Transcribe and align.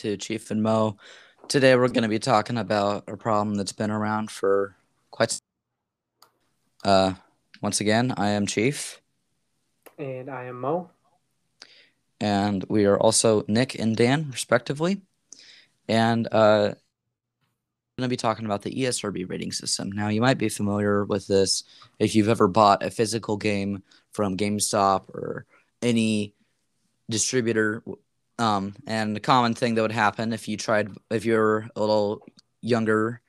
to 0.00 0.16
Chief 0.16 0.50
and 0.50 0.62
Mo. 0.62 0.96
Today 1.48 1.76
we're 1.76 1.88
going 1.88 2.04
to 2.04 2.08
be 2.08 2.18
talking 2.18 2.56
about 2.56 3.04
a 3.06 3.16
problem 3.18 3.56
that's 3.56 3.72
been 3.72 3.90
around 3.90 4.30
for 4.30 4.74
quite. 5.10 5.38
Uh, 6.82 7.14
once 7.60 7.80
again, 7.82 8.14
I 8.16 8.30
am 8.30 8.46
Chief, 8.46 9.02
And 9.98 10.30
I 10.30 10.44
am 10.44 10.58
Mo. 10.60 10.90
and 12.18 12.64
we 12.70 12.86
are 12.86 12.98
also 12.98 13.44
Nick 13.46 13.78
and 13.78 13.94
Dan, 13.94 14.30
respectively. 14.30 15.02
And 15.86 16.26
uh, 16.32 16.74
going 17.98 18.08
to 18.08 18.08
be 18.08 18.16
talking 18.16 18.46
about 18.46 18.62
the 18.62 18.72
ESRB 18.72 19.28
rating 19.28 19.52
system. 19.52 19.92
Now, 19.92 20.08
you 20.08 20.22
might 20.22 20.38
be 20.38 20.48
familiar 20.48 21.04
with 21.04 21.26
this 21.26 21.64
if 21.98 22.14
you've 22.14 22.30
ever 22.30 22.48
bought 22.48 22.82
a 22.82 22.90
physical 22.90 23.36
game 23.36 23.82
from 24.12 24.38
GameStop 24.38 25.10
or 25.10 25.44
any 25.82 26.34
distributor. 27.10 27.82
Um, 28.40 28.74
and 28.86 29.14
the 29.14 29.20
common 29.20 29.54
thing 29.54 29.74
that 29.74 29.82
would 29.82 29.92
happen 29.92 30.32
if 30.32 30.48
you 30.48 30.56
tried, 30.56 30.88
if 31.10 31.26
you're 31.26 31.68
a 31.76 31.80
little 31.80 32.26
younger 32.62 33.20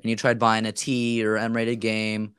and 0.00 0.08
you 0.08 0.16
tried 0.16 0.38
buying 0.38 0.64
a 0.64 0.72
T 0.72 1.24
or 1.24 1.36
M 1.36 1.54
rated 1.54 1.80
game, 1.80 2.34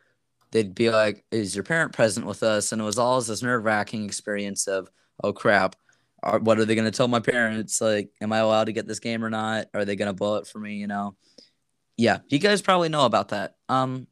they'd 0.51 0.73
be 0.73 0.89
like, 0.89 1.23
Is 1.31 1.55
your 1.55 1.63
parent 1.63 1.93
present 1.93 2.25
with 2.25 2.41
us? 2.41 2.71
And 2.71 2.81
it 2.81 2.85
was 2.85 2.97
always 2.97 3.27
this 3.27 3.43
nerve 3.43 3.63
wracking 3.63 4.03
experience 4.03 4.67
of, 4.67 4.89
Oh 5.23 5.31
crap, 5.31 5.75
are, 6.23 6.39
what 6.39 6.57
are 6.57 6.65
they 6.65 6.73
going 6.73 6.89
to 6.89 6.97
tell 6.97 7.07
my 7.07 7.19
parents? 7.19 7.79
Like, 7.79 8.09
am 8.19 8.33
I 8.33 8.39
allowed 8.39 8.65
to 8.65 8.73
get 8.73 8.87
this 8.87 8.99
game 8.99 9.23
or 9.23 9.29
not? 9.29 9.67
Are 9.75 9.85
they 9.85 9.95
going 9.95 10.07
to 10.07 10.13
blow 10.13 10.37
it 10.37 10.47
for 10.47 10.57
me? 10.57 10.77
You 10.77 10.87
know? 10.87 11.15
Yeah, 11.97 12.19
you 12.29 12.39
guys 12.39 12.63
probably 12.63 12.89
know 12.89 13.05
about 13.05 13.29
that. 13.29 13.55
Um, 13.69 14.07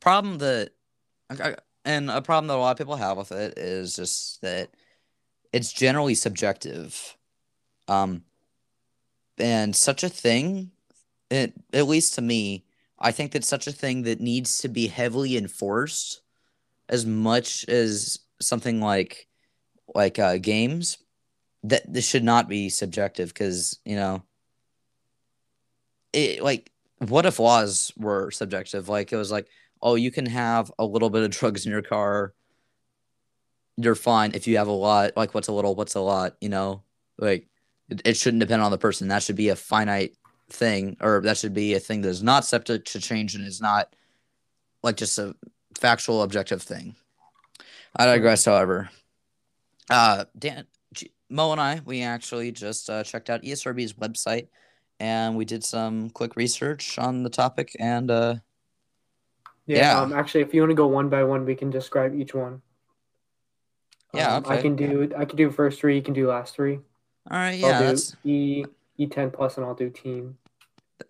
problem 0.00 0.38
that, 0.38 0.70
and 1.84 2.10
a 2.10 2.20
problem 2.20 2.48
that 2.48 2.56
a 2.56 2.60
lot 2.60 2.72
of 2.72 2.78
people 2.78 2.96
have 2.96 3.16
with 3.16 3.32
it 3.32 3.58
is 3.58 3.96
just 3.96 4.42
that 4.42 4.70
it's 5.52 5.72
generally 5.72 6.14
subjective. 6.14 7.16
Um, 7.86 8.22
and 9.38 9.74
such 9.74 10.02
a 10.02 10.08
thing, 10.08 10.72
it, 11.30 11.52
at 11.72 11.86
least 11.86 12.14
to 12.14 12.22
me, 12.22 12.64
I 12.98 13.12
think 13.12 13.32
that's 13.32 13.48
such 13.48 13.66
a 13.66 13.72
thing 13.72 14.02
that 14.02 14.20
needs 14.20 14.58
to 14.58 14.68
be 14.68 14.88
heavily 14.88 15.36
enforced 15.36 16.22
as 16.88 17.06
much 17.06 17.68
as 17.68 18.18
something 18.40 18.80
like 18.80 19.26
like 19.94 20.18
uh, 20.18 20.36
games 20.38 20.98
that 21.64 21.90
this 21.92 22.06
should 22.06 22.24
not 22.24 22.48
be 22.48 22.68
subjective 22.68 23.28
because 23.28 23.78
you 23.84 23.96
know 23.96 24.22
it 26.12 26.42
like 26.42 26.70
what 26.98 27.26
if 27.26 27.38
laws 27.38 27.92
were 27.96 28.30
subjective 28.30 28.88
like 28.88 29.12
it 29.12 29.16
was 29.16 29.30
like 29.30 29.48
oh 29.82 29.94
you 29.94 30.10
can 30.10 30.26
have 30.26 30.70
a 30.78 30.84
little 30.84 31.10
bit 31.10 31.22
of 31.22 31.30
drugs 31.38 31.66
in 31.66 31.72
your 31.72 31.82
car 31.82 32.34
you're 33.80 33.94
fine 33.94 34.32
if 34.34 34.46
you 34.46 34.58
have 34.58 34.66
a 34.66 34.72
lot 34.72 35.16
like 35.16 35.34
what's 35.34 35.48
a 35.48 35.52
little 35.52 35.74
what's 35.74 35.94
a 35.94 36.00
lot 36.00 36.36
you 36.40 36.48
know 36.48 36.82
like 37.18 37.46
it, 37.88 38.02
it 38.04 38.16
shouldn't 38.16 38.40
depend 38.40 38.60
on 38.60 38.72
the 38.72 38.78
person 38.78 39.08
that 39.08 39.22
should 39.22 39.36
be 39.36 39.50
a 39.50 39.56
finite 39.56 40.16
thing 40.50 40.96
or 41.00 41.20
that 41.20 41.36
should 41.36 41.54
be 41.54 41.74
a 41.74 41.80
thing 41.80 42.00
that 42.00 42.08
is 42.08 42.22
not 42.22 42.44
subject 42.44 42.92
to 42.92 43.00
change 43.00 43.34
and 43.34 43.46
is 43.46 43.60
not 43.60 43.94
like 44.82 44.96
just 44.96 45.18
a 45.18 45.34
factual 45.78 46.22
objective 46.22 46.60
thing 46.60 46.96
i 47.96 48.04
digress 48.04 48.44
however 48.44 48.90
uh 49.90 50.24
dan 50.36 50.66
G- 50.92 51.12
mo 51.30 51.52
and 51.52 51.60
i 51.60 51.80
we 51.84 52.02
actually 52.02 52.50
just 52.50 52.90
uh, 52.90 53.04
checked 53.04 53.30
out 53.30 53.42
esrb's 53.42 53.92
website 53.92 54.48
and 54.98 55.36
we 55.36 55.44
did 55.44 55.62
some 55.62 56.10
quick 56.10 56.34
research 56.34 56.98
on 56.98 57.22
the 57.22 57.30
topic 57.30 57.76
and 57.78 58.10
uh 58.10 58.34
Yeah. 59.66 59.78
Yeah. 59.78 60.00
Um, 60.00 60.12
actually, 60.14 60.40
if 60.40 60.54
you 60.54 60.62
want 60.62 60.70
to 60.70 60.74
go 60.74 60.86
one 60.86 61.08
by 61.10 61.22
one, 61.22 61.44
we 61.44 61.54
can 61.54 61.68
describe 61.70 62.14
each 62.14 62.34
one. 62.34 62.62
Yeah, 64.14 64.36
Um, 64.36 64.44
I 64.46 64.56
can 64.60 64.74
do. 64.76 65.10
I 65.16 65.24
can 65.24 65.36
do 65.36 65.50
first 65.50 65.80
three. 65.80 65.96
You 65.96 66.02
can 66.02 66.14
do 66.14 66.26
last 66.28 66.54
three. 66.54 66.76
all 67.30 67.36
right 67.38 67.58
yeah 67.58 67.66
I'll 67.74 67.78
do 67.80 67.86
that's 67.86 68.16
E 68.24 68.64
E10 68.98 69.32
plus, 69.32 69.56
and 69.56 69.66
I'll 69.66 69.74
do 69.74 69.90
teen. 69.90 70.36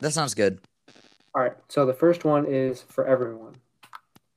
that 0.01 0.13
sounds 0.13 0.35
good 0.35 0.61
All 1.35 1.43
right. 1.43 1.57
So 1.69 1.87
the 1.87 1.95
first 1.95 2.25
one 2.25 2.45
is 2.47 2.83
for 2.83 3.07
everyone. 3.07 3.55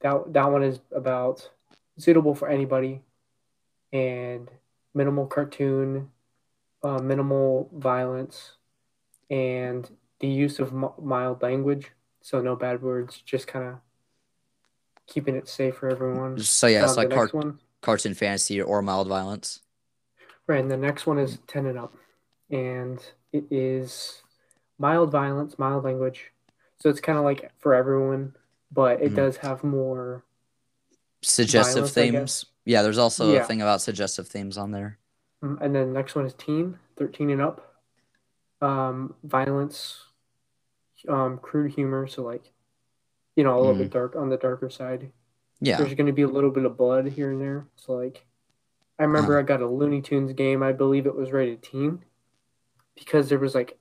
That 0.01 0.31
that 0.33 0.51
one 0.51 0.63
is 0.63 0.79
about 0.95 1.49
suitable 1.97 2.35
for 2.35 2.47
anybody, 2.49 3.01
and 3.93 4.49
minimal 4.93 5.25
cartoon, 5.27 6.09
uh, 6.83 6.99
minimal 6.99 7.69
violence, 7.73 8.53
and 9.29 9.89
the 10.19 10.27
use 10.27 10.59
of 10.59 10.69
m- 10.71 10.93
mild 11.01 11.41
language. 11.41 11.91
So 12.21 12.41
no 12.41 12.55
bad 12.55 12.81
words. 12.81 13.21
Just 13.25 13.47
kind 13.47 13.65
of 13.67 13.75
keeping 15.07 15.35
it 15.35 15.47
safe 15.49 15.75
for 15.75 15.89
everyone. 15.89 16.37
so 16.39 16.67
yeah 16.67 16.83
it's 16.83 16.91
Um, 16.91 16.97
like 16.97 17.09
the 17.09 17.15
car- 17.15 17.29
one. 17.33 17.59
Cartoon 17.81 18.13
fantasy 18.13 18.61
or 18.61 18.81
mild 18.81 19.07
violence 19.07 19.59
Right, 20.47 20.59
and 20.59 20.69
the 20.71 20.77
next 20.77 21.05
one 21.07 21.17
is 21.19 21.39
10 21.47 21.65
and 21.67 21.77
up. 21.77 21.95
And 22.49 22.99
it 23.31 23.45
is 23.51 24.21
mild 24.79 25.11
violence, 25.11 25.57
mild 25.57 25.83
language. 25.85 26.31
So 26.79 26.89
it's 26.89 26.99
kind 26.99 27.17
of 27.17 27.23
like 27.23 27.51
for 27.59 27.73
everyone, 27.73 28.35
but 28.71 29.01
it 29.01 29.11
Mhm. 29.11 29.15
does 29.15 29.37
have 29.37 29.63
more. 29.63 30.23
suggestive 31.23 31.83
Violence, 31.93 31.93
themes 31.93 32.45
yeah 32.65 32.81
there's 32.81 32.97
also 32.97 33.31
Yeah. 33.33 33.43
a 33.43 33.45
thing 33.45 33.61
about 33.61 33.79
suggestive 33.81 34.27
themes 34.27 34.57
on 34.57 34.71
there 34.71 34.97
Mm, 35.43 35.57
And 35.61 35.75
then 35.75 35.87
the 35.87 35.93
next 35.93 36.15
one 36.15 36.25
is 36.25 36.33
teen, 36.33 36.77
13 36.97 37.29
and 37.29 37.41
up. 37.41 37.75
Um, 38.61 39.15
violence, 39.23 40.05
um, 41.07 41.37
crude 41.39 41.71
humor. 41.73 42.05
So, 42.07 42.21
like, 42.23 42.51
you 43.35 43.43
know, 43.43 43.55
a 43.55 43.59
little 43.59 43.73
bit 43.75 43.89
dark 43.91 44.15
on 44.15 44.29
the 44.29 44.37
darker 44.37 44.69
side. 44.69 45.11
Yeah 45.61 45.77
There's 45.77 45.93
going 45.93 46.07
to 46.07 46.13
be 46.13 46.23
a 46.23 46.27
little 46.27 46.49
bit 46.51 46.65
of 46.65 46.75
blood 46.77 47.07
here 47.07 47.31
and 47.31 47.39
there. 47.41 47.67
So, 47.75 47.93
like, 47.93 48.25
I 48.99 49.03
remember 49.03 49.37
I 49.39 49.43
got 49.43 49.61
a 49.61 49.67
Looney 49.67 50.01
Tunes 50.01 50.33
game. 50.33 50.61
I 50.63 50.71
believe 50.73 51.05
it 51.05 51.15
was 51.15 51.31
rated 51.31 51.63
teen 51.63 52.03
because 52.95 53.29
there 53.29 53.39
was 53.39 53.55
like, 53.55 53.77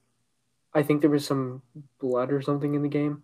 I 0.72 0.82
think 0.82 1.00
there 1.00 1.10
was 1.10 1.26
some 1.26 1.62
blood 1.98 2.32
or 2.32 2.41
something 2.42 2.74
in 2.74 2.82
the 2.82 2.88
game. 2.88 3.22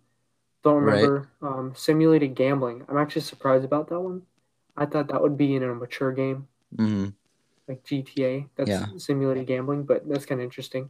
Don't 0.63 0.83
Right. 0.83 0.95
remember. 0.95 1.29
Um, 1.41 1.73
simulated 1.75 2.35
gambling. 2.35 2.83
I'm 2.89 2.97
actually 2.97 3.21
surprised 3.21 3.63
about 3.65 3.89
that 3.89 3.99
one. 4.01 4.23
I 4.75 4.85
thought 4.85 5.07
that 5.09 5.21
would 5.21 5.37
be 5.37 5.55
in 5.55 5.63
a 5.63 5.73
mature 5.73 6.11
game 6.11 6.47
hmm 6.75 7.07
like 7.67 7.83
GTA. 7.83 8.47
That's 8.55 8.69
Yeah. 8.69 8.85
simulated 8.97 9.45
gambling, 9.47 9.83
but 9.83 10.07
that's 10.07 10.25
kind 10.25 10.41
of 10.41 10.45
interesting. 10.45 10.89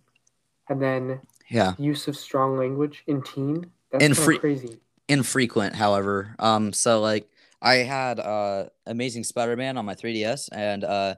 And 0.69 0.81
then 0.81 1.21
yeah 1.49 1.75
use 1.77 2.07
of 2.07 2.17
strong 2.17 2.57
language 2.57 3.03
in 3.07 3.21
teen. 3.21 3.71
That's 3.91 4.03
In 4.03 4.13
kind 4.13 4.25
free- 4.25 4.35
of 4.35 4.41
crazy. 4.41 4.79
infrequent 5.09 5.73
however 5.73 6.35
um 6.37 6.73
so 6.73 6.99
like 6.99 7.29
i 7.61 7.75
had 7.75 8.19
uh 8.19 8.65
amazing 8.85 9.23
spider-man 9.23 9.77
on 9.77 9.85
my 9.85 9.95
3ds 9.95 10.49
and 10.51 10.83
uh 10.83 11.15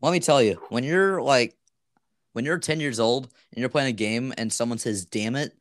let 0.00 0.12
me 0.12 0.20
tell 0.20 0.42
you 0.42 0.60
when 0.70 0.84
you're 0.84 1.20
like 1.20 1.56
when 2.32 2.44
you're 2.44 2.58
10 2.58 2.80
years 2.80 3.00
old 3.00 3.24
and 3.52 3.60
you're 3.60 3.68
playing 3.68 3.88
a 3.88 3.92
game 3.96 4.32
and 4.38 4.52
someone 4.52 4.78
says 4.78 5.04
damn 5.04 5.34
it 5.36 5.52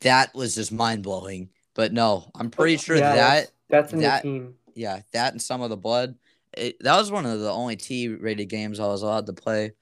that 0.00 0.34
was 0.34 0.54
just 0.54 0.72
mind-blowing 0.72 1.48
but 1.74 1.92
no 1.92 2.30
i'm 2.34 2.50
pretty 2.50 2.76
sure 2.76 2.96
Yeah, 2.96 3.14
that 3.14 3.18
that's, 3.18 3.52
that's 3.68 3.92
in 3.92 4.00
that- 4.00 4.22
the 4.22 4.28
teen. 4.28 4.54
yeah 4.74 5.00
that 5.12 5.32
and 5.32 5.40
some 5.40 5.62
of 5.62 5.70
the 5.70 5.76
blood 5.76 6.16
it, 6.56 6.76
that 6.82 6.96
was 6.96 7.10
one 7.10 7.26
of 7.26 7.40
the 7.40 7.50
only 7.50 7.76
t-rated 7.76 8.48
games 8.48 8.78
i 8.80 8.86
was 8.86 9.02
allowed 9.02 9.26
to 9.26 9.32
play 9.32 9.72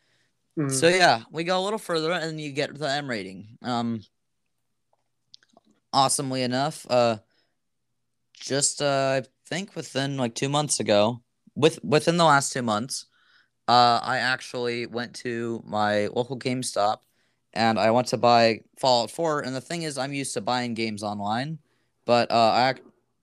Mm. 0.58 0.70
So 0.70 0.86
yeah, 0.86 1.22
we 1.30 1.44
go 1.44 1.58
a 1.58 1.64
little 1.64 1.78
further 1.78 2.12
and 2.12 2.38
you 2.38 2.52
get 2.52 2.78
the 2.78 2.86
M 2.86 3.08
rating. 3.08 3.56
Um 3.62 4.02
awesomely 5.94 6.42
enough, 6.42 6.86
uh 6.90 7.16
just 8.42 8.82
uh 8.82 9.22
I 9.24 9.28
think 9.48 9.76
within 9.76 10.16
like 10.18 10.34
2 10.34 10.48
months 10.48 10.80
ago, 10.80 11.22
with 11.54 11.82
within 11.84 12.16
the 12.18 12.24
last 12.24 12.52
2 12.52 12.62
months, 12.62 13.06
uh 13.68 14.00
I 14.02 14.18
actually 14.18 14.86
went 14.86 15.14
to 15.16 15.62
my 15.66 16.08
local 16.08 16.38
GameStop 16.38 16.98
and 17.54 17.78
I 17.78 17.90
went 17.90 18.08
to 18.08 18.16
buy 18.18 18.60
Fallout 18.78 19.10
4 19.10 19.40
and 19.42 19.54
the 19.54 19.60
thing 19.60 19.82
is 19.82 19.98
I'm 19.98 20.12
used 20.14 20.34
to 20.34 20.40
buying 20.40 20.74
games 20.74 21.02
online, 21.02 21.58
but 22.06 22.30
uh 22.30 22.34
I 22.34 22.74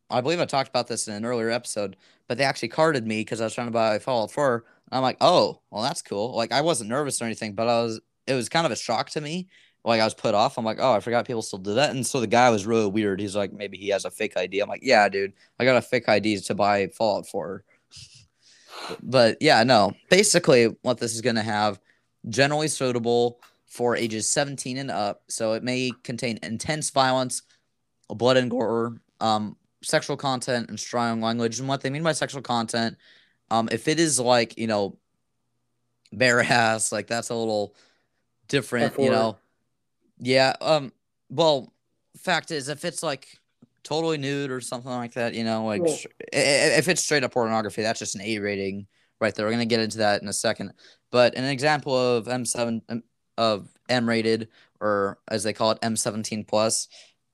I 0.09 0.21
believe 0.21 0.39
I 0.39 0.45
talked 0.45 0.69
about 0.69 0.87
this 0.87 1.07
in 1.07 1.13
an 1.15 1.25
earlier 1.25 1.49
episode, 1.49 1.97
but 2.27 2.37
they 2.37 2.43
actually 2.45 2.69
carded 2.69 3.05
me 3.07 3.23
cuz 3.25 3.41
I 3.41 3.45
was 3.45 3.53
trying 3.53 3.67
to 3.67 3.71
buy 3.71 3.99
Fallout 3.99 4.31
4 4.31 4.65
I'm 4.91 5.03
like, 5.03 5.17
oh, 5.21 5.61
well, 5.71 5.83
that's 5.83 6.01
cool. 6.01 6.35
Like, 6.35 6.51
I 6.51 6.61
wasn't 6.61 6.89
nervous 6.89 7.21
or 7.21 7.25
anything, 7.25 7.53
but 7.55 7.67
I 7.69 7.81
was. 7.83 8.01
It 8.27 8.33
was 8.35 8.49
kind 8.49 8.65
of 8.65 8.71
a 8.71 8.75
shock 8.75 9.09
to 9.11 9.21
me. 9.21 9.47
Like, 9.85 10.01
I 10.01 10.03
was 10.03 10.13
put 10.13 10.35
off. 10.35 10.57
I'm 10.57 10.65
like, 10.65 10.77
oh, 10.79 10.93
I 10.93 10.99
forgot 10.99 11.25
people 11.25 11.41
still 11.41 11.59
do 11.59 11.75
that. 11.75 11.91
And 11.91 12.05
so 12.05 12.19
the 12.19 12.27
guy 12.27 12.49
was 12.49 12.65
really 12.65 12.87
weird. 12.87 13.19
He's 13.19 13.35
like, 13.35 13.53
maybe 13.53 13.77
he 13.77 13.89
has 13.89 14.05
a 14.05 14.11
fake 14.11 14.33
ID. 14.35 14.59
I'm 14.59 14.69
like, 14.69 14.83
yeah, 14.83 15.07
dude, 15.09 15.33
I 15.59 15.65
got 15.65 15.77
a 15.77 15.81
fake 15.81 16.09
ID 16.09 16.39
to 16.41 16.55
buy 16.55 16.87
Fallout 16.87 17.27
4. 17.27 17.63
but 19.03 19.37
yeah, 19.39 19.63
no. 19.63 19.93
Basically, 20.09 20.65
what 20.81 20.97
this 20.97 21.15
is 21.15 21.21
gonna 21.21 21.43
have, 21.43 21.79
generally 22.27 22.67
suitable 22.67 23.39
for 23.67 23.95
ages 23.95 24.27
17 24.27 24.77
and 24.77 24.91
up. 24.91 25.23
So 25.27 25.53
it 25.53 25.63
may 25.63 25.91
contain 26.03 26.39
intense 26.43 26.89
violence, 26.89 27.43
blood 28.09 28.37
and 28.37 28.49
gore, 28.49 28.97
um, 29.21 29.55
sexual 29.81 30.17
content, 30.17 30.69
and 30.69 30.79
strong 30.79 31.21
language. 31.21 31.59
And 31.59 31.69
what 31.69 31.81
they 31.81 31.89
mean 31.89 32.03
by 32.03 32.11
sexual 32.11 32.41
content 32.41 32.97
um, 33.51 33.69
if 33.71 33.87
it 33.87 33.99
is 33.99 34.19
like 34.19 34.57
you 34.57 34.67
know, 34.67 34.97
bare 36.13 36.41
ass, 36.41 36.91
like 36.91 37.07
that's 37.07 37.29
a 37.29 37.35
little 37.35 37.75
different, 38.47 38.93
you 38.97 39.09
F4. 39.09 39.11
know. 39.11 39.37
Yeah. 40.19 40.53
Um. 40.61 40.91
Well, 41.29 41.71
fact 42.17 42.51
is, 42.51 42.69
if 42.69 42.85
it's 42.85 43.03
like 43.03 43.27
totally 43.83 44.17
nude 44.17 44.51
or 44.51 44.61
something 44.61 44.91
like 44.91 45.13
that, 45.13 45.33
you 45.33 45.43
know, 45.43 45.65
like 45.65 45.81
Well- 45.83 45.95
str- 45.95 46.07
i- 46.33 46.37
i- 46.37 46.77
if 46.77 46.87
it's 46.87 47.03
straight 47.03 47.23
up 47.23 47.31
pornography, 47.33 47.81
that's 47.81 47.99
just 47.99 48.15
an 48.15 48.21
A 48.21 48.39
rating 48.39 48.87
right 49.21 49.33
there. 49.33 49.45
We're 49.45 49.51
gonna 49.51 49.65
get 49.65 49.79
into 49.79 49.99
that 49.99 50.21
in 50.21 50.27
a 50.27 50.33
second. 50.33 50.73
But 51.11 51.35
an 51.35 51.45
example 51.45 51.95
of 51.97 52.27
M 52.27 52.45
seven, 52.45 52.81
of 53.37 53.69
M 53.87 54.07
rated 54.07 54.49
or 54.81 55.19
as 55.29 55.43
they 55.43 55.53
call 55.53 55.71
it 55.71 55.79
M17 55.81 56.43
plus 56.47 56.87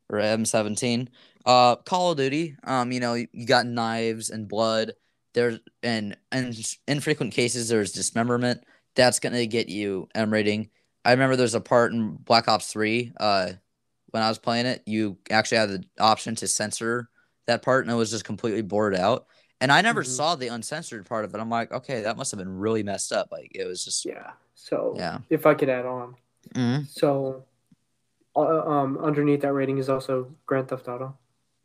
or 0.10 0.20
M17. 0.20 1.10
Uh, 1.46 1.76
Call 1.78 2.12
of 2.12 2.18
Duty. 2.18 2.56
Um, 2.64 2.92
you 2.92 3.00
know, 3.00 3.14
you 3.14 3.28
got 3.46 3.66
knives 3.68 4.30
and 4.30 4.48
blood. 4.48 4.94
There's 5.34 5.60
and 5.84 6.16
and 6.32 6.58
infrequent 6.88 7.34
cases 7.34 7.68
there's 7.70 7.92
dismemberment. 7.92 8.64
That's 8.96 9.20
gonna 9.20 9.46
get 9.46 9.68
you 9.70 10.08
M 10.16 10.32
rating. 10.32 10.70
I 11.06 11.12
remember 11.12 11.36
there's 11.36 11.54
a 11.54 11.62
part 11.62 11.94
in 11.94 12.16
Black 12.16 12.48
Ops 12.48 12.72
Three. 12.72 13.14
Uh, 13.18 13.52
when 14.08 14.24
I 14.24 14.30
was 14.30 14.40
playing 14.40 14.66
it, 14.66 14.82
you 14.86 15.18
actually 15.30 15.60
had 15.60 15.70
the 15.70 15.84
option 16.00 16.36
to 16.36 16.48
censor 16.48 17.10
that 17.48 17.62
part, 17.62 17.86
and 17.86 17.94
it 17.94 17.98
was 17.98 18.10
just 18.10 18.26
completely 18.26 18.64
blurred 18.64 18.96
out. 18.96 19.28
And 19.62 19.72
I 19.72 19.82
never 19.82 20.02
mm-hmm. 20.02 20.12
saw 20.12 20.36
the 20.36 20.48
uncensored 20.48 21.06
part 21.06 21.24
of 21.24 21.34
it. 21.34 21.40
I'm 21.40 21.50
like, 21.50 21.72
okay, 21.72 22.02
that 22.02 22.18
must 22.18 22.32
have 22.32 22.40
been 22.40 22.58
really 22.58 22.84
messed 22.84 23.12
up. 23.12 23.30
Like 23.32 23.52
it 23.54 23.66
was 23.66 23.86
just 23.86 24.04
yeah. 24.04 24.32
So 24.56 24.96
yeah, 24.98 25.20
if 25.30 25.46
I 25.46 25.54
could 25.54 25.70
add 25.70 25.86
on, 25.86 26.16
mm-hmm. 26.54 26.84
so 26.90 27.46
uh, 28.36 28.68
um, 28.68 28.98
underneath 28.98 29.42
that 29.42 29.54
rating 29.54 29.78
is 29.78 29.90
also 29.90 30.32
Grand 30.46 30.68
Theft 30.70 30.88
Auto. 30.88 31.18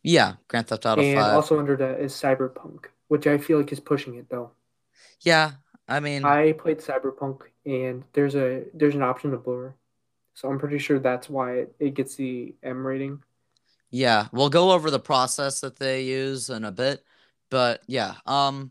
Yeah, 0.02 0.34
Grand 0.48 0.66
Theft 0.66 0.86
Auto 0.86 1.02
and 1.02 1.18
5. 1.18 1.34
also 1.34 1.58
under 1.58 1.76
that 1.76 2.00
is 2.00 2.12
Cyberpunk, 2.12 2.86
which 3.08 3.26
I 3.26 3.38
feel 3.38 3.58
like 3.58 3.72
is 3.72 3.80
pushing 3.80 4.16
it 4.16 4.28
though. 4.28 4.52
Yeah, 5.20 5.52
I 5.90 5.98
mean, 5.98 6.24
I 6.24 6.52
played 6.52 6.78
Cyberpunk, 6.78 7.40
and 7.66 8.04
there's 8.12 8.36
a 8.36 8.64
there's 8.72 8.94
an 8.94 9.02
option 9.02 9.32
to 9.32 9.36
blur, 9.36 9.74
so 10.34 10.48
I'm 10.48 10.58
pretty 10.58 10.78
sure 10.78 11.00
that's 11.00 11.28
why 11.28 11.54
it, 11.54 11.74
it 11.80 11.94
gets 11.94 12.14
the 12.14 12.54
M 12.62 12.86
rating. 12.86 13.22
Yeah, 13.90 14.28
we'll 14.32 14.50
go 14.50 14.70
over 14.70 14.88
the 14.88 15.00
process 15.00 15.60
that 15.62 15.76
they 15.76 16.04
use 16.04 16.48
in 16.48 16.64
a 16.64 16.70
bit, 16.70 17.02
but 17.50 17.82
yeah, 17.88 18.14
um, 18.24 18.70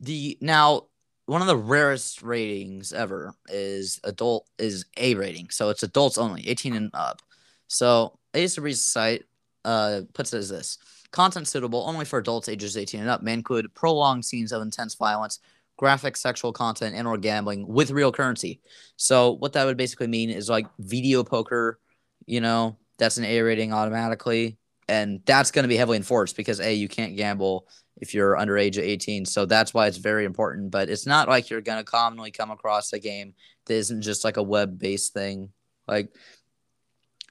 the 0.00 0.38
now 0.40 0.86
one 1.26 1.42
of 1.42 1.46
the 1.46 1.56
rarest 1.56 2.22
ratings 2.22 2.94
ever 2.94 3.34
is 3.48 4.00
adult 4.04 4.48
is 4.58 4.86
A 4.96 5.14
rating, 5.14 5.50
so 5.50 5.68
it's 5.68 5.82
adults 5.82 6.16
only, 6.16 6.48
18 6.48 6.74
and 6.74 6.90
up. 6.94 7.20
So 7.68 8.18
ESRB's 8.32 8.82
site 8.82 9.24
uh, 9.66 10.02
puts 10.14 10.32
it 10.32 10.38
as 10.38 10.48
this 10.48 10.78
content 11.10 11.46
suitable 11.46 11.84
only 11.86 12.04
for 12.04 12.18
adults 12.18 12.48
ages 12.48 12.76
18 12.76 13.00
and 13.00 13.08
up 13.08 13.22
may 13.22 13.32
include 13.32 13.72
prolonged 13.74 14.24
scenes 14.24 14.50
of 14.50 14.60
intense 14.60 14.96
violence 14.96 15.38
graphic 15.76 16.16
sexual 16.16 16.52
content 16.52 16.94
and 16.94 17.06
or 17.06 17.18
gambling 17.18 17.66
with 17.66 17.90
real 17.90 18.12
currency 18.12 18.60
so 18.96 19.32
what 19.32 19.52
that 19.52 19.64
would 19.64 19.76
basically 19.76 20.06
mean 20.06 20.30
is 20.30 20.48
like 20.48 20.66
video 20.78 21.24
poker 21.24 21.78
you 22.26 22.40
know 22.40 22.76
that's 22.98 23.16
an 23.16 23.24
a 23.24 23.40
rating 23.40 23.72
automatically 23.72 24.56
and 24.88 25.20
that's 25.24 25.50
going 25.50 25.64
to 25.64 25.68
be 25.68 25.76
heavily 25.76 25.96
enforced 25.96 26.36
because 26.36 26.60
a 26.60 26.72
you 26.72 26.88
can't 26.88 27.16
gamble 27.16 27.66
if 27.96 28.14
you're 28.14 28.36
under 28.36 28.56
age 28.56 28.78
of 28.78 28.84
18 28.84 29.24
so 29.24 29.46
that's 29.46 29.74
why 29.74 29.86
it's 29.86 29.96
very 29.96 30.24
important 30.24 30.70
but 30.70 30.88
it's 30.88 31.06
not 31.06 31.28
like 31.28 31.50
you're 31.50 31.60
going 31.60 31.78
to 31.78 31.84
commonly 31.84 32.30
come 32.30 32.50
across 32.50 32.92
a 32.92 32.98
game 32.98 33.34
that 33.66 33.74
isn't 33.74 34.02
just 34.02 34.24
like 34.24 34.36
a 34.36 34.42
web 34.42 34.78
based 34.78 35.12
thing 35.12 35.50
like 35.88 36.14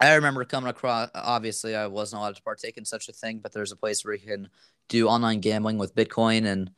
I 0.02 0.16
remember 0.16 0.44
coming 0.44 0.70
across. 0.70 1.10
Obviously, 1.16 1.76
I 1.76 1.88
wasn't 1.88 2.20
allowed 2.20 2.36
to 2.36 2.44
partake 2.44 2.78
in 2.78 2.84
such 2.84 3.08
a 3.08 3.14
thing, 3.14 3.40
but 3.40 3.54
there's 3.54 3.72
a 3.72 3.78
place 3.78 4.04
where 4.04 4.14
you 4.14 4.28
can 4.28 4.50
do 4.90 5.08
online 5.08 5.40
gambling 5.40 5.78
with 5.78 5.96
Bitcoin, 5.96 6.46
and 6.46 6.72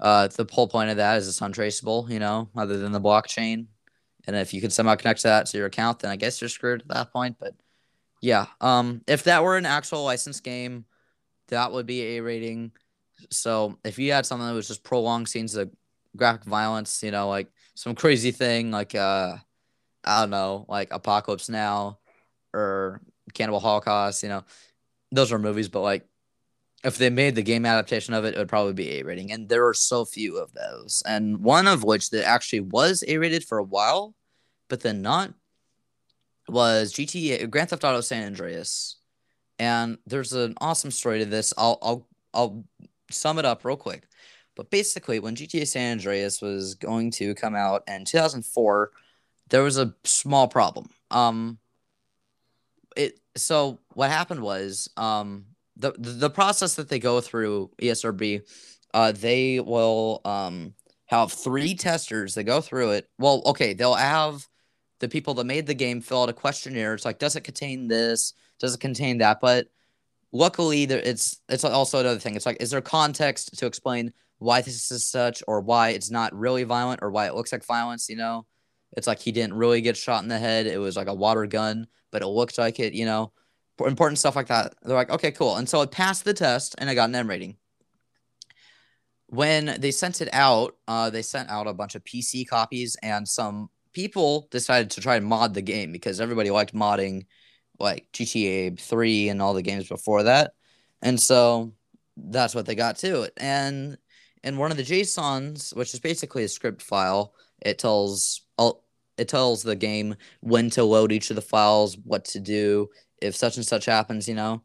uh, 0.00 0.28
the 0.28 0.46
whole 0.50 0.68
point 0.68 0.90
of 0.90 0.96
that 0.98 1.18
is 1.18 1.28
it's 1.28 1.40
untraceable. 1.40 2.06
You 2.08 2.18
know, 2.18 2.48
other 2.56 2.78
than 2.78 2.92
the 2.92 3.00
blockchain, 3.00 3.66
and 4.26 4.36
if 4.36 4.52
you 4.52 4.60
can 4.60 4.70
somehow 4.70 4.96
connect 4.96 5.22
that 5.22 5.46
to 5.46 5.58
your 5.58 5.66
account, 5.66 6.00
then 6.00 6.10
I 6.10 6.16
guess 6.16 6.40
you're 6.40 6.48
screwed 6.48 6.82
at 6.82 6.88
that 6.88 7.12
point. 7.12 7.36
But 7.38 7.54
yeah, 8.20 8.46
um, 8.60 9.02
if 9.06 9.24
that 9.24 9.42
were 9.42 9.56
an 9.56 9.66
actual 9.66 10.04
licensed 10.04 10.42
game, 10.42 10.84
that 11.48 11.72
would 11.72 11.86
be 11.86 12.16
a 12.16 12.20
rating. 12.20 12.72
So 13.30 13.78
if 13.84 13.98
you 13.98 14.12
had 14.12 14.26
something 14.26 14.46
that 14.46 14.54
was 14.54 14.68
just 14.68 14.84
prolonged 14.84 15.28
scenes 15.28 15.54
of 15.54 15.70
graphic 16.16 16.44
violence, 16.44 17.02
you 17.02 17.10
know, 17.10 17.28
like 17.28 17.48
some 17.74 17.94
crazy 17.94 18.30
thing, 18.30 18.70
like 18.70 18.94
uh, 18.94 19.36
I 20.04 20.20
don't 20.20 20.30
know, 20.30 20.66
like 20.68 20.88
Apocalypse 20.92 21.48
Now 21.48 21.98
or 22.52 23.00
Cannibal 23.34 23.60
Holocaust, 23.60 24.22
you 24.22 24.28
know, 24.28 24.44
those 25.12 25.32
are 25.32 25.38
movies, 25.38 25.68
but 25.68 25.80
like 25.80 26.06
if 26.86 26.98
they 26.98 27.10
made 27.10 27.34
the 27.34 27.42
game 27.42 27.66
adaptation 27.66 28.14
of 28.14 28.24
it, 28.24 28.34
it 28.34 28.38
would 28.38 28.48
probably 28.48 28.72
be 28.72 29.00
A 29.00 29.02
rating. 29.02 29.32
And 29.32 29.48
there 29.48 29.66
are 29.66 29.74
so 29.74 30.04
few 30.04 30.38
of 30.38 30.52
those. 30.52 31.02
And 31.04 31.38
one 31.38 31.66
of 31.66 31.82
which 31.82 32.10
that 32.10 32.24
actually 32.24 32.60
was 32.60 33.02
A 33.08 33.18
rated 33.18 33.42
for 33.42 33.58
a 33.58 33.64
while, 33.64 34.14
but 34.68 34.82
then 34.82 35.02
not, 35.02 35.34
was 36.48 36.92
GTA 36.92 37.50
Grand 37.50 37.70
Theft 37.70 37.82
Auto 37.82 38.00
San 38.00 38.24
Andreas. 38.24 39.00
And 39.58 39.98
there's 40.06 40.32
an 40.32 40.54
awesome 40.60 40.92
story 40.92 41.18
to 41.18 41.24
this. 41.24 41.52
I'll 41.58 41.78
I'll 41.82 42.08
I'll 42.32 42.64
sum 43.10 43.40
it 43.40 43.44
up 43.44 43.64
real 43.64 43.76
quick. 43.76 44.04
But 44.54 44.70
basically, 44.70 45.18
when 45.18 45.34
GTA 45.34 45.66
San 45.66 45.98
Andreas 45.98 46.40
was 46.40 46.76
going 46.76 47.10
to 47.12 47.34
come 47.34 47.56
out 47.56 47.82
in 47.88 48.04
2004, 48.04 48.92
there 49.48 49.64
was 49.64 49.76
a 49.76 49.92
small 50.04 50.46
problem. 50.46 50.88
Um, 51.10 51.58
it 52.96 53.18
so 53.34 53.80
what 53.94 54.10
happened 54.10 54.40
was 54.40 54.88
um 54.96 55.46
the 55.76 55.92
the 55.96 56.30
process 56.30 56.74
that 56.74 56.88
they 56.88 56.98
go 56.98 57.20
through 57.20 57.70
ESRB, 57.80 58.42
uh, 58.94 59.12
they 59.12 59.60
will 59.60 60.20
um 60.24 60.74
have 61.06 61.32
three 61.32 61.74
testers 61.74 62.34
that 62.34 62.44
go 62.44 62.60
through 62.60 62.90
it. 62.90 63.08
Well, 63.18 63.42
okay, 63.46 63.74
they'll 63.74 63.94
have 63.94 64.46
the 65.00 65.08
people 65.08 65.34
that 65.34 65.44
made 65.44 65.66
the 65.66 65.74
game 65.74 66.00
fill 66.00 66.22
out 66.22 66.28
a 66.28 66.32
questionnaire. 66.32 66.94
It's 66.94 67.04
like, 67.04 67.18
does 67.18 67.36
it 67.36 67.42
contain 67.44 67.86
this? 67.88 68.32
Does 68.58 68.74
it 68.74 68.80
contain 68.80 69.18
that? 69.18 69.40
But 69.40 69.68
luckily, 70.32 70.86
there 70.86 71.00
it's 71.00 71.40
it's 71.48 71.64
also 71.64 72.00
another 72.00 72.18
thing. 72.18 72.34
It's 72.34 72.46
like, 72.46 72.60
is 72.60 72.70
there 72.70 72.80
context 72.80 73.56
to 73.58 73.66
explain 73.66 74.12
why 74.38 74.60
this 74.62 74.90
is 74.90 75.06
such, 75.06 75.42
or 75.46 75.60
why 75.60 75.90
it's 75.90 76.10
not 76.10 76.34
really 76.34 76.64
violent, 76.64 77.00
or 77.02 77.10
why 77.10 77.26
it 77.26 77.34
looks 77.34 77.52
like 77.52 77.64
violence? 77.64 78.08
You 78.08 78.16
know, 78.16 78.46
it's 78.96 79.06
like 79.06 79.20
he 79.20 79.32
didn't 79.32 79.54
really 79.54 79.80
get 79.80 79.96
shot 79.96 80.22
in 80.22 80.28
the 80.28 80.38
head. 80.38 80.66
It 80.66 80.78
was 80.78 80.96
like 80.96 81.08
a 81.08 81.14
water 81.14 81.46
gun, 81.46 81.86
but 82.10 82.22
it 82.22 82.26
looked 82.28 82.58
like 82.58 82.80
it, 82.80 82.94
you 82.94 83.04
know, 83.04 83.32
important 83.80 84.18
stuff 84.18 84.36
like 84.36 84.48
that. 84.48 84.74
They're 84.82 84.96
like, 84.96 85.10
okay, 85.10 85.32
cool. 85.32 85.56
And 85.56 85.68
so 85.68 85.82
it 85.82 85.90
passed 85.90 86.24
the 86.24 86.34
test 86.34 86.74
and 86.78 86.88
I 86.88 86.94
got 86.94 87.08
an 87.08 87.14
M 87.14 87.28
rating. 87.28 87.56
When 89.28 89.76
they 89.78 89.90
sent 89.90 90.20
it 90.20 90.28
out, 90.32 90.76
uh, 90.86 91.10
they 91.10 91.22
sent 91.22 91.50
out 91.50 91.66
a 91.66 91.74
bunch 91.74 91.94
of 91.94 92.04
PC 92.04 92.46
copies 92.46 92.96
and 93.02 93.28
some 93.28 93.68
people 93.92 94.46
decided 94.50 94.90
to 94.92 95.00
try 95.00 95.16
and 95.16 95.26
mod 95.26 95.52
the 95.52 95.62
game 95.62 95.90
because 95.92 96.20
everybody 96.20 96.50
liked 96.50 96.74
modding 96.74 97.26
like 97.78 98.06
GTA 98.12 98.78
3 98.78 99.28
and 99.28 99.42
all 99.42 99.52
the 99.52 99.62
games 99.62 99.88
before 99.88 100.22
that. 100.22 100.52
And 101.02 101.20
so 101.20 101.72
that's 102.16 102.54
what 102.54 102.66
they 102.66 102.74
got 102.74 102.96
to 102.98 103.22
it. 103.22 103.32
And 103.36 103.98
in 104.42 104.56
one 104.56 104.70
of 104.70 104.76
the 104.76 104.82
JSONs, 104.84 105.74
which 105.76 105.92
is 105.92 106.00
basically 106.00 106.44
a 106.44 106.48
script 106.48 106.80
file, 106.80 107.34
it 107.60 107.78
tells 107.78 108.42
all 108.56 108.84
it 109.18 109.28
tells 109.28 109.62
the 109.62 109.74
game 109.74 110.14
when 110.40 110.68
to 110.70 110.84
load 110.84 111.10
each 111.10 111.30
of 111.30 111.36
the 111.36 111.42
files, 111.42 111.96
what 112.04 112.26
to 112.26 112.40
do 112.40 112.88
if 113.20 113.34
such 113.34 113.56
and 113.56 113.66
such 113.66 113.86
happens, 113.86 114.28
you 114.28 114.34
know, 114.34 114.62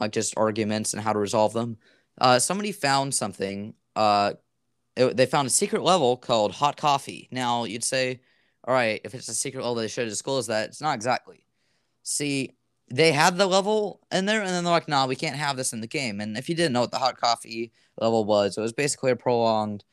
like 0.00 0.12
just 0.12 0.36
arguments 0.36 0.92
and 0.92 1.02
how 1.02 1.12
to 1.12 1.18
resolve 1.18 1.52
them. 1.52 1.76
Uh, 2.20 2.38
somebody 2.38 2.72
found 2.72 3.14
something. 3.14 3.74
Uh, 3.96 4.32
it, 4.96 5.16
they 5.16 5.26
found 5.26 5.46
a 5.46 5.50
secret 5.50 5.82
level 5.82 6.16
called 6.16 6.52
hot 6.52 6.76
coffee. 6.76 7.28
Now 7.30 7.64
you'd 7.64 7.84
say, 7.84 8.20
all 8.64 8.74
right, 8.74 9.00
if 9.04 9.14
it's 9.14 9.28
a 9.28 9.34
secret 9.34 9.60
level, 9.60 9.74
they 9.74 9.88
should 9.88 10.08
disclose 10.08 10.46
that. 10.48 10.68
It's 10.68 10.80
not 10.80 10.94
exactly. 10.94 11.44
See, 12.02 12.56
they 12.90 13.12
had 13.12 13.38
the 13.38 13.46
level 13.46 14.00
in 14.12 14.26
there, 14.26 14.40
and 14.40 14.50
then 14.50 14.64
they're 14.64 14.72
like, 14.72 14.88
nah, 14.88 15.06
we 15.06 15.16
can't 15.16 15.36
have 15.36 15.56
this 15.56 15.72
in 15.72 15.80
the 15.80 15.86
game. 15.86 16.20
And 16.20 16.36
if 16.36 16.48
you 16.48 16.54
didn't 16.54 16.72
know 16.72 16.82
what 16.82 16.90
the 16.90 16.98
hot 16.98 17.16
coffee 17.16 17.72
level 17.98 18.24
was, 18.24 18.58
it 18.58 18.60
was 18.60 18.72
basically 18.72 19.12
a 19.12 19.16
prolonged 19.16 19.84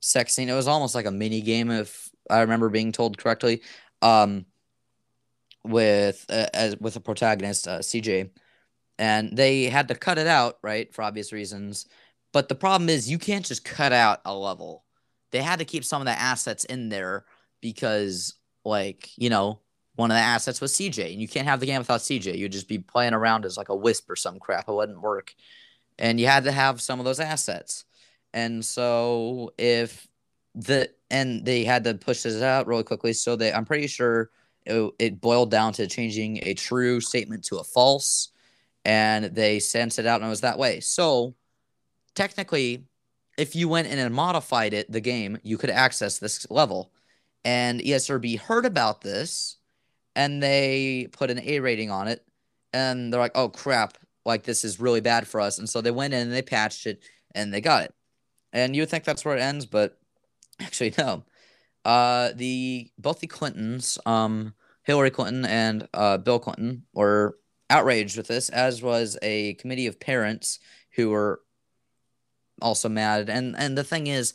sex 0.00 0.34
scene. 0.34 0.48
It 0.48 0.54
was 0.54 0.68
almost 0.68 0.94
like 0.94 1.06
a 1.06 1.10
mini 1.10 1.40
game, 1.42 1.70
if 1.70 2.10
I 2.30 2.40
remember 2.40 2.68
being 2.68 2.92
told 2.92 3.18
correctly. 3.18 3.62
Um, 4.00 4.46
with 5.66 6.24
uh, 6.28 6.46
as 6.54 6.76
with 6.78 6.96
a 6.96 7.00
protagonist, 7.00 7.68
uh, 7.68 7.78
CJ, 7.80 8.30
and 8.98 9.36
they 9.36 9.64
had 9.64 9.88
to 9.88 9.94
cut 9.94 10.18
it 10.18 10.26
out, 10.26 10.58
right, 10.62 10.92
for 10.94 11.02
obvious 11.02 11.32
reasons. 11.32 11.86
But 12.32 12.48
the 12.48 12.54
problem 12.54 12.88
is, 12.88 13.10
you 13.10 13.18
can't 13.18 13.44
just 13.44 13.64
cut 13.64 13.92
out 13.92 14.20
a 14.24 14.34
level. 14.34 14.84
They 15.32 15.42
had 15.42 15.58
to 15.58 15.64
keep 15.64 15.84
some 15.84 16.02
of 16.02 16.06
the 16.06 16.18
assets 16.18 16.64
in 16.64 16.88
there 16.88 17.24
because, 17.60 18.34
like, 18.64 19.10
you 19.16 19.30
know, 19.30 19.60
one 19.96 20.10
of 20.10 20.16
the 20.16 20.20
assets 20.20 20.60
was 20.60 20.72
CJ, 20.72 21.12
and 21.12 21.20
you 21.20 21.28
can't 21.28 21.48
have 21.48 21.60
the 21.60 21.66
game 21.66 21.78
without 21.78 22.00
CJ. 22.00 22.36
You'd 22.36 22.52
just 22.52 22.68
be 22.68 22.78
playing 22.78 23.14
around 23.14 23.44
as 23.44 23.56
like 23.56 23.70
a 23.70 23.76
wisp 23.76 24.10
or 24.10 24.16
some 24.16 24.38
crap. 24.38 24.68
It 24.68 24.72
wouldn't 24.74 25.00
work, 25.00 25.34
and 25.98 26.20
you 26.20 26.26
had 26.26 26.44
to 26.44 26.52
have 26.52 26.80
some 26.80 26.98
of 26.98 27.04
those 27.04 27.20
assets. 27.20 27.84
And 28.32 28.64
so 28.64 29.52
if 29.56 30.06
the 30.54 30.90
and 31.10 31.44
they 31.44 31.64
had 31.64 31.84
to 31.84 31.94
push 31.94 32.22
this 32.22 32.42
out 32.42 32.66
really 32.66 32.82
quickly, 32.82 33.12
so 33.14 33.36
they 33.36 33.52
I'm 33.52 33.64
pretty 33.64 33.86
sure 33.86 34.30
it, 34.66 34.92
it 34.98 35.20
boiled 35.20 35.50
down 35.50 35.72
to 35.74 35.86
changing 35.86 36.40
a 36.42 36.54
true 36.54 37.00
statement 37.00 37.44
to 37.46 37.58
a 37.58 37.64
false, 37.64 38.30
and 38.84 39.26
they 39.26 39.58
sent 39.58 39.98
it 39.98 40.06
out 40.06 40.20
and 40.20 40.26
it 40.26 40.30
was 40.30 40.42
that 40.42 40.58
way. 40.58 40.80
So 40.80 41.34
technically, 42.14 42.84
if 43.36 43.54
you 43.54 43.68
went 43.68 43.88
in 43.88 43.98
and 43.98 44.14
modified 44.14 44.72
it, 44.72 44.90
the 44.90 45.00
game, 45.00 45.38
you 45.42 45.58
could 45.58 45.70
access 45.70 46.18
this 46.18 46.50
level. 46.50 46.92
And 47.44 47.80
ESRB 47.80 48.38
heard 48.40 48.64
about 48.64 49.02
this 49.02 49.58
and 50.14 50.42
they 50.42 51.08
put 51.12 51.30
an 51.30 51.40
A 51.40 51.60
rating 51.60 51.90
on 51.90 52.08
it. 52.08 52.24
And 52.72 53.12
they're 53.12 53.20
like, 53.20 53.36
oh 53.36 53.48
crap, 53.48 53.98
like 54.24 54.42
this 54.42 54.64
is 54.64 54.80
really 54.80 55.00
bad 55.00 55.26
for 55.26 55.40
us. 55.40 55.58
And 55.58 55.68
so 55.68 55.80
they 55.80 55.90
went 55.90 56.14
in 56.14 56.22
and 56.22 56.32
they 56.32 56.42
patched 56.42 56.86
it 56.86 57.02
and 57.34 57.52
they 57.52 57.60
got 57.60 57.84
it. 57.84 57.94
And 58.52 58.74
you 58.74 58.82
would 58.82 58.88
think 58.88 59.04
that's 59.04 59.24
where 59.24 59.36
it 59.36 59.42
ends, 59.42 59.66
but 59.66 59.98
actually, 60.60 60.94
no. 60.98 61.24
Uh, 61.86 62.32
the 62.34 62.90
both 62.98 63.20
the 63.20 63.28
Clintons, 63.28 63.96
um, 64.06 64.54
Hillary 64.82 65.10
Clinton 65.12 65.44
and 65.44 65.88
uh, 65.94 66.18
Bill 66.18 66.40
Clinton, 66.40 66.82
were 66.92 67.38
outraged 67.70 68.16
with 68.16 68.26
this, 68.26 68.48
as 68.48 68.82
was 68.82 69.16
a 69.22 69.54
committee 69.54 69.86
of 69.86 70.00
parents 70.00 70.58
who 70.96 71.10
were 71.10 71.40
also 72.60 72.88
mad. 72.88 73.30
And 73.30 73.54
and 73.56 73.78
the 73.78 73.84
thing 73.84 74.08
is, 74.08 74.34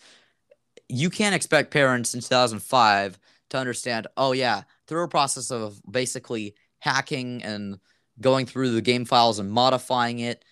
you 0.87 1.09
can't 1.09 1.35
expect 1.35 1.71
parents 1.71 2.15
in 2.15 2.21
2005 2.21 3.19
to 3.49 3.57
understand. 3.57 4.07
Oh 4.15 4.31
yeah, 4.31 4.63
through 4.87 5.03
a 5.03 5.09
process 5.09 5.51
of 5.51 5.81
basically 5.91 6.55
hacking 6.79 7.43
and 7.43 7.79
going 8.21 8.45
through 8.45 8.71
the 8.71 8.81
game 8.81 9.03
files 9.03 9.39
and 9.39 9.51
modifying 9.51 10.19
it, 10.19 10.45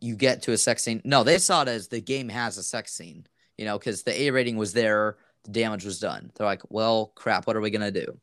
you 0.00 0.16
get 0.16 0.40
to 0.44 0.52
a 0.52 0.56
sex 0.56 0.84
scene. 0.84 1.02
No, 1.04 1.22
they 1.22 1.36
saw 1.36 1.62
it 1.62 1.68
as 1.68 1.88
the 1.88 2.00
game 2.00 2.30
has 2.30 2.56
a 2.56 2.62
sex 2.62 2.94
scene. 2.94 3.26
You 3.58 3.66
know, 3.66 3.78
because 3.78 4.04
the 4.04 4.18
A 4.22 4.30
rating 4.30 4.56
was 4.56 4.72
there, 4.72 5.16
the 5.48 5.60
damage 5.60 5.84
was 5.84 5.98
done. 5.98 6.30
They're 6.34 6.46
like, 6.46 6.62
well, 6.68 7.12
crap, 7.14 7.46
what 7.46 7.56
are 7.56 7.60
we 7.60 7.70
gonna 7.70 7.90
do? 7.90 8.18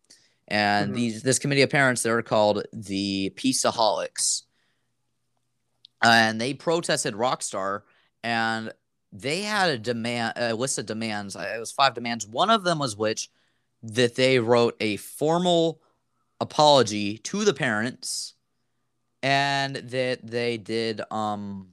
And 0.48 0.88
mm-hmm. 0.88 0.96
these 0.96 1.24
this 1.24 1.40
committee 1.40 1.64
of 1.64 1.70
parents, 1.70 2.04
they're 2.04 2.22
called 2.22 2.64
the 2.72 3.32
Peaceoholics, 3.36 4.44
and 6.02 6.40
they 6.40 6.54
protested 6.54 7.16
Rockstar, 7.16 7.82
and 8.24 8.72
they 9.12 9.42
had 9.42 9.72
a 9.72 9.78
demand, 9.78 10.34
a 10.36 10.54
list 10.54 10.78
of 10.78 10.86
demands. 10.86 11.36
It 11.36 11.60
was 11.60 11.72
five 11.72 11.96
demands. 11.96 12.28
One 12.28 12.50
of 12.50 12.64
them 12.64 12.80
was 12.80 12.96
which 12.96 13.30
that 13.82 14.16
they 14.16 14.40
wrote 14.40 14.76
a 14.80 14.98
formal 14.98 15.82
apology 16.40 17.18
to 17.20 17.44
the 17.44 17.54
parents, 17.54 18.36
and 19.24 19.76
that 19.76 20.26
they 20.26 20.58
did 20.58 21.02
um 21.10 21.70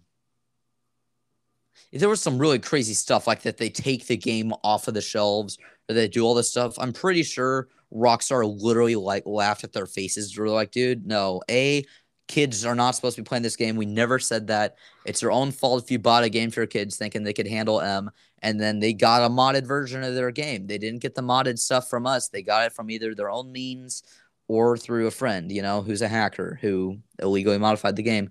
there 1.92 2.08
was 2.08 2.22
some 2.22 2.38
really 2.38 2.58
crazy 2.58 2.94
stuff 2.94 3.26
like 3.26 3.42
that 3.42 3.58
they 3.58 3.68
take 3.68 4.06
the 4.06 4.16
game 4.16 4.52
off 4.64 4.88
of 4.88 4.94
the 4.94 5.00
shelves 5.00 5.58
or 5.88 5.94
they 5.94 6.08
do 6.08 6.24
all 6.24 6.34
this 6.34 6.50
stuff. 6.50 6.78
I'm 6.78 6.92
pretty 6.92 7.22
sure 7.22 7.68
Rockstar 7.92 8.44
literally 8.60 8.96
like 8.96 9.24
laughed 9.26 9.64
at 9.64 9.72
their 9.72 9.86
faces. 9.86 10.32
They're 10.32 10.48
like, 10.48 10.70
dude, 10.70 11.06
no. 11.06 11.42
A 11.50 11.84
kids 12.28 12.64
are 12.64 12.74
not 12.74 12.92
supposed 12.92 13.16
to 13.16 13.22
be 13.22 13.26
playing 13.26 13.42
this 13.42 13.56
game. 13.56 13.76
We 13.76 13.84
never 13.84 14.18
said 14.18 14.46
that. 14.46 14.76
It's 15.04 15.20
their 15.20 15.30
own 15.30 15.50
fault 15.50 15.84
if 15.84 15.90
you 15.90 15.98
bought 15.98 16.24
a 16.24 16.30
game 16.30 16.50
for 16.50 16.60
your 16.60 16.66
kids 16.66 16.96
thinking 16.96 17.22
they 17.22 17.34
could 17.34 17.46
handle 17.46 17.80
M 17.80 18.10
and 18.42 18.58
then 18.58 18.80
they 18.80 18.94
got 18.94 19.22
a 19.22 19.28
modded 19.28 19.66
version 19.66 20.02
of 20.02 20.14
their 20.14 20.30
game. 20.30 20.66
They 20.66 20.78
didn't 20.78 21.02
get 21.02 21.14
the 21.14 21.22
modded 21.22 21.58
stuff 21.58 21.90
from 21.90 22.06
us. 22.06 22.28
They 22.28 22.42
got 22.42 22.66
it 22.66 22.72
from 22.72 22.90
either 22.90 23.14
their 23.14 23.30
own 23.30 23.52
means 23.52 24.02
or 24.48 24.76
through 24.76 25.06
a 25.06 25.10
friend, 25.10 25.52
you 25.52 25.62
know, 25.62 25.82
who's 25.82 26.02
a 26.02 26.08
hacker 26.08 26.58
who 26.60 26.98
illegally 27.20 27.58
modified 27.58 27.96
the 27.96 28.02
game. 28.02 28.30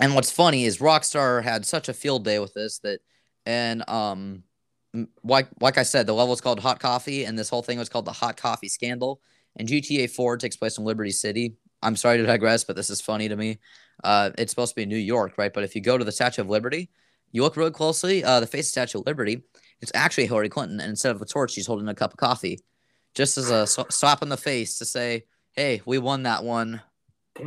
And 0.00 0.14
what's 0.14 0.30
funny 0.30 0.64
is 0.64 0.78
Rockstar 0.78 1.42
had 1.42 1.66
such 1.66 1.88
a 1.88 1.94
field 1.94 2.24
day 2.24 2.38
with 2.38 2.54
this 2.54 2.78
that 2.80 3.00
and 3.46 3.88
um 3.88 4.44
like 5.24 5.48
like 5.60 5.78
I 5.78 5.82
said, 5.82 6.06
the 6.06 6.12
level 6.12 6.34
is 6.34 6.40
called 6.40 6.60
Hot 6.60 6.80
Coffee, 6.80 7.24
and 7.24 7.38
this 7.38 7.48
whole 7.48 7.62
thing 7.62 7.78
was 7.78 7.88
called 7.88 8.04
the 8.04 8.12
Hot 8.12 8.36
Coffee 8.36 8.68
Scandal. 8.68 9.20
And 9.56 9.68
GTA 9.68 10.10
4 10.10 10.38
takes 10.38 10.56
place 10.56 10.78
in 10.78 10.84
Liberty 10.84 11.10
City. 11.10 11.54
I'm 11.82 11.96
sorry 11.96 12.18
to 12.18 12.26
digress, 12.26 12.64
but 12.64 12.76
this 12.76 12.90
is 12.90 13.00
funny 13.00 13.28
to 13.28 13.36
me. 13.36 13.58
Uh, 14.02 14.30
it's 14.38 14.50
supposed 14.50 14.72
to 14.72 14.76
be 14.76 14.86
New 14.86 14.96
York, 14.96 15.36
right? 15.36 15.52
But 15.52 15.64
if 15.64 15.74
you 15.74 15.82
go 15.82 15.98
to 15.98 16.04
the 16.04 16.12
Statue 16.12 16.42
of 16.42 16.48
Liberty, 16.48 16.90
you 17.32 17.42
look 17.42 17.56
really 17.56 17.70
closely. 17.70 18.24
Uh, 18.24 18.40
the 18.40 18.46
face 18.46 18.66
of 18.66 18.70
Statue 18.70 19.00
of 19.00 19.06
Liberty, 19.06 19.42
it's 19.80 19.92
actually 19.94 20.26
Hillary 20.26 20.48
Clinton, 20.48 20.80
and 20.80 20.90
instead 20.90 21.14
of 21.14 21.20
a 21.20 21.26
torch, 21.26 21.52
she's 21.52 21.66
holding 21.66 21.88
a 21.88 21.94
cup 21.94 22.12
of 22.12 22.16
coffee, 22.16 22.60
just 23.14 23.36
as 23.36 23.50
a 23.50 23.66
slap 23.66 24.22
in 24.22 24.28
the 24.28 24.36
face 24.36 24.78
to 24.78 24.84
say, 24.84 25.24
"Hey, 25.52 25.82
we 25.84 25.98
won 25.98 26.22
that 26.22 26.44
one. 26.44 26.80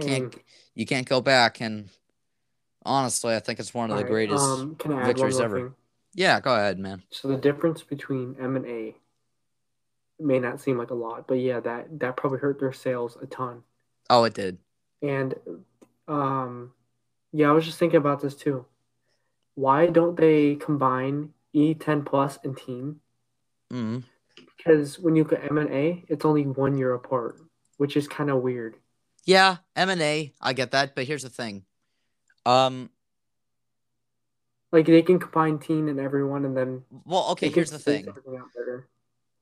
Can't 0.01 0.35
you 0.73 0.85
can't 0.85 1.07
go 1.07 1.21
back." 1.21 1.61
And 1.61 1.89
honestly, 2.85 3.35
I 3.35 3.39
think 3.39 3.59
it's 3.59 3.73
one 3.73 3.91
of 3.91 3.97
the 3.97 4.03
right, 4.03 4.11
greatest 4.11 4.43
um, 4.43 4.77
victories 4.77 5.39
ever. 5.39 5.57
Thing? 5.57 5.75
Yeah, 6.13 6.39
go 6.39 6.53
ahead, 6.53 6.79
man. 6.79 7.03
So 7.09 7.27
the 7.27 7.37
difference 7.37 7.83
between 7.83 8.35
M 8.39 8.55
and 8.55 8.65
A 8.65 8.95
may 10.19 10.39
not 10.39 10.61
seem 10.61 10.77
like 10.77 10.91
a 10.91 10.95
lot, 10.95 11.27
but 11.27 11.35
yeah, 11.35 11.59
that 11.59 11.99
that 11.99 12.15
probably 12.15 12.39
hurt 12.39 12.59
their 12.59 12.73
sales 12.73 13.17
a 13.21 13.25
ton. 13.25 13.63
Oh, 14.09 14.23
it 14.23 14.33
did. 14.33 14.57
And 15.01 15.35
um 16.07 16.71
yeah, 17.33 17.49
I 17.49 17.51
was 17.51 17.65
just 17.65 17.77
thinking 17.79 17.97
about 17.97 18.21
this 18.21 18.35
too. 18.35 18.65
Why 19.55 19.87
don't 19.87 20.15
they 20.15 20.55
combine 20.55 21.33
E10 21.53 22.05
Plus 22.05 22.39
and 22.43 22.57
Teen? 22.57 22.99
Mm-hmm. 23.71 23.99
Because 24.57 24.99
when 24.99 25.15
you 25.15 25.23
look 25.23 25.33
at 25.33 25.49
M 25.49 25.57
and 25.57 25.69
A, 25.69 26.03
it's 26.07 26.25
only 26.25 26.43
one 26.43 26.77
year 26.77 26.93
apart, 26.93 27.39
which 27.77 27.97
is 27.97 28.07
kind 28.07 28.29
of 28.29 28.41
weird. 28.41 28.77
Yeah, 29.25 29.57
M 29.75 29.89
and 29.89 30.01
A, 30.01 30.33
I 30.39 30.53
get 30.53 30.71
that, 30.71 30.95
but 30.95 31.05
here's 31.05 31.23
the 31.23 31.29
thing. 31.29 31.65
Um, 32.45 32.89
like 34.71 34.85
they 34.85 35.01
can 35.01 35.19
combine 35.19 35.59
teen 35.59 35.87
and 35.89 35.99
everyone, 35.99 36.45
and 36.45 36.55
then. 36.55 36.83
Well, 37.05 37.29
okay. 37.31 37.49
Here's 37.49 37.71
the 37.71 37.79
thing. 37.79 38.07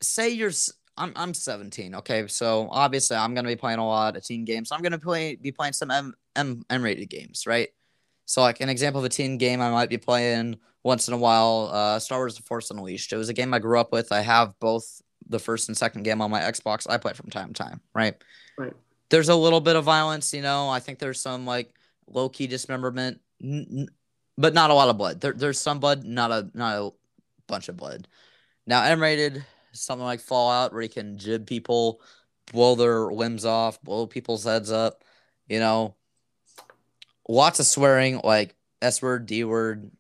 Say 0.02 0.30
you're. 0.30 0.52
I'm 0.96 1.12
I'm 1.16 1.34
17. 1.34 1.96
Okay, 1.96 2.28
so 2.28 2.68
obviously 2.72 3.18
I'm 3.18 3.34
gonna 3.34 3.48
be 3.48 3.56
playing 3.56 3.80
a 3.80 3.88
lot 3.88 4.16
of 4.16 4.24
teen 4.24 4.46
games. 4.46 4.70
So 4.70 4.76
I'm 4.76 4.84
gonna 4.84 5.00
play 5.00 5.36
be 5.36 5.52
playing 5.52 5.74
some 5.74 5.90
M 5.90 6.14
M 6.36 6.64
M 6.70 6.84
rated 6.84 7.10
games, 7.10 7.48
right? 7.48 7.70
So 8.26 8.42
like 8.42 8.62
an 8.62 8.70
example 8.70 9.00
of 9.00 9.06
a 9.06 9.10
teen 9.10 9.38
game 9.38 9.60
I 9.60 9.72
might 9.72 9.90
be 9.90 9.98
playing 9.98 10.58
once 10.84 11.08
in 11.08 11.14
a 11.14 11.18
while, 11.18 11.70
uh, 11.72 11.98
Star 12.00 12.20
Wars: 12.20 12.36
The 12.36 12.44
Force 12.44 12.70
Unleashed. 12.70 13.12
It 13.12 13.18
was 13.18 13.30
a 13.30 13.34
game 13.34 13.54
I 13.54 13.60
grew 13.60 13.80
up 13.80 13.92
with. 13.92 14.12
I 14.12 14.22
have 14.22 14.54
both 14.60 15.02
the 15.28 15.40
first 15.40 15.68
and 15.68 15.78
second 15.78 16.04
game 16.04 16.22
on 16.22 16.30
my 16.30 16.42
Xbox. 16.42 16.86
I 16.90 16.98
play 16.98 17.14
from 17.14 17.30
time 17.30 17.54
to 17.54 17.64
time, 17.64 17.82
right? 17.96 18.16
Right. 18.58 18.74
There's 19.10 19.30
a 19.30 19.36
little 19.36 19.62
bit 19.62 19.76
of 19.76 19.84
violence, 19.84 20.34
you 20.34 20.42
know. 20.42 20.70
I 20.70 20.80
think 20.80 21.00
there's 21.00 21.22
some 21.22 21.46
like 21.46 21.74
low 22.08 22.30
key 22.30 22.48
dismemberment. 22.48 23.20
N- 23.42 23.88
but 24.38 24.54
not 24.54 24.70
a 24.70 24.74
lot 24.74 24.90
of 24.90 24.98
blood. 24.98 25.22
There, 25.22 25.34
there's 25.34 25.60
some 25.60 25.80
blood, 25.80 26.04
not 26.04 26.32
a 26.32 26.50
not 26.54 26.78
a 26.78 26.92
bunch 27.48 27.70
of 27.70 27.78
blood. 27.78 28.08
Now 28.66 28.84
M 28.84 29.02
rated 29.02 29.46
something 29.74 30.06
like 30.06 30.20
Fallout 30.20 30.74
where 30.74 30.82
you 30.82 30.90
can 30.90 31.18
gib 31.18 31.46
people, 31.46 32.02
blow 32.52 32.76
their 32.76 33.12
limbs 33.12 33.46
off, 33.46 33.82
blow 33.82 34.08
people's 34.08 34.44
heads 34.44 34.72
up, 34.72 35.04
you 35.48 35.60
know. 35.60 35.96
Lots 37.28 37.60
of 37.60 37.66
swearing, 37.66 38.20
like 38.24 38.56
S 38.82 39.02
word, 39.02 39.26
D 39.26 39.44
word, 39.44 39.92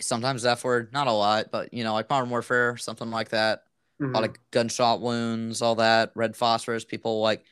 sometimes 0.00 0.44
F 0.44 0.64
word, 0.64 0.92
not 0.92 1.06
a 1.06 1.12
lot, 1.12 1.50
but 1.50 1.72
you 1.74 1.84
know, 1.84 1.92
like 1.92 2.10
modern 2.10 2.30
warfare, 2.30 2.76
something 2.76 3.10
like 3.10 3.30
that. 3.30 3.64
Mm-hmm. 4.00 4.14
A 4.14 4.20
lot 4.20 4.28
of 4.28 4.36
gunshot 4.50 5.00
wounds, 5.00 5.60
all 5.62 5.76
that, 5.76 6.12
red 6.14 6.36
phosphorus, 6.36 6.84
people 6.84 7.20
like 7.20 7.44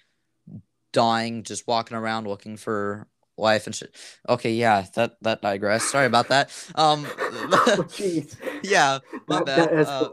dying, 0.93 1.43
just 1.43 1.67
walking 1.67 1.97
around 1.97 2.27
looking 2.27 2.57
for 2.57 3.07
life 3.39 3.67
and 3.67 3.75
shit. 3.75 3.95
Okay, 4.29 4.53
yeah, 4.53 4.87
that 4.95 5.17
that 5.23 5.43
digress. 5.43 5.85
Sorry 5.85 6.07
about 6.07 6.29
that. 6.29 6.51
Um, 6.75 7.07
oh, 7.19 7.87
yeah, 8.63 8.99
my 9.29 9.43
that, 9.45 9.71
bad. 9.71 9.87
Uh, 9.87 10.11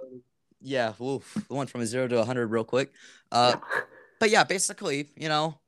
yeah, 0.61 0.93
oof, 1.01 1.37
went 1.49 1.69
from 1.69 1.81
a 1.81 1.85
zero 1.85 2.07
to 2.07 2.19
a 2.19 2.25
hundred 2.25 2.47
real 2.47 2.63
quick. 2.63 2.91
Uh, 3.31 3.55
yeah. 3.55 3.81
but 4.19 4.29
yeah, 4.29 4.43
basically, 4.43 5.09
you 5.15 5.29
know, 5.29 5.59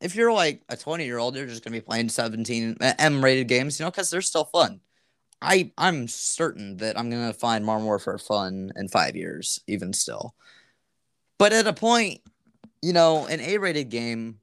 if 0.00 0.14
you're 0.14 0.32
like 0.32 0.62
a 0.68 0.76
20 0.76 1.04
year 1.04 1.18
old, 1.18 1.36
you're 1.36 1.46
just 1.46 1.64
gonna 1.64 1.76
be 1.76 1.80
playing 1.80 2.08
17 2.08 2.76
M 2.80 3.24
rated 3.24 3.48
games, 3.48 3.78
you 3.78 3.84
know, 3.84 3.90
because 3.90 4.10
they're 4.10 4.22
still 4.22 4.44
fun. 4.44 4.80
I 5.40 5.72
I'm 5.78 6.08
certain 6.08 6.78
that 6.78 6.98
I'm 6.98 7.10
gonna 7.10 7.32
find 7.32 7.64
Modern 7.64 7.84
Warfare 7.84 8.18
fun 8.18 8.72
in 8.76 8.88
five 8.88 9.16
years, 9.16 9.60
even 9.66 9.92
still. 9.92 10.34
But 11.38 11.52
at 11.52 11.66
a 11.66 11.72
point, 11.72 12.20
you 12.82 12.92
know, 12.92 13.26
an 13.26 13.40
A 13.40 13.58
rated 13.58 13.90
game, 13.90 14.40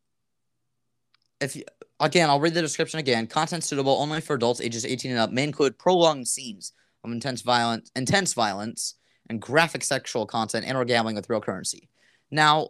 if 1.41 1.55
you 1.55 1.63
Again, 1.99 2.29
I'll 2.29 2.39
read 2.39 2.53
the 2.53 2.61
description 2.61 2.99
again. 2.99 3.27
Content 3.27 3.63
suitable 3.63 3.93
only 3.93 4.21
for 4.21 4.35
adults 4.35 4.61
ages 4.61 4.85
18 4.85 5.11
and 5.11 5.19
up 5.19 5.31
may 5.31 5.43
include 5.43 5.77
prolonged 5.77 6.27
scenes 6.27 6.73
of 7.03 7.11
intense 7.11 7.41
violence, 7.41 7.89
intense 7.95 8.33
violence, 8.33 8.95
and 9.29 9.41
graphic 9.41 9.83
sexual 9.83 10.25
content 10.25 10.65
and 10.65 10.77
or 10.77 10.85
gambling 10.85 11.15
with 11.15 11.29
real 11.29 11.41
currency. 11.41 11.89
Now, 12.31 12.69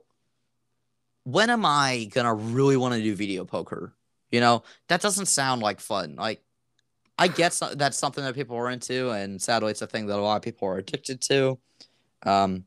when 1.24 1.50
am 1.50 1.66
I 1.66 2.08
gonna 2.14 2.34
really 2.34 2.78
want 2.78 2.94
to 2.94 3.02
do 3.02 3.16
video 3.16 3.46
poker? 3.46 3.94
You 4.32 4.40
know, 4.42 4.64
that 4.90 5.02
doesn't 5.02 5.26
sound 5.26 5.62
like 5.62 5.80
fun. 5.80 6.16
Like, 6.16 6.42
I 7.18 7.28
get 7.28 7.60
that's 7.76 7.98
something 7.98 8.24
that 8.24 8.36
people 8.36 8.58
are 8.58 8.70
into, 8.70 9.10
and 9.12 9.42
sadly, 9.42 9.72
it's 9.72 9.82
a 9.82 9.88
thing 9.88 10.06
that 10.08 10.20
a 10.20 10.22
lot 10.22 10.36
of 10.36 10.42
people 10.44 10.68
are 10.68 10.78
addicted 10.78 11.22
to. 11.24 11.58
Um, 12.24 12.66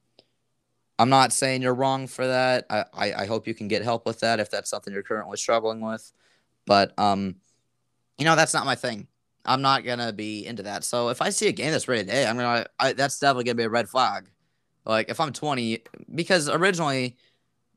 I'm 0.99 1.11
not 1.11 1.33
saying 1.33 1.63
you're 1.63 1.75
wrong 1.75 2.07
for 2.07 2.27
that. 2.27 2.67
I, 2.69 2.85
I, 2.93 3.13
I 3.23 3.27
hope 3.27 3.47
you 3.47 3.55
can 3.55 3.69
get 3.69 3.83
help 3.83 4.07
with 4.07 4.21
that 4.21 4.41
if 4.41 4.51
that's 4.51 4.71
something 4.71 4.93
you're 4.93 5.03
currently 5.03 5.37
struggling 5.37 5.81
with. 5.81 6.13
But 6.69 6.97
um, 6.99 7.37
you 8.19 8.27
know, 8.27 8.37
that's 8.37 8.55
not 8.55 8.67
my 8.67 8.77
thing. 8.77 9.09
I'm 9.45 9.63
not 9.63 9.85
gonna 9.85 10.13
be 10.13 10.47
into 10.47 10.63
that. 10.65 10.85
So 10.85 11.09
if 11.09 11.23
I 11.23 11.31
see 11.31 11.49
a 11.49 11.53
game 11.53 11.73
that's 11.73 11.89
rated 11.89 12.11
A, 12.11 12.27
I'm 12.27 12.37
gonna 12.37 12.67
I, 12.79 12.93
that's 12.93 13.19
definitely 13.19 13.45
gonna 13.45 13.55
be 13.57 13.65
a 13.65 13.71
red 13.71 13.89
flag. 13.89 14.31
Like 14.85 15.09
if 15.09 15.19
I'm 15.19 15.33
20, 15.33 15.83
because 16.15 16.49
originally 16.49 17.17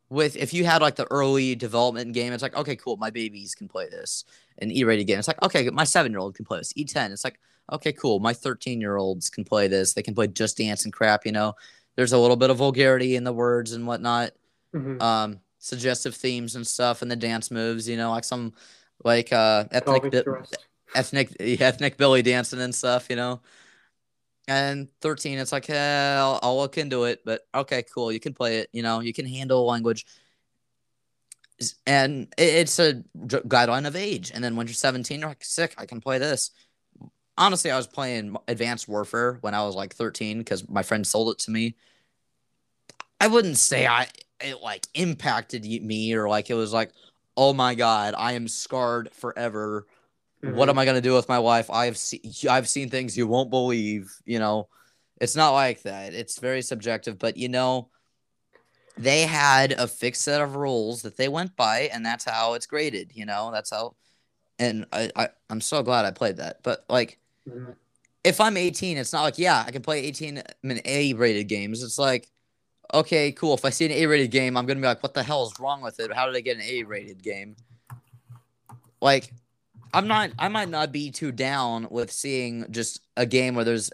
with 0.09 0.35
if 0.35 0.53
you 0.53 0.65
had 0.65 0.81
like 0.81 0.97
the 0.97 1.07
early 1.09 1.55
development 1.55 2.13
game, 2.13 2.33
it's 2.33 2.43
like 2.43 2.55
okay, 2.55 2.75
cool, 2.75 2.97
my 2.97 3.09
babies 3.09 3.55
can 3.55 3.69
play 3.69 3.87
this. 3.89 4.25
An 4.59 4.69
E-rated 4.69 5.07
game, 5.07 5.17
it's 5.17 5.29
like 5.29 5.41
okay, 5.41 5.69
my 5.69 5.85
seven 5.85 6.11
year 6.11 6.19
old 6.19 6.35
can 6.35 6.45
play 6.45 6.57
this. 6.57 6.73
E10, 6.73 7.11
it's 7.11 7.23
like 7.23 7.39
okay, 7.71 7.93
cool, 7.93 8.19
my 8.19 8.33
13 8.33 8.81
year 8.81 8.97
olds 8.97 9.29
can 9.29 9.45
play 9.45 9.69
this. 9.69 9.93
They 9.93 10.03
can 10.03 10.13
play 10.13 10.27
Just 10.27 10.57
Dance 10.57 10.83
and 10.83 10.91
crap. 10.91 11.25
You 11.25 11.31
know, 11.31 11.55
there's 11.95 12.11
a 12.11 12.17
little 12.17 12.35
bit 12.35 12.49
of 12.49 12.57
vulgarity 12.57 13.15
in 13.15 13.23
the 13.23 13.31
words 13.31 13.71
and 13.71 13.87
whatnot. 13.87 14.31
Mm-hmm. 14.75 15.01
Um, 15.01 15.39
suggestive 15.59 16.15
themes 16.15 16.55
and 16.55 16.67
stuff 16.67 17.01
and 17.01 17.09
the 17.09 17.15
dance 17.15 17.49
moves. 17.51 17.87
You 17.87 17.95
know, 17.95 18.11
like 18.11 18.25
some 18.25 18.53
like 19.03 19.33
uh 19.33 19.65
ethnic 19.71 20.11
bi- 20.11 20.23
ethnic 20.95 21.35
ethnic 21.39 21.97
Billy 21.97 22.21
dancing 22.21 22.61
and 22.61 22.73
stuff, 22.73 23.07
you 23.09 23.15
know. 23.15 23.41
And 24.47 24.89
13, 25.01 25.37
it's 25.37 25.51
like, 25.51 25.69
eh, 25.69 26.17
I'll, 26.17 26.39
I'll 26.41 26.57
look 26.57 26.77
into 26.77 27.03
it, 27.05 27.21
but 27.23 27.41
okay, 27.53 27.83
cool. 27.93 28.11
You 28.11 28.19
can 28.19 28.33
play 28.33 28.57
it. 28.57 28.69
You 28.73 28.81
know, 28.81 28.99
you 28.99 29.13
can 29.13 29.25
handle 29.25 29.65
language. 29.65 30.05
And 31.85 32.27
it's 32.37 32.79
a 32.79 33.03
guideline 33.15 33.87
of 33.87 33.95
age. 33.95 34.31
And 34.33 34.43
then 34.43 34.55
when 34.55 34.65
you're 34.67 34.73
17, 34.73 35.19
you're 35.19 35.29
like, 35.29 35.43
sick, 35.43 35.75
I 35.77 35.85
can 35.85 36.01
play 36.01 36.17
this. 36.17 36.51
Honestly, 37.37 37.71
I 37.71 37.77
was 37.77 37.87
playing 37.87 38.35
Advanced 38.47 38.87
Warfare 38.87 39.37
when 39.41 39.53
I 39.53 39.63
was 39.63 39.75
like 39.75 39.93
13 39.93 40.39
because 40.39 40.67
my 40.67 40.83
friend 40.83 41.05
sold 41.05 41.29
it 41.29 41.39
to 41.43 41.51
me. 41.51 41.75
I 43.21 43.27
wouldn't 43.27 43.57
say 43.57 43.85
I 43.85 44.07
it 44.41 44.61
like 44.61 44.87
impacted 44.95 45.63
me 45.63 46.13
or 46.13 46.27
like 46.27 46.49
it 46.49 46.55
was 46.55 46.73
like, 46.73 46.91
oh 47.41 47.53
my 47.53 47.75
god, 47.75 48.13
I 48.17 48.33
am 48.33 48.47
scarred 48.47 49.09
forever 49.11 49.85
Mm-hmm. 50.43 50.55
What 50.55 50.69
am 50.69 50.79
I 50.79 50.85
gonna 50.85 51.01
do 51.01 51.13
with 51.13 51.29
my 51.29 51.37
life? 51.37 51.69
I've 51.69 51.97
seen 51.97 52.21
I've 52.49 52.67
seen 52.67 52.89
things 52.89 53.17
you 53.17 53.27
won't 53.27 53.49
believe. 53.49 54.11
You 54.25 54.39
know, 54.39 54.69
it's 55.19 55.35
not 55.35 55.51
like 55.51 55.83
that. 55.83 56.13
It's 56.13 56.39
very 56.39 56.61
subjective, 56.61 57.19
but 57.19 57.37
you 57.37 57.47
know, 57.47 57.89
they 58.97 59.21
had 59.21 59.73
a 59.73 59.87
fixed 59.87 60.23
set 60.23 60.41
of 60.41 60.55
rules 60.55 61.03
that 61.03 61.15
they 61.15 61.27
went 61.27 61.55
by, 61.55 61.89
and 61.93 62.05
that's 62.05 62.25
how 62.25 62.55
it's 62.55 62.65
graded. 62.65 63.11
You 63.13 63.25
know, 63.25 63.51
that's 63.53 63.69
how. 63.69 63.95
And 64.57 64.85
I, 64.91 65.11
I 65.15 65.29
I'm 65.49 65.61
so 65.61 65.83
glad 65.83 66.05
I 66.05 66.11
played 66.11 66.37
that. 66.37 66.63
But 66.63 66.85
like, 66.89 67.19
mm-hmm. 67.47 67.71
if 68.23 68.41
I'm 68.41 68.57
18, 68.57 68.97
it's 68.97 69.13
not 69.13 69.21
like 69.21 69.37
yeah, 69.37 69.63
I 69.65 69.71
can 69.71 69.83
play 69.83 70.03
18 70.05 70.39
I 70.39 70.43
mean, 70.63 70.81
A-rated 70.85 71.47
games. 71.47 71.83
It's 71.83 71.99
like. 71.99 72.30
Okay, 72.93 73.31
cool. 73.31 73.53
If 73.53 73.63
I 73.63 73.69
see 73.69 73.85
an 73.85 73.91
A-rated 73.91 74.31
game, 74.31 74.57
I'm 74.57 74.65
gonna 74.65 74.79
be 74.79 74.87
like, 74.87 75.01
"What 75.01 75.13
the 75.13 75.23
hell 75.23 75.45
is 75.45 75.53
wrong 75.59 75.81
with 75.81 75.99
it? 75.99 76.13
How 76.13 76.25
did 76.25 76.35
I 76.35 76.41
get 76.41 76.57
an 76.57 76.63
A-rated 76.63 77.23
game?" 77.23 77.55
Like, 79.01 79.33
I'm 79.93 80.07
not. 80.07 80.31
I 80.37 80.47
might 80.49 80.69
not 80.69 80.91
be 80.91 81.11
too 81.11 81.31
down 81.31 81.87
with 81.89 82.11
seeing 82.11 82.65
just 82.71 83.01
a 83.15 83.25
game 83.25 83.55
where 83.55 83.65
there's 83.65 83.91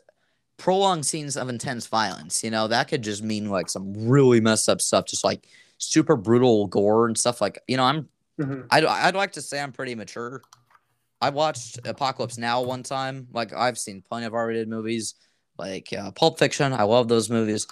prolonged 0.58 1.06
scenes 1.06 1.38
of 1.38 1.50
intense 1.50 1.86
violence. 1.88 2.44
You 2.44 2.50
know, 2.50 2.68
that 2.68 2.88
could 2.88 3.04
just 3.04 3.24
mean 3.24 3.50
like 3.50 3.70
some 3.70 3.94
really 4.08 4.42
messed 4.42 4.68
up 4.68 4.82
stuff, 4.82 5.06
just 5.06 5.24
like 5.24 5.48
super 5.78 6.16
brutal 6.16 6.68
gore 6.68 7.06
and 7.06 7.18
stuff. 7.18 7.40
Like, 7.40 7.60
you 7.68 7.78
know, 7.78 7.84
I'm. 7.84 8.10
Mm-hmm. 8.40 8.62
I'd, 8.70 8.86
I'd 8.86 9.16
like 9.16 9.32
to 9.34 9.42
say 9.42 9.60
I'm 9.60 9.72
pretty 9.72 9.96
mature. 9.96 10.42
I 11.22 11.32
watched 11.32 11.80
Apocalypse 11.88 12.38
Now 12.38 12.62
one 12.62 12.84
time. 12.84 13.28
Like, 13.34 13.52
I've 13.52 13.80
seen 13.80 14.04
plenty 14.08 14.28
of 14.28 14.36
R-rated 14.36 14.68
movies, 14.68 15.16
like 15.58 15.92
uh, 15.92 16.12
Pulp 16.12 16.38
Fiction. 16.38 16.74
I 16.74 16.84
love 16.84 17.08
those 17.08 17.32
movies. 17.32 17.66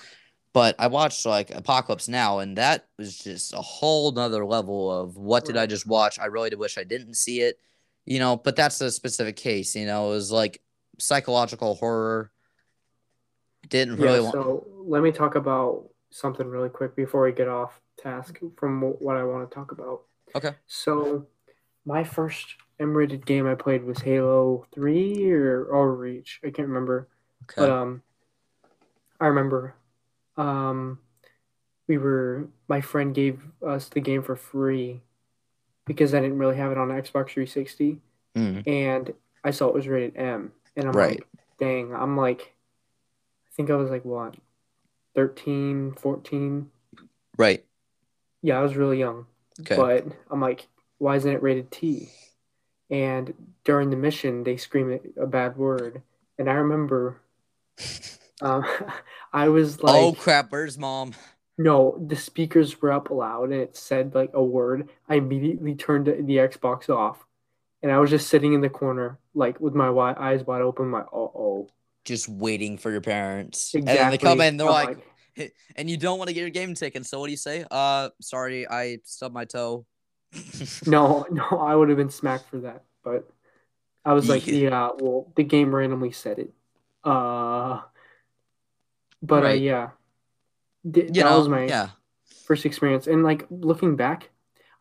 But 0.56 0.76
I 0.80 0.88
watched 0.88 1.24
like 1.28 1.52
Apocalypse 1.52 2.08
Now, 2.08 2.40
and 2.40 2.58
that 2.58 2.88
was 2.98 3.20
just 3.20 3.54
a 3.54 3.62
whole 3.62 4.12
nother 4.12 4.44
level 4.44 4.92
of 4.92 5.18
what 5.18 5.46
did 5.46 5.58
I 5.58 5.68
just 5.68 5.86
watch? 5.86 6.18
I 6.18 6.26
really 6.26 6.56
wish 6.56 6.80
I 6.80 6.84
didn't 6.84 7.14
see 7.14 7.42
it 7.42 7.60
you 8.06 8.20
know, 8.20 8.38
but 8.38 8.56
that's 8.56 8.80
a 8.82 8.92
specific 8.92 9.36
case, 9.36 9.76
you 9.76 9.86
know, 9.86 10.08
it 10.08 10.12
was 10.12 10.32
like 10.32 10.62
psychological 11.00 11.76
horror. 11.76 12.32
Didn't 13.68 13.98
really 13.98 14.24
yeah, 14.24 14.32
so 14.32 14.64
want... 14.68 14.90
let 14.90 15.04
me 15.04 15.12
talk 15.12 15.36
about 15.36 15.90
something 16.12 16.48
really 16.48 16.70
quick 16.70 16.96
before 16.96 17.24
we 17.24 17.32
get 17.32 17.48
off 17.48 17.82
task 17.98 18.40
from 18.58 18.82
what 18.82 19.18
I 19.18 19.24
want 19.24 19.50
to 19.50 19.54
talk 19.54 19.72
about. 19.72 20.04
Okay. 20.36 20.52
So 20.68 21.26
my 21.84 22.04
first 22.04 22.46
M-rated 22.80 23.26
game 23.26 23.48
I 23.48 23.56
played 23.56 23.84
was 23.84 24.00
Halo 24.00 24.68
3 24.74 25.32
or, 25.32 25.66
or 25.66 25.96
Reach. 25.96 26.40
I 26.44 26.52
can't 26.52 26.68
remember. 26.68 27.10
Okay. 27.44 27.62
But 27.62 27.70
um 27.72 28.04
I 29.20 29.28
remember 29.28 29.76
um 30.38 31.00
we 31.88 31.98
were 31.98 32.48
my 32.68 32.82
friend 32.82 33.14
gave 33.14 33.46
us 33.66 33.90
the 33.90 34.00
game 34.00 34.24
for 34.24 34.36
free 34.36 35.02
because 35.86 36.14
I 36.14 36.20
didn't 36.20 36.40
really 36.40 36.58
have 36.58 36.72
it 36.72 36.78
on 36.78 36.90
Xbox 36.90 37.30
360, 37.30 38.00
mm. 38.36 38.68
and 38.68 39.14
I 39.44 39.52
saw 39.52 39.68
it 39.68 39.74
was 39.74 39.88
rated 39.88 40.18
M, 40.18 40.52
and 40.76 40.88
I'm 40.88 40.94
right. 40.94 41.20
like, 41.20 41.28
dang, 41.60 41.94
I'm 41.94 42.18
like, 42.18 42.54
I 43.48 43.50
think 43.56 43.70
I 43.70 43.76
was 43.76 43.90
like 43.90 44.04
what, 44.04 44.36
13, 45.16 45.94
14. 45.94 46.70
Right. 47.38 47.64
Yeah, 48.42 48.60
I 48.60 48.62
was 48.62 48.76
really 48.76 49.00
young. 49.00 49.28
Okay. 49.62 49.76
But 49.76 50.06
I'm 50.30 50.42
like, 50.42 50.68
why 50.98 51.16
isn't 51.16 51.32
it 51.32 51.44
rated 51.44 51.72
T? 51.72 52.10
And 52.90 53.34
during 53.64 53.90
the 53.90 53.96
mission, 53.96 54.44
they 54.44 54.58
scream 54.58 55.00
a 55.20 55.26
bad 55.28 55.58
word, 55.58 56.02
and 56.38 56.50
I 56.50 56.54
remember, 56.54 57.22
um, 58.42 58.66
I 59.34 59.50
was 59.50 59.82
like, 59.82 59.96
"Oh 59.96 60.14
crap, 60.14 60.52
where's 60.52 60.78
mom?" 60.78 61.14
No, 61.58 61.98
the 62.06 62.16
speakers 62.16 62.82
were 62.82 62.92
up 62.92 63.10
loud 63.10 63.52
and 63.52 63.62
it 63.62 63.78
said 63.78 64.14
like 64.14 64.32
a 64.34 64.44
word. 64.44 64.90
I 65.08 65.16
immediately 65.16 65.76
turned 65.76 66.08
the 66.08 66.38
Xbox 66.38 66.90
off, 66.90 67.26
and 67.82 67.92
I 67.92 68.00
was 68.00 68.10
just 68.10 68.28
sitting 68.28 68.54
in 68.54 68.62
the 68.62 68.70
corner, 68.70 69.20
like 69.34 69.60
with 69.60 69.74
my 69.74 69.90
eyes 69.90 70.46
wide 70.46 70.62
open. 70.62 70.90
My 70.90 71.02
oh 71.14 71.32
oh. 71.36 71.70
Just 72.04 72.30
waiting 72.30 72.78
for 72.78 72.92
your 72.92 73.02
parents, 73.02 73.74
exactly. 73.74 73.90
and 73.90 74.00
then 74.00 74.12
they 74.12 74.18
come 74.20 74.42
in. 74.42 74.58
They're 74.58 74.68
like, 74.68 75.00
like, 75.38 75.54
and 75.76 75.90
you 75.90 75.98
don't 75.98 76.20
want 76.20 76.28
to 76.28 76.34
get 76.34 76.42
your 76.42 76.50
game 76.50 76.76
taken. 76.76 77.04
So 77.04 77.20
what 77.20 77.28
do 77.28 77.32
you 77.32 77.38
say? 77.38 77.66
Uh, 77.72 78.10
sorry, 78.22 78.68
I 78.68 79.00
stubbed 79.06 79.34
my 79.34 79.46
toe. 79.46 79.86
no, 80.86 81.26
no, 81.32 81.44
I 81.60 81.76
would 81.76 81.90
have 81.90 81.98
been 81.98 82.10
smacked 82.10 82.50
for 82.50 82.60
that. 82.60 82.84
But 83.04 83.30
I 84.04 84.14
was 84.14 84.30
like, 84.30 84.46
yeah, 84.46 84.90
well, 85.00 85.32
the 85.36 85.44
game 85.44 85.74
randomly 85.74 86.12
said 86.12 86.40
it. 86.40 86.54
Uh, 87.04 87.82
but 89.22 89.44
uh, 89.44 89.48
right. 89.48 89.52
uh, 89.52 89.64
yeah 89.64 89.90
Th- 90.92 91.08
that 91.08 91.16
know, 91.16 91.40
was 91.40 91.50
my 91.50 91.66
yeah. 91.66 91.90
first 92.46 92.66
experience. 92.66 93.08
And 93.08 93.24
like 93.24 93.46
looking 93.50 93.96
back, 93.96 94.30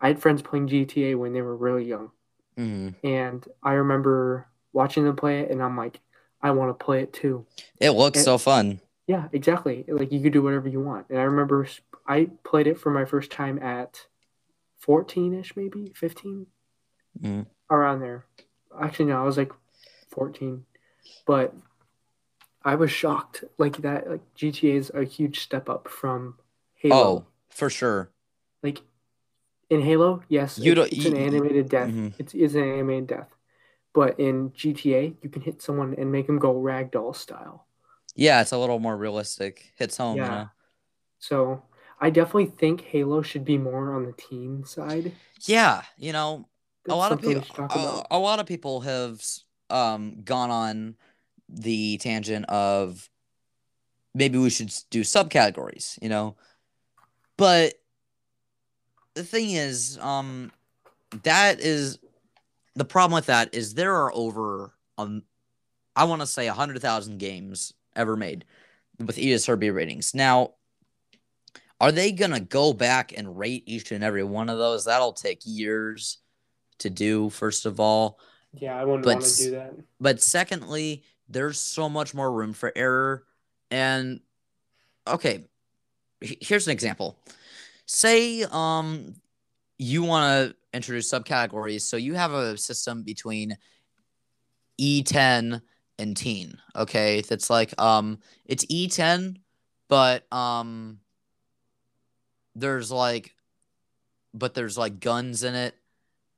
I 0.01 0.09
had 0.09 0.20
friends 0.20 0.42
playing 0.42 0.68
GTA 0.68 1.16
when 1.16 1.33
they 1.33 1.42
were 1.42 1.57
really 1.57 1.85
young. 1.85 2.11
Mm-hmm. 2.59 3.07
And 3.07 3.47
I 3.62 3.73
remember 3.73 4.47
watching 4.73 5.05
them 5.05 5.16
play 5.16 5.40
it, 5.40 5.51
and 5.51 5.62
I'm 5.62 5.77
like, 5.77 6.01
I 6.42 6.51
want 6.51 6.79
to 6.79 6.85
play 6.85 7.03
it 7.03 7.12
too. 7.12 7.47
It 7.81 7.90
looks 7.90 8.18
and, 8.18 8.25
so 8.25 8.38
fun. 8.38 8.81
Yeah, 9.07 9.29
exactly. 9.33 9.85
Like 9.88 10.12
you 10.12 10.20
could 10.20 10.33
do 10.33 10.42
whatever 10.42 10.68
you 10.68 10.81
want. 10.81 11.09
And 11.09 11.18
I 11.18 11.23
remember 11.23 11.66
I 12.07 12.29
played 12.44 12.66
it 12.66 12.79
for 12.79 12.90
my 12.90 13.05
first 13.05 13.31
time 13.31 13.59
at 13.62 14.07
14 14.79 15.35
ish, 15.35 15.57
maybe 15.57 15.92
15, 15.97 16.47
mm-hmm. 17.20 17.42
around 17.70 18.01
there. 18.01 18.27
Actually, 18.79 19.07
no, 19.07 19.20
I 19.20 19.25
was 19.25 19.38
like 19.38 19.53
14. 20.11 20.64
But 21.27 21.55
I 22.64 22.74
was 22.77 22.90
shocked. 22.90 23.44
Like 23.59 23.79
that, 23.79 24.09
like 24.09 24.35
GTA 24.35 24.74
is 24.77 24.90
a 24.94 25.05
huge 25.05 25.40
step 25.40 25.68
up 25.68 25.88
from 25.88 26.38
Halo. 26.74 26.96
Oh, 26.96 27.27
for 27.50 27.68
sure. 27.68 28.11
Like 28.62 28.81
in 29.70 29.83
Halo, 29.83 30.22
yes, 30.29 30.59
you 30.59 30.72
it's, 30.72 30.92
it's 30.92 31.07
an 31.07 31.16
animated 31.16 31.68
death. 31.68 31.88
Mm-hmm. 31.88 32.09
It's, 32.18 32.35
it's 32.35 32.55
an 32.55 32.62
animated 32.62 33.09
death. 33.09 33.29
But 33.92 34.18
in 34.18 34.50
GTA, 34.50 35.16
you 35.22 35.31
can 35.31 35.42
hit 35.42 35.62
someone 35.62 35.94
and 35.96 36.11
make 36.11 36.27
them 36.27 36.38
go 36.38 36.55
ragdoll 36.55 37.14
style. 37.14 37.66
Yeah, 38.16 38.40
it's 38.40 38.53
a 38.53 38.59
little 38.59 38.79
more 38.79 38.96
realistic. 38.96 39.72
Hits 39.77 39.96
home, 39.96 40.16
yeah. 40.16 40.24
You 40.24 40.31
know? 40.31 40.48
So 41.18 41.62
I 42.00 42.11
definitely 42.11 42.46
think 42.46 42.83
Halo 42.83 43.22
should 43.22 43.44
be 43.44 43.59
more 43.59 43.94
on 43.94 44.05
the 44.05 44.12
teen 44.12 44.64
side. 44.64 45.12
Yeah, 45.42 45.83
you 45.96 46.12
know, 46.12 46.48
That's 46.85 46.94
a 46.94 46.96
lot 46.96 47.12
of 47.12 47.20
people, 47.20 47.44
a, 47.59 48.07
a, 48.11 48.18
lot 48.18 48.40
of 48.40 48.46
people 48.46 48.81
have 48.81 49.22
um 49.70 50.20
gone 50.24 50.50
on 50.50 50.96
the 51.49 51.99
tangent 51.99 52.47
of 52.47 53.09
maybe 54.15 54.39
we 54.39 54.51
should 54.51 54.73
do 54.91 55.03
subcategories, 55.03 55.99
you 56.01 56.09
know. 56.09 56.37
But 57.37 57.75
the 59.15 59.25
thing 59.25 59.51
is, 59.51 59.99
um, 60.01 60.53
that 61.23 61.61
is 61.61 61.99
the 62.75 62.85
problem 62.85 63.15
with 63.15 63.27
that 63.27 63.55
is 63.55 63.75
there 63.75 63.95
are 63.95 64.13
over 64.15 64.73
um, 64.99 65.23
I 65.97 66.05
want 66.05 66.21
to 66.23 66.27
say 66.27 66.49
a 66.49 66.53
hundred 66.53 66.81
thousand 66.81 67.19
games 67.19 67.73
ever 67.95 68.17
made 68.17 68.45
with 68.99 69.17
ESRB 69.17 69.75
ratings. 69.75 70.15
Now, 70.15 70.55
are 71.81 71.93
they 71.93 72.13
gonna 72.13 72.41
go 72.41 72.73
back 72.73 73.13
and 73.17 73.39
rate 73.39 73.65
each 73.67 73.93
and 73.93 74.03
every 74.03 74.25
one 74.25 74.49
of 74.49 74.59
those? 74.59 74.85
That'll 74.85 75.13
take 75.13 75.41
years 75.45 76.19
to 76.79 76.91
do. 76.91 77.31
First 77.31 77.67
of 77.67 77.81
all, 77.81 78.19
yeah, 78.53 78.79
I 78.79 78.85
wouldn't 78.85 79.07
want 79.07 79.23
to 79.23 79.37
do 79.37 79.51
that. 79.53 79.75
But 80.01 80.21
secondly, 80.21 81.05
there's 81.29 81.61
so 81.61 81.89
much 81.89 82.15
more 82.15 82.31
room 82.31 82.53
for 82.53 82.73
error. 82.75 83.25
And 83.71 84.21
okay, 85.07 85.45
here's 86.21 86.67
an 86.67 86.73
example. 86.73 87.19
Say 87.87 88.45
um 88.45 89.15
you 89.79 90.03
want 90.05 90.51
to 90.51 90.57
introduce 90.73 91.11
subcategories, 91.11 91.83
so 91.83 91.97
you 91.97 92.15
have 92.15 92.33
a 92.33 92.57
system 92.57 93.03
between 93.03 93.57
E10 94.81 95.61
and 95.99 96.17
teen, 96.17 96.59
okay? 96.77 97.21
That's 97.21 97.51
like 97.51 97.79
um 97.81 98.19
it's 98.45 98.65
E10, 98.67 99.39
but 99.89 100.31
um 100.33 101.01
there's 102.55 102.91
like 102.91 103.35
but 104.33 104.55
there's 104.55 104.77
like 104.79 105.01
guns 105.01 105.45
in 105.45 105.55
it 105.55 105.75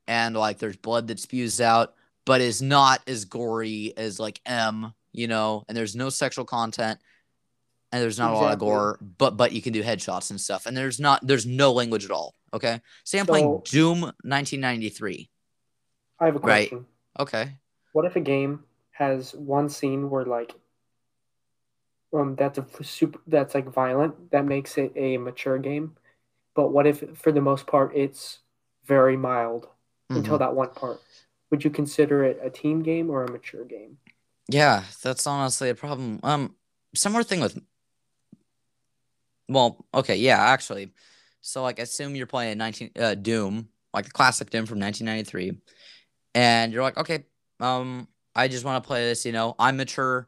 and 0.07 0.35
like 0.35 0.59
there's 0.59 0.77
blood 0.77 1.07
that 1.07 1.19
spews 1.19 1.59
out 1.61 1.93
but 2.27 2.41
is 2.41 2.61
not 2.61 3.01
as 3.07 3.23
gory 3.23 3.93
as 3.95 4.19
like 4.19 4.41
M, 4.45 4.93
you 5.13 5.27
know, 5.27 5.63
and 5.67 5.77
there's 5.77 5.95
no 5.95 6.09
sexual 6.09 6.43
content 6.43 6.99
and 7.91 8.03
there's 8.03 8.19
not 8.19 8.33
exactly. 8.33 8.43
a 8.43 8.47
lot 8.47 8.53
of 8.53 8.59
gore, 8.59 8.99
but 9.17 9.37
but 9.37 9.53
you 9.53 9.61
can 9.61 9.71
do 9.71 9.81
headshots 9.81 10.29
and 10.29 10.39
stuff. 10.39 10.65
And 10.65 10.75
there's 10.75 10.99
not 10.99 11.25
there's 11.25 11.45
no 11.45 11.71
language 11.71 12.03
at 12.03 12.11
all. 12.11 12.35
Okay. 12.53 12.81
Say 13.05 13.17
I'm 13.19 13.25
so, 13.25 13.31
playing 13.31 13.61
Doom 13.63 14.01
1993. 14.01 15.29
I 16.19 16.25
have 16.25 16.35
a 16.35 16.39
question. 16.39 16.77
Right. 16.77 17.21
Okay. 17.21 17.51
What 17.93 18.05
if 18.05 18.17
a 18.17 18.19
game 18.19 18.65
has 18.91 19.33
one 19.33 19.69
scene 19.69 20.09
where 20.09 20.25
like 20.25 20.53
um 22.13 22.35
that's 22.35 22.57
a 22.57 22.65
super 22.83 23.19
that's 23.27 23.55
like 23.55 23.69
violent 23.71 24.31
that 24.31 24.43
makes 24.43 24.77
it 24.77 24.91
a 24.95 25.17
mature 25.17 25.59
game 25.59 25.95
but 26.55 26.69
what 26.69 26.87
if 26.87 27.03
for 27.15 27.31
the 27.31 27.41
most 27.41 27.67
part 27.67 27.95
it's 27.95 28.39
very 28.85 29.15
mild 29.15 29.67
until 30.09 30.35
Mhm. 30.35 30.39
that 30.39 30.55
one 30.55 30.69
part 30.69 30.99
would 31.51 31.63
you 31.63 31.69
consider 31.69 32.23
it 32.23 32.39
a 32.43 32.49
teen 32.49 32.81
game 32.81 33.09
or 33.09 33.23
a 33.23 33.31
mature 33.31 33.65
game 33.65 33.97
Yeah, 34.49 34.83
that's 35.03 35.27
honestly 35.27 35.69
a 35.69 35.75
problem. 35.75 36.19
Um, 36.23 36.55
similar 36.95 37.23
thing 37.23 37.41
with. 37.41 37.59
Well, 39.49 39.85
okay, 39.93 40.15
yeah, 40.17 40.39
actually. 40.39 40.91
So, 41.41 41.63
like, 41.63 41.79
assume 41.79 42.15
you're 42.15 42.27
playing 42.27 42.57
19 42.57 42.91
uh, 42.99 43.15
Doom, 43.15 43.69
like 43.93 44.05
the 44.05 44.11
classic 44.11 44.49
Doom 44.49 44.65
from 44.65 44.79
1993, 44.79 45.59
and 46.35 46.73
you're 46.73 46.83
like, 46.83 46.97
okay, 46.97 47.25
um, 47.59 48.07
I 48.35 48.47
just 48.47 48.65
want 48.65 48.83
to 48.83 48.87
play 48.87 49.03
this. 49.05 49.25
You 49.25 49.31
know, 49.31 49.55
I'm 49.59 49.77
mature. 49.77 50.27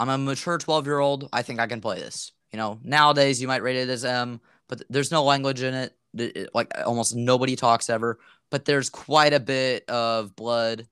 I'm 0.00 0.08
a 0.08 0.18
mature 0.18 0.58
12 0.58 0.86
year 0.86 0.98
old. 0.98 1.28
I 1.32 1.42
think 1.42 1.60
I 1.60 1.66
can 1.66 1.80
play 1.80 1.98
this. 2.00 2.32
You 2.52 2.58
know, 2.58 2.78
nowadays 2.82 3.40
you 3.40 3.48
might 3.48 3.62
rate 3.62 3.76
it 3.76 3.88
as 3.88 4.04
M, 4.04 4.40
but 4.68 4.82
there's 4.90 5.10
no 5.12 5.24
language 5.24 5.62
in 5.62 5.74
it. 5.74 5.96
It- 6.14 6.50
Like, 6.54 6.72
almost 6.86 7.14
nobody 7.14 7.56
talks 7.56 7.88
ever. 7.90 8.18
But 8.50 8.64
there's 8.64 8.90
quite 8.90 9.32
a 9.32 9.40
bit 9.40 9.88
of 9.88 10.36
blood, 10.36 10.86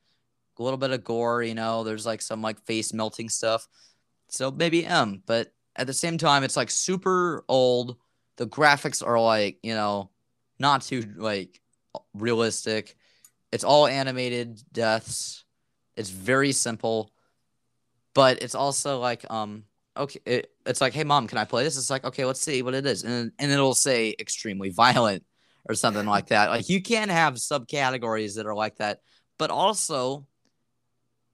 a 0.58 0.62
little 0.62 0.78
bit 0.78 0.90
of 0.90 1.04
gore. 1.04 1.42
You 1.42 1.54
know, 1.54 1.84
there's 1.84 2.06
like 2.06 2.22
some 2.22 2.42
like 2.42 2.60
face 2.66 2.92
melting 2.92 3.28
stuff. 3.28 3.66
So 4.28 4.50
maybe 4.50 4.84
M, 4.84 5.22
but 5.26 5.52
at 5.76 5.86
the 5.86 5.92
same 5.92 6.18
time, 6.18 6.44
it's 6.44 6.56
like 6.56 6.70
super 6.70 7.44
old. 7.48 7.96
The 8.36 8.46
graphics 8.46 9.06
are 9.06 9.20
like, 9.20 9.58
you 9.62 9.74
know, 9.74 10.10
not 10.58 10.82
too 10.82 11.04
like 11.16 11.60
realistic. 12.14 12.96
It's 13.52 13.64
all 13.64 13.86
animated 13.86 14.60
deaths. 14.72 15.44
It's 15.96 16.10
very 16.10 16.52
simple, 16.52 17.12
but 18.14 18.42
it's 18.42 18.54
also 18.56 18.98
like, 18.98 19.24
um, 19.30 19.64
okay, 19.96 20.20
it, 20.26 20.50
it's 20.66 20.80
like, 20.80 20.92
hey, 20.92 21.04
mom, 21.04 21.28
can 21.28 21.38
I 21.38 21.44
play 21.44 21.62
this? 21.62 21.76
It's 21.76 21.90
like, 21.90 22.04
okay, 22.04 22.24
let's 22.24 22.40
see 22.40 22.62
what 22.62 22.74
it 22.74 22.86
is, 22.86 23.04
and 23.04 23.30
and 23.38 23.52
it'll 23.52 23.74
say 23.74 24.14
extremely 24.18 24.70
violent 24.70 25.24
or 25.68 25.74
something 25.74 26.07
like 26.07 26.27
that. 26.29 26.50
Like 26.50 26.68
you 26.68 26.83
can 26.83 27.09
have 27.09 27.35
subcategories 27.35 28.37
that 28.37 28.46
are 28.46 28.55
like 28.55 28.77
that, 28.77 29.00
but 29.38 29.50
also 29.50 30.27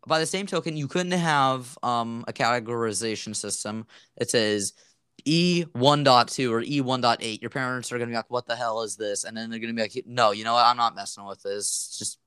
by 0.07 0.19
the 0.19 0.27
same 0.27 0.47
token, 0.47 0.77
you 0.77 0.89
couldn't 0.89 1.13
have 1.13 1.77
um, 1.83 2.25
a 2.27 2.33
categorization 2.33 3.37
system 3.37 3.87
that 4.17 4.31
says 4.31 4.73
E1.2 5.27 6.51
or 6.51 6.63
E1.8. 6.63 7.41
Your 7.41 7.51
parents 7.51 7.93
are 7.93 7.99
going 7.99 8.09
to 8.09 8.13
be 8.13 8.17
like, 8.17 8.31
what 8.31 8.47
the 8.47 8.57
hell 8.57 8.83
is 8.83 8.97
this? 8.97 9.25
And 9.25 9.37
then 9.37 9.51
they're 9.51 9.59
going 9.59 9.75
to 9.75 9.77
be 9.77 9.83
like, 9.83 10.05
no, 10.07 10.31
you 10.31 10.45
know 10.45 10.55
what? 10.55 10.65
I'm 10.65 10.77
not 10.77 10.95
messing 10.95 11.27
with 11.27 11.43
this. 11.43 11.97
Just 11.99 12.19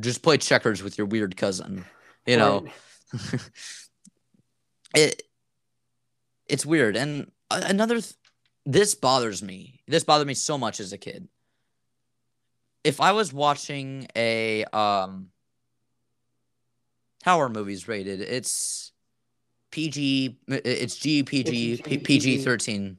just 0.00 0.22
play 0.22 0.38
checkers 0.38 0.82
with 0.82 0.96
your 0.96 1.06
weird 1.06 1.36
cousin. 1.36 1.84
You 2.26 2.38
know, 2.38 2.66
it 4.96 5.22
it's 6.48 6.66
weird. 6.66 6.96
And 6.96 7.30
another 7.50 8.00
th- 8.00 8.14
this 8.66 8.94
bothers 8.94 9.42
me. 9.42 9.80
This 9.86 10.04
bothered 10.04 10.26
me 10.26 10.34
so 10.34 10.56
much 10.58 10.80
as 10.80 10.92
a 10.92 10.98
kid. 10.98 11.28
If 12.82 13.00
I 13.00 13.12
was 13.12 13.32
watching 13.32 14.08
a 14.16 14.64
um 14.66 15.30
how 17.22 17.40
are 17.40 17.48
movies 17.48 17.88
rated? 17.88 18.20
It's 18.20 18.92
PG 19.70 20.38
it's 20.48 20.96
G 20.96 21.22
PG 21.22 21.78
PG 21.82 22.38
13. 22.38 22.98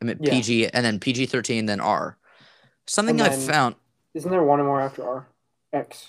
I 0.00 0.04
mean 0.04 0.18
Yeah. 0.20 0.30
PG 0.30 0.68
and 0.70 0.84
then 0.84 0.98
PG 0.98 1.26
13 1.26 1.66
then 1.66 1.80
R. 1.80 2.16
Something 2.86 3.20
And 3.20 3.28
I 3.32 3.36
found 3.36 3.76
isn't 4.14 4.30
there 4.30 4.42
one 4.42 4.58
more 4.64 4.80
after 4.80 5.06
r 5.06 5.26
x 5.72 6.08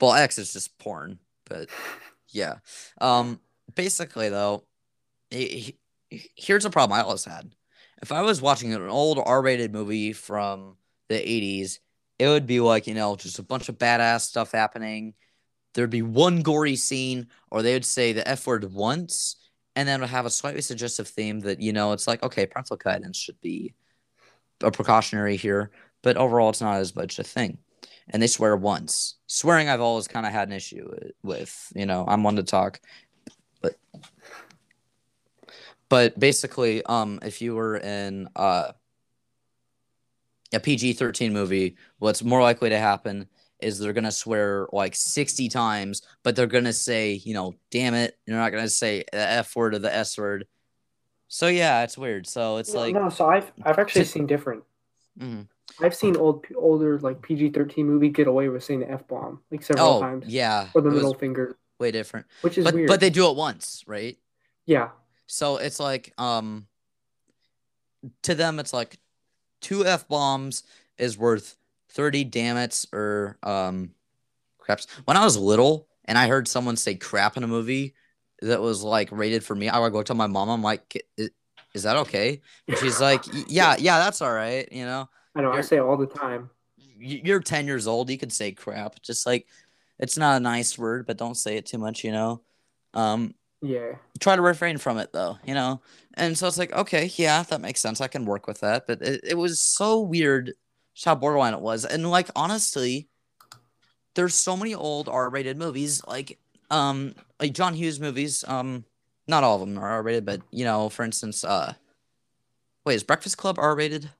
well 0.00 0.12
X 0.14 0.38
is 0.38 0.52
just 0.52 0.76
porn, 0.78 1.18
but 1.46 1.68
yeah. 2.28 2.56
Um 3.00 3.40
basically 3.74 4.28
though 4.28 4.64
he- 5.30 5.76
he- 6.10 6.30
here's 6.34 6.64
a 6.64 6.70
problem 6.70 6.98
I 6.98 7.02
always 7.02 7.24
had. 7.24 7.54
If 8.02 8.12
I 8.12 8.22
was 8.22 8.40
watching 8.40 8.72
an 8.72 8.88
old 8.88 9.20
R-rated 9.24 9.72
movie 9.72 10.12
from 10.12 10.76
the 11.08 11.16
80s, 11.16 11.78
it 12.18 12.28
would 12.28 12.46
be 12.46 12.60
like, 12.60 12.86
you 12.86 12.94
know, 12.94 13.16
just 13.16 13.38
a 13.38 13.42
bunch 13.42 13.68
of 13.68 13.78
badass 13.78 14.22
stuff 14.22 14.52
happening. 14.52 15.14
There'd 15.74 15.90
be 15.90 16.02
one 16.02 16.42
gory 16.42 16.76
scene, 16.76 17.28
or 17.50 17.62
they 17.62 17.74
would 17.74 17.84
say 17.84 18.12
the 18.12 18.26
F 18.28 18.46
word 18.46 18.72
once, 18.72 19.36
and 19.76 19.88
then 19.88 20.00
would 20.00 20.10
have 20.10 20.26
a 20.26 20.30
slightly 20.30 20.62
suggestive 20.62 21.08
theme 21.08 21.40
that, 21.40 21.60
you 21.60 21.72
know, 21.72 21.92
it's 21.92 22.06
like, 22.06 22.22
okay, 22.22 22.46
parental 22.46 22.76
guidance 22.76 23.16
should 23.16 23.40
be 23.40 23.74
a 24.62 24.70
precautionary 24.70 25.36
here, 25.36 25.70
but 26.02 26.16
overall, 26.16 26.50
it's 26.50 26.60
not 26.60 26.78
as 26.78 26.94
much 26.94 27.18
a 27.18 27.24
thing. 27.24 27.58
And 28.08 28.20
they 28.20 28.26
swear 28.26 28.56
once. 28.56 29.16
Swearing, 29.26 29.68
I've 29.68 29.80
always 29.80 30.08
kind 30.08 30.26
of 30.26 30.32
had 30.32 30.48
an 30.48 30.54
issue 30.54 30.90
with. 31.22 31.72
You 31.76 31.86
know, 31.86 32.04
I'm 32.08 32.24
one 32.24 32.36
to 32.36 32.42
talk, 32.42 32.80
but 33.62 33.76
but 35.90 36.18
basically, 36.18 36.82
um, 36.84 37.18
if 37.20 37.42
you 37.42 37.54
were 37.56 37.76
in 37.76 38.28
uh, 38.36 38.72
a 40.54 40.60
PG 40.60 40.94
13 40.94 41.32
movie, 41.32 41.76
what's 41.98 42.22
more 42.22 42.40
likely 42.40 42.70
to 42.70 42.78
happen 42.78 43.28
is 43.58 43.78
they're 43.78 43.92
going 43.92 44.04
to 44.04 44.12
swear 44.12 44.68
like 44.72 44.94
60 44.94 45.48
times, 45.48 46.02
but 46.22 46.34
they're 46.34 46.46
going 46.46 46.64
to 46.64 46.72
say, 46.72 47.12
you 47.12 47.34
know, 47.34 47.54
damn 47.70 47.94
it. 47.94 48.16
You're 48.24 48.38
not 48.38 48.52
going 48.52 48.64
to 48.64 48.70
say 48.70 49.04
the 49.12 49.18
F 49.18 49.54
word 49.54 49.74
or 49.74 49.80
the 49.80 49.94
S 49.94 50.16
word. 50.16 50.46
So, 51.26 51.48
yeah, 51.48 51.82
it's 51.82 51.98
weird. 51.98 52.26
So, 52.26 52.56
it's 52.58 52.72
no, 52.72 52.80
like, 52.80 52.94
no 52.94 53.08
so 53.08 53.26
i've 53.26 53.52
i've 53.64 53.78
actually 53.78 54.04
seen 54.04 54.26
different 54.26 54.62
mhm. 55.18 55.46
i've 55.80 55.94
seen 55.94 56.16
old 56.16 56.44
older 56.56 56.98
like 57.00 57.20
pg-13 57.22 57.84
movie 57.84 58.08
get 58.08 58.26
away 58.26 58.48
with 58.48 58.64
saying 58.64 58.80
the 58.80 58.90
f-bomb 58.90 59.40
like 59.50 59.62
several 59.62 59.86
oh, 59.86 60.00
times 60.00 60.26
yeah. 60.26 60.68
or 60.74 60.80
the 60.80 60.90
middle 60.90 61.14
finger 61.14 61.56
way 61.78 61.90
different. 61.90 62.26
which 62.42 62.58
is 62.58 62.64
But, 62.64 62.74
weird 62.74 62.88
but 62.88 63.00
they 63.00 63.10
do 63.10 63.28
it 63.28 63.36
once, 63.36 63.84
right? 63.86 64.16
yeah 64.66 64.90
So, 65.30 65.56
it's 65.56 65.80
like, 65.80 66.12
um, 66.18 66.66
to 68.22 68.34
them, 68.34 68.58
it's 68.58 68.72
like 68.72 68.98
two 69.60 69.84
F 69.86 70.08
bombs 70.08 70.64
is 70.98 71.16
worth 71.16 71.56
30 71.90 72.24
damn 72.24 72.56
it's 72.56 72.86
or 72.92 73.38
um 73.42 73.90
craps. 74.58 74.86
When 75.04 75.16
I 75.16 75.24
was 75.24 75.36
little 75.36 75.88
and 76.04 76.16
I 76.16 76.28
heard 76.28 76.48
someone 76.48 76.76
say 76.76 76.94
crap 76.94 77.36
in 77.36 77.44
a 77.44 77.48
movie 77.48 77.94
that 78.42 78.60
was 78.60 78.82
like 78.82 79.10
rated 79.12 79.44
for 79.44 79.54
me, 79.54 79.68
I 79.68 79.78
would 79.78 79.92
go 79.92 80.02
tell 80.02 80.16
my 80.16 80.26
mom, 80.26 80.48
I'm 80.48 80.62
like, 80.62 81.04
is, 81.16 81.82
that 81.82 81.96
okay? 81.96 82.40
And 82.66 82.78
she's 82.78 83.00
like, 83.00 83.24
yeah, 83.48 83.76
yeah, 83.78 83.98
that's 83.98 84.22
all 84.22 84.32
right. 84.32 84.70
You 84.72 84.84
know, 84.84 85.08
i 85.34 85.42
know 85.42 85.52
i 85.52 85.60
say 85.60 85.78
all 85.78 85.96
the 85.96 86.06
time 86.06 86.50
you're 87.00 87.40
10 87.40 87.66
years 87.66 87.86
old. 87.86 88.10
You 88.10 88.18
can 88.18 88.30
say 88.30 88.52
crap. 88.52 89.00
Just 89.02 89.26
like, 89.26 89.46
it's 89.98 90.18
not 90.18 90.36
a 90.36 90.40
nice 90.40 90.78
word, 90.78 91.06
but 91.06 91.16
don't 91.16 91.36
say 91.36 91.56
it 91.56 91.66
too 91.66 91.78
much, 91.78 92.04
you 92.04 92.12
know? 92.12 92.42
Um, 92.94 93.34
yeah 93.62 93.92
try 94.20 94.36
to 94.36 94.42
refrain 94.42 94.78
from 94.78 94.98
it 94.98 95.12
though, 95.12 95.38
you 95.44 95.54
know? 95.54 95.80
And 96.14 96.36
so 96.36 96.46
it's 96.46 96.58
like, 96.58 96.72
okay, 96.72 97.10
yeah, 97.16 97.42
that 97.44 97.60
makes 97.60 97.80
sense. 97.80 98.00
I 98.00 98.08
can 98.08 98.26
work 98.26 98.46
with 98.46 98.60
that. 98.60 98.86
But 98.86 99.00
it, 99.02 99.20
it 99.22 99.38
was 99.38 99.60
so 99.60 100.00
weird 100.00 100.52
just 100.94 101.06
how 101.06 101.14
borderline 101.14 101.54
it 101.54 101.60
was. 101.60 101.84
And 101.84 102.10
like 102.10 102.28
honestly, 102.36 103.08
there's 104.14 104.34
so 104.34 104.56
many 104.56 104.74
old 104.74 105.08
R-rated 105.08 105.56
movies, 105.56 106.02
like 106.06 106.38
um 106.70 107.14
like 107.40 107.54
John 107.54 107.74
Hughes 107.74 107.98
movies. 107.98 108.44
Um 108.46 108.84
not 109.26 109.44
all 109.44 109.54
of 109.54 109.60
them 109.60 109.78
are 109.78 109.88
R-rated, 109.88 110.26
but 110.26 110.42
you 110.50 110.64
know, 110.64 110.88
for 110.88 111.04
instance, 111.04 111.44
uh 111.44 111.74
wait, 112.84 112.94
is 112.94 113.02
Breakfast 113.04 113.38
Club 113.38 113.58
R-rated? 113.58 114.10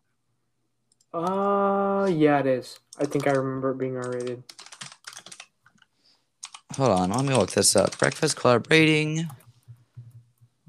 uh 1.13 2.09
yeah 2.09 2.39
it 2.39 2.47
is 2.47 2.79
i 3.01 3.05
think 3.05 3.27
i 3.27 3.33
remember 3.33 3.73
it 3.73 3.79
being 3.79 3.97
r-rated 3.97 4.45
Hold 6.77 6.91
on, 6.91 7.11
let 7.11 7.25
me 7.25 7.35
look 7.35 7.51
this 7.51 7.75
up. 7.75 7.99
Breakfast 7.99 8.37
Club 8.37 8.67
rating. 8.71 9.29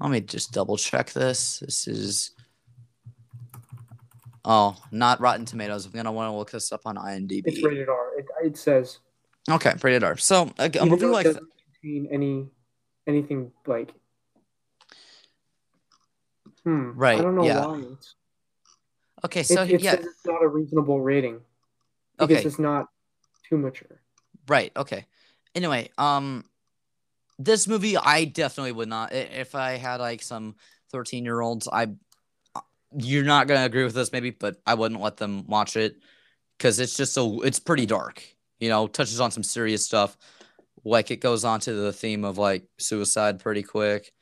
Let 0.00 0.10
me 0.10 0.20
just 0.20 0.52
double 0.52 0.76
check 0.76 1.12
this. 1.12 1.60
This 1.60 1.86
is 1.86 2.32
Oh, 4.44 4.76
not 4.90 5.20
Rotten 5.20 5.44
Tomatoes. 5.44 5.86
I'm 5.86 5.92
gonna 5.92 6.10
want 6.10 6.32
to 6.32 6.36
look 6.36 6.50
this 6.50 6.72
up 6.72 6.82
on 6.84 6.96
IMDb. 6.96 7.44
it's 7.46 7.62
rated 7.62 7.88
r 7.88 8.18
it, 8.18 8.26
it 8.42 8.56
says 8.56 8.98
Okay, 9.48 9.72
rated 9.82 10.02
R. 10.02 10.16
So 10.16 10.52
a, 10.58 10.70
a 10.80 10.86
movie 10.86 11.06
it 11.06 11.10
like 11.10 11.26
doesn't 11.26 11.48
contain 11.80 12.08
any 12.10 12.48
anything 13.06 13.52
like 13.66 13.94
hmm 16.64 16.90
Right, 16.94 17.18
i 17.18 17.22
don't 17.22 17.36
know 17.36 17.44
yeah. 17.44 17.64
why 17.64 17.78
it's, 17.92 18.14
okay, 19.24 19.40
it, 19.40 19.46
so 19.46 19.62
it 19.62 19.80
yeah, 19.80 19.96
says 19.96 20.06
it's 20.06 20.26
not 20.26 20.42
a 20.42 20.48
reasonable 20.48 21.00
rating 21.00 21.40
because 22.18 22.36
okay, 22.38 22.46
it's 22.46 22.58
not 22.58 22.86
too 23.48 23.56
mature 23.58 24.00
right, 24.48 24.72
okay. 24.76 25.06
Anyway, 25.54 25.90
um, 25.98 26.44
this 27.38 27.66
movie 27.66 27.96
I 27.96 28.24
definitely 28.24 28.72
would 28.72 28.88
not. 28.88 29.12
If 29.12 29.54
I 29.54 29.72
had 29.72 30.00
like 30.00 30.22
some 30.22 30.54
13 30.92 31.24
year 31.24 31.40
olds, 31.40 31.68
I, 31.70 31.88
you're 32.96 33.24
not 33.24 33.48
gonna 33.48 33.64
agree 33.64 33.84
with 33.84 33.94
this 33.94 34.12
maybe, 34.12 34.30
but 34.30 34.56
I 34.66 34.74
wouldn't 34.74 35.00
let 35.00 35.16
them 35.16 35.46
watch 35.46 35.76
it 35.76 35.96
because 36.58 36.78
it's 36.78 36.96
just 36.96 37.12
so 37.12 37.40
it's 37.42 37.58
pretty 37.58 37.86
dark. 37.86 38.22
You 38.60 38.68
know, 38.68 38.86
touches 38.86 39.20
on 39.20 39.30
some 39.30 39.42
serious 39.42 39.84
stuff. 39.84 40.16
Like 40.84 41.10
it 41.10 41.20
goes 41.20 41.44
on 41.44 41.60
to 41.60 41.72
the 41.74 41.92
theme 41.92 42.24
of 42.24 42.38
like 42.38 42.64
suicide 42.78 43.40
pretty 43.40 43.62
quick, 43.62 44.12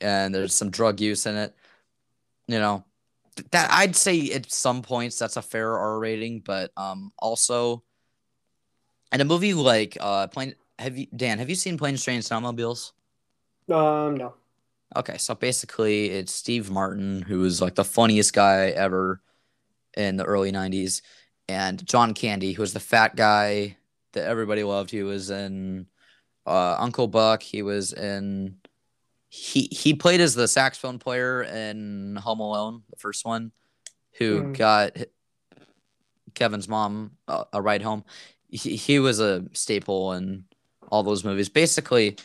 and 0.00 0.34
there's 0.34 0.54
some 0.54 0.70
drug 0.70 1.00
use 1.00 1.26
in 1.26 1.36
it. 1.36 1.54
You 2.48 2.58
know, 2.58 2.84
that 3.50 3.70
I'd 3.70 3.96
say 3.96 4.30
at 4.32 4.50
some 4.52 4.82
points 4.82 5.18
that's 5.18 5.36
a 5.36 5.42
fair 5.42 5.76
R 5.76 5.98
rating, 5.98 6.40
but 6.40 6.70
um 6.76 7.12
also, 7.18 7.82
and 9.10 9.22
a 9.22 9.24
movie 9.24 9.54
like 9.54 9.96
uh 10.00 10.26
Plane. 10.28 10.54
Have 10.78 10.96
you 10.98 11.06
Dan? 11.14 11.38
Have 11.38 11.48
you 11.48 11.54
seen 11.54 11.78
Planes, 11.78 12.02
Trains, 12.02 12.30
and 12.30 12.36
Automobiles? 12.36 12.92
um 13.68 14.16
no 14.16 14.34
Okay, 14.94 15.16
so 15.16 15.34
basically, 15.34 16.10
it's 16.10 16.34
Steve 16.34 16.70
Martin, 16.70 17.22
who 17.22 17.40
was 17.40 17.62
like 17.62 17.76
the 17.76 17.84
funniest 17.84 18.34
guy 18.34 18.66
ever 18.68 19.22
in 19.96 20.16
the 20.16 20.24
early 20.24 20.52
'90s, 20.52 21.00
and 21.48 21.84
John 21.86 22.12
Candy, 22.12 22.52
who 22.52 22.60
was 22.62 22.74
the 22.74 22.80
fat 22.80 23.16
guy 23.16 23.78
that 24.12 24.26
everybody 24.26 24.62
loved. 24.64 24.90
He 24.90 25.02
was 25.02 25.30
in 25.30 25.86
uh, 26.46 26.76
Uncle 26.78 27.08
Buck. 27.08 27.42
He 27.42 27.62
was 27.62 27.92
in. 27.94 28.56
He 29.30 29.68
he 29.72 29.94
played 29.94 30.20
as 30.20 30.34
the 30.34 30.46
saxophone 30.46 30.98
player 30.98 31.42
in 31.42 32.16
Home 32.16 32.40
Alone, 32.40 32.82
the 32.90 32.96
first 32.96 33.24
one, 33.24 33.52
who 34.18 34.42
Mm. 34.42 34.58
got 34.58 34.96
Kevin's 36.34 36.68
mom 36.68 37.12
a, 37.28 37.44
a 37.54 37.62
ride 37.62 37.82
home. 37.82 38.04
He, 38.50 38.76
he 38.76 38.98
was 38.98 39.20
a 39.20 39.44
staple 39.54 40.12
in 40.12 40.44
all 40.92 41.02
those 41.02 41.24
movies. 41.24 41.48
Basically, 41.48 42.16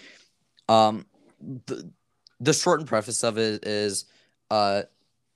um, 0.67 1.06
the, 1.39 1.89
the 2.41 2.53
shortened 2.53 2.89
preface 2.89 3.23
of 3.23 3.38
it 3.38 3.65
is, 3.65 4.06
uh, 4.51 4.84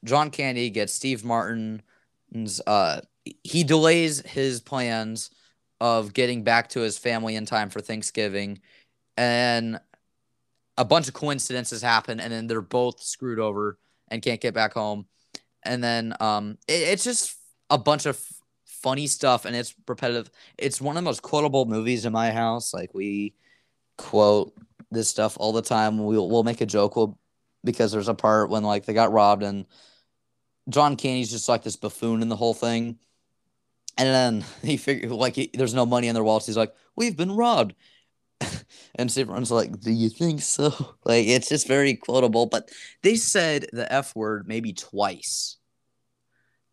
John 0.04 0.30
Candy 0.30 0.70
gets 0.70 0.94
Steve 0.94 1.24
Martin's. 1.24 2.62
Uh, 2.67 3.02
he 3.44 3.63
delays 3.63 4.20
his 4.22 4.60
plans 4.60 5.32
of 5.80 6.13
getting 6.13 6.44
back 6.44 6.70
to 6.70 6.82
his 6.82 6.98
family 6.98 7.36
in 7.36 7.46
time 7.46 7.70
for 7.70 7.80
Thanksgiving, 7.80 8.60
and 9.15 9.80
a 10.78 10.86
bunch 10.86 11.08
of 11.08 11.13
coincidences 11.13 11.82
happen, 11.82 12.20
and 12.20 12.34
then 12.34 12.48
they're 12.48 12.62
both 12.62 13.02
screwed 13.02 13.39
over 13.39 13.78
and 14.10 14.22
can't 14.22 14.41
get 14.41 14.54
back 14.54 14.74
home. 14.74 15.06
And 15.63 15.84
then 15.84 16.15
um, 16.20 16.58
it, 16.67 16.82
it's 16.82 17.04
just 17.04 17.38
a 17.70 17.78
bunch 17.78 18.06
of 18.06 18.20
funny 18.82 19.08
stuff, 19.08 19.46
and 19.46 19.56
it's 19.56 19.76
repetitive. 19.88 20.30
It's 20.58 20.82
one 20.82 20.98
of 20.98 21.04
the 21.04 21.10
most 21.10 21.22
quotable 21.22 21.65
movies 21.65 22.06
in 22.06 22.13
my 22.13 22.32
house. 22.32 22.74
Like 22.74 22.94
we 22.94 23.34
quote 23.98 24.54
this 24.91 25.10
stuff 25.10 25.38
all 25.39 25.54
the 25.54 25.62
time. 25.62 25.98
We'll 25.98 26.30
we'll 26.30 26.44
make 26.44 26.62
a 26.62 26.65
joke. 26.65 26.96
We'll 26.96 27.17
because 27.63 27.91
there's 27.91 28.08
a 28.08 28.13
part 28.13 28.50
when 28.50 28.63
like 28.63 28.86
they 28.86 28.94
got 28.94 29.12
robbed 29.12 29.44
and 29.44 29.65
John 30.70 30.96
Candy's 30.96 31.32
just 31.32 31.50
like 31.50 31.63
this 31.63 31.76
buffoon 31.76 32.22
in 32.22 32.30
the 32.30 32.36
whole 32.36 32.54
thing. 32.54 32.98
And 33.98 34.08
then 34.08 34.46
he 34.63 34.78
figured 34.78 35.12
like 35.12 35.36
he, 35.36 35.50
there's 35.54 35.74
no 35.74 35.86
money 35.86 36.08
in 36.08 36.15
their 36.15 36.24
wallets. 36.24 36.46
He's 36.46 36.58
like, 36.58 36.74
"We've 36.96 37.17
been 37.17 37.36
robbed," 37.36 37.76
and 38.96 39.17
everyone's 39.17 39.52
like, 39.52 39.80
"Do 39.80 39.91
you 39.91 40.10
think 40.10 40.41
so?" 40.41 40.72
Like 41.06 41.28
it's 41.28 41.50
just 41.50 41.67
very 41.67 41.96
quotable. 41.96 42.46
But 42.48 42.70
they 43.04 43.15
said 43.15 43.67
the 43.74 43.91
f 43.91 44.15
word 44.15 44.48
maybe 44.48 44.74
twice. 44.74 45.58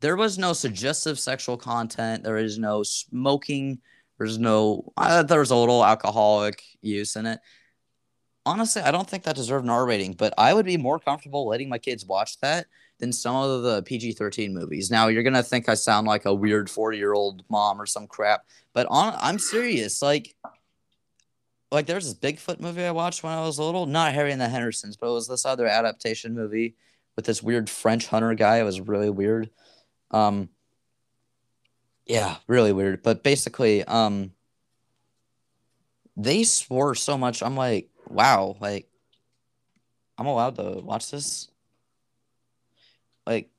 There 0.00 0.16
was 0.16 0.38
no 0.38 0.52
suggestive 0.52 1.18
sexual 1.18 1.56
content. 1.56 2.22
There 2.22 2.36
is 2.36 2.58
no 2.58 2.82
smoking. 2.82 3.80
There's 4.18 4.38
no. 4.38 4.92
Uh, 4.96 5.22
there 5.22 5.40
was 5.40 5.50
a 5.50 5.56
little 5.56 5.84
alcoholic 5.84 6.62
use 6.80 7.16
in 7.16 7.26
it. 7.26 7.40
Honestly, 8.46 8.80
I 8.82 8.90
don't 8.90 9.08
think 9.08 9.24
that 9.24 9.36
deserved 9.36 9.64
an 9.64 9.70
R 9.70 9.84
rating, 9.84 10.14
but 10.14 10.32
I 10.38 10.54
would 10.54 10.64
be 10.64 10.76
more 10.76 10.98
comfortable 10.98 11.46
letting 11.46 11.68
my 11.68 11.78
kids 11.78 12.06
watch 12.06 12.38
that 12.40 12.66
than 12.98 13.12
some 13.12 13.36
of 13.36 13.62
the 13.62 13.82
PG 13.82 14.12
13 14.12 14.54
movies. 14.54 14.90
Now, 14.90 15.08
you're 15.08 15.22
going 15.22 15.34
to 15.34 15.42
think 15.42 15.68
I 15.68 15.74
sound 15.74 16.06
like 16.06 16.24
a 16.24 16.34
weird 16.34 16.70
40 16.70 16.96
year 16.96 17.12
old 17.12 17.44
mom 17.48 17.80
or 17.80 17.86
some 17.86 18.06
crap, 18.06 18.44
but 18.72 18.86
on, 18.90 19.14
I'm 19.18 19.38
serious. 19.38 20.00
Like, 20.02 20.34
like 21.70 21.86
there's 21.86 22.06
this 22.06 22.14
Bigfoot 22.14 22.60
movie 22.60 22.84
I 22.84 22.90
watched 22.90 23.22
when 23.22 23.32
I 23.32 23.42
was 23.42 23.58
little, 23.58 23.86
not 23.86 24.14
Harry 24.14 24.32
and 24.32 24.40
the 24.40 24.48
Hendersons, 24.48 24.96
but 24.96 25.08
it 25.08 25.12
was 25.12 25.28
this 25.28 25.44
other 25.44 25.66
adaptation 25.66 26.34
movie 26.34 26.74
with 27.16 27.26
this 27.26 27.42
weird 27.42 27.68
French 27.68 28.06
hunter 28.06 28.34
guy. 28.34 28.58
It 28.58 28.64
was 28.64 28.80
really 28.80 29.10
weird. 29.10 29.50
Um, 30.10 30.48
yeah, 32.06 32.36
really 32.46 32.72
weird. 32.72 33.02
But 33.02 33.22
basically, 33.22 33.84
um, 33.84 34.32
they 36.16 36.44
swore 36.44 36.94
so 36.94 37.18
much. 37.18 37.42
I'm 37.42 37.56
like, 37.56 37.88
wow, 38.08 38.56
like, 38.60 38.88
I'm 40.16 40.26
allowed 40.26 40.56
to 40.56 40.80
watch 40.82 41.10
this. 41.10 41.48
Like, 43.26 43.50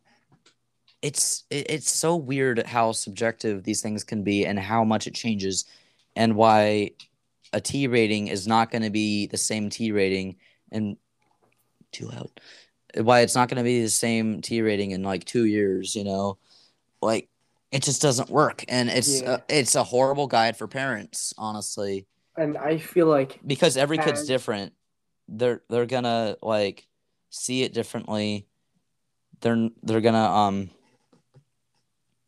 it's 1.01 1.45
it, 1.49 1.67
it's 1.69 1.89
so 1.89 2.15
weird 2.15 2.65
how 2.65 2.91
subjective 2.91 3.63
these 3.63 3.81
things 3.81 4.03
can 4.03 4.23
be 4.23 4.45
and 4.45 4.59
how 4.59 4.83
much 4.83 5.07
it 5.07 5.13
changes, 5.13 5.65
and 6.15 6.35
why 6.35 6.91
a 7.53 7.61
T 7.61 7.87
rating 7.87 8.27
is 8.27 8.47
not 8.47 8.71
going 8.71 8.81
to 8.81 8.89
be 8.89 9.27
the 9.27 9.37
same 9.37 9.69
T 9.69 9.91
rating 9.91 10.35
and 10.71 10.97
too 11.91 12.07
loud. 12.07 12.29
Why 12.95 13.21
it's 13.21 13.35
not 13.35 13.49
going 13.49 13.57
to 13.57 13.63
be 13.63 13.81
the 13.81 13.89
same 13.89 14.41
T 14.41 14.61
rating 14.61 14.91
in 14.91 15.03
like 15.03 15.25
two 15.25 15.45
years, 15.45 15.95
you 15.95 16.03
know, 16.03 16.37
like 17.01 17.29
it 17.71 17.83
just 17.83 18.01
doesn't 18.01 18.29
work, 18.29 18.65
and 18.67 18.89
it's 18.89 19.21
Yeah. 19.21 19.31
uh, 19.31 19.37
it's 19.47 19.75
a 19.75 19.83
horrible 19.83 20.27
guide 20.27 20.57
for 20.57 20.67
parents, 20.67 21.33
honestly, 21.37 22.07
And 22.35 22.57
I 22.57 22.77
feel 22.77 23.05
like 23.07 23.39
because 23.45 23.77
every 23.77 23.97
kid's 23.97 24.25
different. 24.25 24.73
They're 25.27 25.61
they're 25.69 25.85
gonna 25.85 26.35
like 26.41 26.87
see 27.29 27.61
it 27.63 27.73
differently. 27.73 28.47
They're 29.41 29.69
they're 29.83 30.01
gonna 30.01 30.25
um 30.25 30.69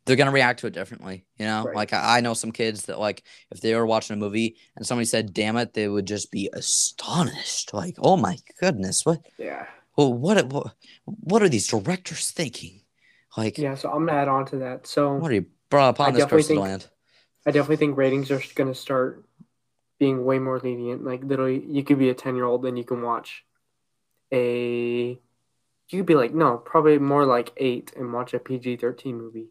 they're 0.06 0.15
gonna 0.15 0.32
react 0.32 0.60
to 0.60 0.67
it 0.67 0.74
differently, 0.74 1.26
you 1.38 1.45
know. 1.45 1.63
Right. 1.63 1.76
Like 1.76 1.93
I, 1.93 2.17
I 2.17 2.21
know 2.21 2.34
some 2.34 2.52
kids 2.52 2.84
that 2.86 3.00
like 3.00 3.24
if 3.50 3.62
they 3.62 3.74
were 3.76 3.86
watching 3.86 4.15
a 4.15 4.19
movie 4.19 4.56
and 4.76 4.86
somebody 4.86 5.06
said 5.06 5.34
"damn 5.34 5.58
it," 5.58 5.74
they 5.74 5.88
would 5.88 6.06
just 6.06 6.32
be 6.32 6.50
astonished, 6.54 7.74
like, 7.74 7.95
"Oh 8.00 8.17
my 8.17 8.38
goodness, 8.60 9.06
what? 9.06 9.26
yeah. 9.38 9.65
Well, 10.01 10.13
what? 10.13 10.45
What, 10.47 10.73
what 11.05 11.43
are 11.43 11.49
these 11.49 11.67
directors 11.67 12.31
thinking? 12.31 12.81
Like, 13.37 13.57
Yeah, 13.57 13.75
so 13.75 13.91
I'm 13.91 14.05
gonna 14.05 14.17
add 14.17 14.27
on 14.27 14.45
to 14.47 14.57
that. 14.57 14.87
So 14.87 15.13
what 15.15 15.29
are 15.31 15.35
you 15.35 15.45
brought 15.69 15.89
upon 15.89 16.09
I 16.09 16.11
this 16.11 16.25
cursed 16.25 16.47
think- 16.47 16.59
land?" 16.61 16.87
I 17.45 17.51
definitely 17.51 17.77
think 17.77 17.97
ratings 17.97 18.29
are 18.31 18.41
gonna 18.55 18.73
start 18.75 19.23
being 19.99 20.25
way 20.25 20.39
more 20.39 20.59
lenient. 20.59 21.03
Like 21.03 21.23
literally, 21.23 21.63
you 21.67 21.83
could 21.83 21.99
be 21.99 22.09
a 22.09 22.13
ten 22.13 22.35
year 22.35 22.45
old 22.45 22.65
and 22.65 22.77
you 22.77 22.83
can 22.83 23.01
watch 23.03 23.45
a. 24.31 25.19
You 25.89 25.97
could 25.99 26.05
be 26.05 26.15
like 26.15 26.33
no, 26.33 26.57
probably 26.57 26.97
more 26.99 27.25
like 27.25 27.51
eight 27.57 27.93
and 27.95 28.13
watch 28.13 28.33
a 28.33 28.39
PG 28.39 28.77
thirteen 28.77 29.17
movie, 29.17 29.49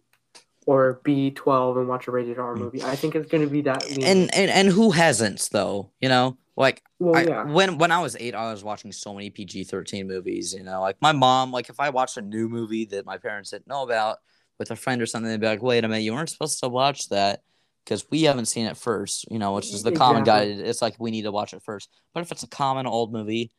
or 0.66 1.00
B 1.04 1.30
twelve 1.30 1.76
and 1.76 1.88
watch 1.88 2.06
a 2.06 2.10
rated 2.10 2.38
R 2.38 2.54
mm. 2.54 2.58
movie. 2.58 2.82
I 2.82 2.96
think 2.96 3.14
it's 3.14 3.30
gonna 3.30 3.46
be 3.46 3.62
that 3.62 3.88
lenient. 3.88 4.04
And 4.04 4.34
and 4.34 4.50
and 4.50 4.68
who 4.68 4.90
hasn't 4.90 5.48
though? 5.52 5.90
You 6.00 6.08
know, 6.08 6.38
like 6.56 6.82
well, 6.98 7.16
I, 7.16 7.22
yeah, 7.22 7.44
when 7.44 7.78
when 7.78 7.90
I 7.90 8.00
was 8.00 8.16
eight, 8.18 8.34
I 8.34 8.50
was 8.50 8.62
watching 8.62 8.92
so 8.92 9.14
many 9.14 9.30
PG 9.30 9.64
thirteen 9.64 10.06
movies. 10.06 10.52
You 10.52 10.62
know, 10.62 10.80
like 10.80 10.96
my 11.00 11.12
mom, 11.12 11.52
like 11.52 11.68
if 11.68 11.80
I 11.80 11.90
watched 11.90 12.16
a 12.16 12.22
new 12.22 12.48
movie 12.48 12.84
that 12.86 13.06
my 13.06 13.18
parents 13.18 13.50
didn't 13.50 13.68
know 13.68 13.82
about 13.82 14.18
with 14.58 14.70
a 14.70 14.76
friend 14.76 15.00
or 15.00 15.06
something, 15.06 15.30
they'd 15.30 15.40
be 15.40 15.46
like, 15.46 15.62
"Wait 15.62 15.84
a 15.84 15.88
minute, 15.88 16.02
you 16.02 16.12
weren't 16.12 16.30
supposed 16.30 16.60
to 16.60 16.68
watch 16.68 17.08
that 17.08 17.42
because 17.84 18.04
we 18.10 18.22
haven't 18.22 18.46
seen 18.46 18.66
it 18.66 18.76
first. 18.76 19.30
You 19.30 19.38
know, 19.38 19.54
which 19.54 19.72
is 19.72 19.82
the 19.82 19.92
common 19.92 20.22
Exactly. 20.22 20.56
guide. 20.56 20.66
It's 20.66 20.82
like 20.82 20.96
we 20.98 21.10
need 21.10 21.22
to 21.22 21.32
watch 21.32 21.54
it 21.54 21.62
first. 21.62 21.88
But 22.14 22.20
if 22.20 22.32
it's 22.32 22.42
a 22.42 22.48
common 22.48 22.86
old 22.86 23.12
movie, 23.12 23.52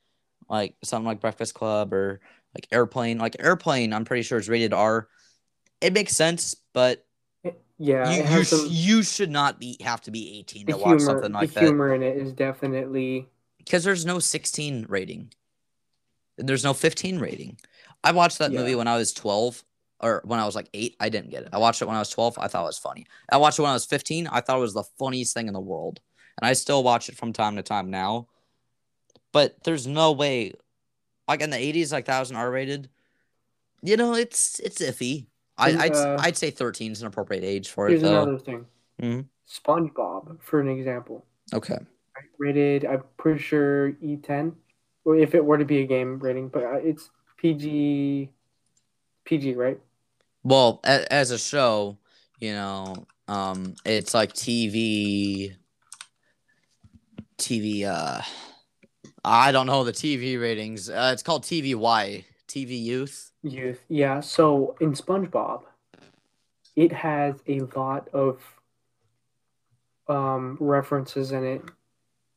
like 0.50 0.76
something 0.84 1.06
like 1.06 1.22
Breakfast 1.22 1.54
Club 1.54 1.94
or 1.94 2.22
like 2.56 2.68
Airplane, 2.72 3.18
like 3.18 3.36
Airplane, 3.40 3.94
I'm 3.94 4.06
pretty 4.06 4.24
sure 4.24 4.38
it's 4.38 4.48
rated 4.48 4.74
R. 4.74 5.08
It 5.82 5.94
makes 5.94 6.16
sense, 6.16 6.56
but 6.74 7.06
yeah, 7.78 8.16
you 8.16 8.38
you, 8.38 8.44
some. 8.44 8.68
you 8.70 9.04
should 9.04 9.32
not 9.32 9.60
be 9.60 9.78
have 9.82 10.02
to 10.02 10.12
be 10.12 10.38
18 10.40 10.68
The 10.68 10.74
to 10.74 10.78
watch 10.78 10.86
humor, 10.86 11.00
something 11.00 11.32
like 11.32 11.50
the 11.50 11.54
that. 11.56 11.60
The 11.62 11.66
humor 11.68 11.94
in 11.96 12.04
it 12.04 12.18
is 12.18 12.32
definitely 12.32 13.28
because 13.58 13.84
there's 13.84 14.06
no 14.06 14.20
16 14.20 14.86
rating. 14.88 15.34
There's 16.38 16.64
no 16.64 16.74
15 16.74 17.20
rating. 17.20 17.58
I 18.04 18.12
watched 18.12 18.40
that 18.40 18.52
movie 18.52 18.76
when 18.76 18.88
i 18.88 18.96
was 18.98 19.14
12 19.14 19.64
or 20.00 20.22
when 20.26 20.40
i 20.40 20.46
was 20.46 20.56
like 20.56 20.70
8 20.74 20.96
i 21.00 21.10
didn't 21.10 21.32
get 21.32 21.44
it. 21.44 21.50
I 21.54 21.58
watched 21.58 21.82
it 21.82 21.86
when 21.86 21.96
i 21.96 22.00
was 22.00 22.10
12 22.10 22.38
i 22.40 22.48
thought 22.48 22.64
it 22.64 22.68
was 22.68 22.78
funny. 22.78 23.06
I 23.32 23.38
watched 23.38 23.58
it 23.58 23.64
when 23.64 23.72
i 23.72 23.76
was 23.76 23.86
15 23.86 24.28
i 24.28 24.42
thought 24.42 24.58
it 24.58 24.62
was 24.62 24.74
the 24.74 24.84
funniest 25.00 25.34
thing 25.34 25.48
in 25.48 25.54
the 25.54 25.60
world. 25.60 26.00
And 26.40 26.48
i 26.48 26.54
still 26.54 26.84
watch 26.84 27.10
it 27.10 27.18
from 27.18 27.34
time 27.34 27.56
to 27.56 27.64
time 27.64 27.90
now. 27.90 28.28
But 29.32 29.64
there's 29.64 29.88
no 29.88 30.12
way 30.12 30.54
like 31.28 31.42
in 31.42 31.50
the 31.50 31.58
80s 31.58 31.92
like 31.92 32.06
that 32.06 32.20
was 32.20 32.30
an 32.30 32.38
r-rated 32.38 32.90
you 33.82 33.98
know 33.98 34.14
it's 34.14 34.60
it's 34.60 34.82
iffy 34.82 35.28
I, 35.62 35.86
I'd, 35.86 35.92
uh, 35.94 36.18
I'd 36.20 36.38
say 36.38 36.52
13 36.52 36.92
is 36.92 37.02
an 37.02 37.08
appropriate 37.08 37.44
age 37.44 37.70
for 37.70 37.88
here's 37.88 38.02
it 38.02 38.06
though 38.06 38.24
another 38.24 38.38
thing. 38.40 38.66
Mhm. 39.02 39.26
SpongeBob, 39.48 40.42
for 40.42 40.60
an 40.60 40.68
example. 40.68 41.26
okay 41.54 41.78
rated 42.38 42.86
i'm 42.86 43.04
pretty 43.18 43.40
sure 43.40 43.92
e10 44.04 44.54
or 45.06 45.16
if 45.16 45.34
it 45.34 45.44
were 45.44 45.58
to 45.58 45.66
be 45.66 45.80
a 45.80 45.86
game 45.86 46.20
rating 46.20 46.50
but 46.50 46.64
uh, 46.64 46.74
it's 46.76 47.10
pg 47.38 48.30
pg 49.26 49.54
right 49.56 49.80
Well, 50.44 50.80
as 50.84 51.30
a 51.32 51.38
show, 51.38 51.98
you 52.40 52.54
know, 52.54 53.06
um, 53.28 53.76
it's 53.86 54.14
like 54.16 54.34
TV, 54.34 55.56
TV. 57.38 57.86
Uh, 57.86 58.22
I 59.24 59.52
don't 59.52 59.68
know 59.68 59.84
the 59.84 59.92
TV 59.94 60.40
ratings. 60.42 60.90
Uh, 60.90 61.12
it's 61.14 61.22
called 61.24 61.44
TVY, 61.44 62.24
TV 62.48 62.84
Youth. 62.84 63.31
Youth 63.44 63.84
yeah 63.90 64.20
so 64.20 64.76
in 64.80 64.94
spongebob 64.94 65.62
it 66.76 66.92
has 66.92 67.36
a 67.48 67.60
lot 67.76 68.08
of 68.10 68.40
um 70.08 70.58
references 70.60 71.32
in 71.32 71.44
it 71.44 71.62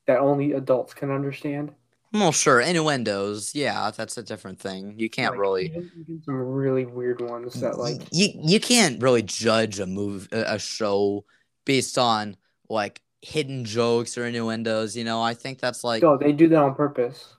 that 0.07 0.19
only 0.19 0.53
adults 0.53 0.95
can 0.95 1.11
understand 1.11 1.73
Well, 2.13 2.31
sure, 2.31 2.61
innuendos. 2.61 3.55
Yeah, 3.57 3.91
that's 3.91 4.17
a 4.17 4.23
different 4.23 4.61
thing. 4.61 4.95
You 4.99 5.11
can't 5.11 5.33
Like, 5.33 5.41
really. 5.41 5.67
even, 5.67 6.23
some 6.25 6.37
really 6.37 6.87
weird 6.87 7.21
ones 7.21 7.55
that 7.55 7.79
like 7.79 8.03
you 8.13 8.29
you 8.41 8.61
can't 8.61 9.03
really 9.03 9.23
judge 9.23 9.81
a 9.81 9.87
move 9.87 10.29
a 10.31 10.55
a 10.55 10.59
show 10.59 11.25
based 11.65 11.99
on 11.99 12.37
like 12.69 13.01
hidden 13.23 13.65
jokes 13.65 14.17
or 14.17 14.27
innuendos. 14.27 14.97
You 14.97 15.05
know, 15.05 15.21
I 15.23 15.35
think 15.35 15.59
that's 15.59 15.83
like 15.83 16.03
no 16.03 16.17
they 16.17 16.33
do 16.33 16.49
that 16.49 16.63
on 16.63 16.75
purpose 16.75 17.35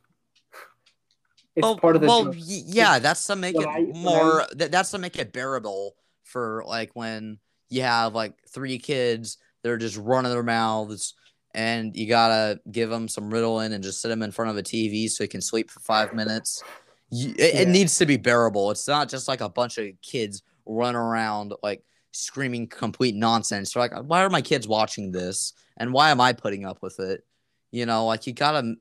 It's 1.56 1.64
well, 1.64 1.78
part 1.78 1.96
of 1.96 2.02
the 2.02 2.08
well, 2.08 2.26
joke. 2.26 2.36
yeah, 2.38 3.00
that's 3.00 3.26
to 3.28 3.36
make 3.36 3.56
when 3.58 3.68
it 3.68 3.72
I- 3.72 4.00
more. 4.00 4.42
I- 4.42 4.48
that 4.56 4.72
that's 4.72 4.92
to 4.92 4.98
make 4.98 5.18
it 5.18 5.32
bearable 5.34 5.96
for 6.24 6.64
like 6.68 6.92
when 6.96 7.40
you 7.70 7.82
have 7.82 8.14
like 8.14 8.34
three 8.50 8.78
kids, 8.78 9.38
they're 9.64 9.78
just 9.78 9.98
running 9.98 10.32
their 10.32 10.44
mouths, 10.44 11.14
and 11.54 11.96
you 11.96 12.08
gotta 12.08 12.60
give 12.72 12.90
them 12.90 13.08
some 13.08 13.32
Ritalin 13.32 13.72
and 13.72 13.84
just 13.84 14.02
sit 14.02 14.10
them 14.10 14.22
in 14.22 14.32
front 14.32 14.52
of 14.52 14.58
a 14.58 14.64
TV 14.64 15.10
so 15.10 15.24
they 15.24 15.28
can 15.28 15.42
sleep 15.42 15.72
for 15.72 15.80
five 15.80 16.14
minutes. 16.14 16.62
You, 17.10 17.34
it, 17.38 17.56
it 17.62 17.68
needs 17.70 17.98
to 18.00 18.06
be 18.06 18.18
bearable. 18.18 18.72
It's 18.72 18.88
not 18.88 19.08
just 19.10 19.28
like 19.28 19.42
a 19.42 19.48
bunch 19.50 19.78
of 19.78 19.88
kids 20.02 20.42
running 20.66 20.96
around 20.98 21.54
like 21.64 21.84
screaming 22.12 22.68
complete 22.68 23.16
nonsense. 23.16 23.74
They're 23.74 23.84
like, 23.84 23.94
why 24.08 24.24
are 24.24 24.30
my 24.30 24.42
kids 24.42 24.68
watching 24.68 25.12
this? 25.12 25.54
And 25.78 25.94
why 25.94 26.10
am 26.10 26.20
I 26.20 26.34
putting 26.34 26.66
up 26.66 26.82
with 26.82 27.00
it? 27.00 27.24
You 27.72 27.86
know, 27.86 28.06
like 28.06 28.26
you 28.26 28.34
gotta, 28.34 28.76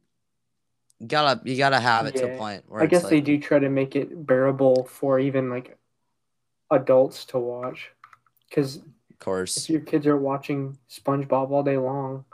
gotta, 1.06 1.40
you 1.48 1.56
gotta 1.56 1.80
have 1.80 2.06
it 2.06 2.16
to 2.16 2.26
a 2.26 2.38
point 2.38 2.64
where 2.68 2.82
I 2.82 2.86
guess 2.86 3.04
like, 3.04 3.10
they 3.10 3.20
do 3.20 3.38
try 3.38 3.58
to 3.58 3.68
make 3.68 3.96
it 3.96 4.26
bearable 4.26 4.84
for 4.84 5.18
even 5.18 5.50
like 5.50 5.76
adults 6.70 7.24
to 7.26 7.38
watch. 7.38 7.90
Because 8.48 8.76
of 8.76 9.18
course. 9.18 9.56
if 9.56 9.70
your 9.70 9.80
kids 9.80 10.06
are 10.06 10.16
watching 10.16 10.78
SpongeBob 10.88 11.50
all 11.50 11.62
day 11.62 11.76
long, 11.76 12.24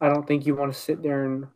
I 0.00 0.08
don't 0.08 0.26
think 0.26 0.46
you 0.46 0.54
want 0.54 0.72
to 0.72 0.78
sit 0.78 1.02
there 1.02 1.24
and 1.24 1.46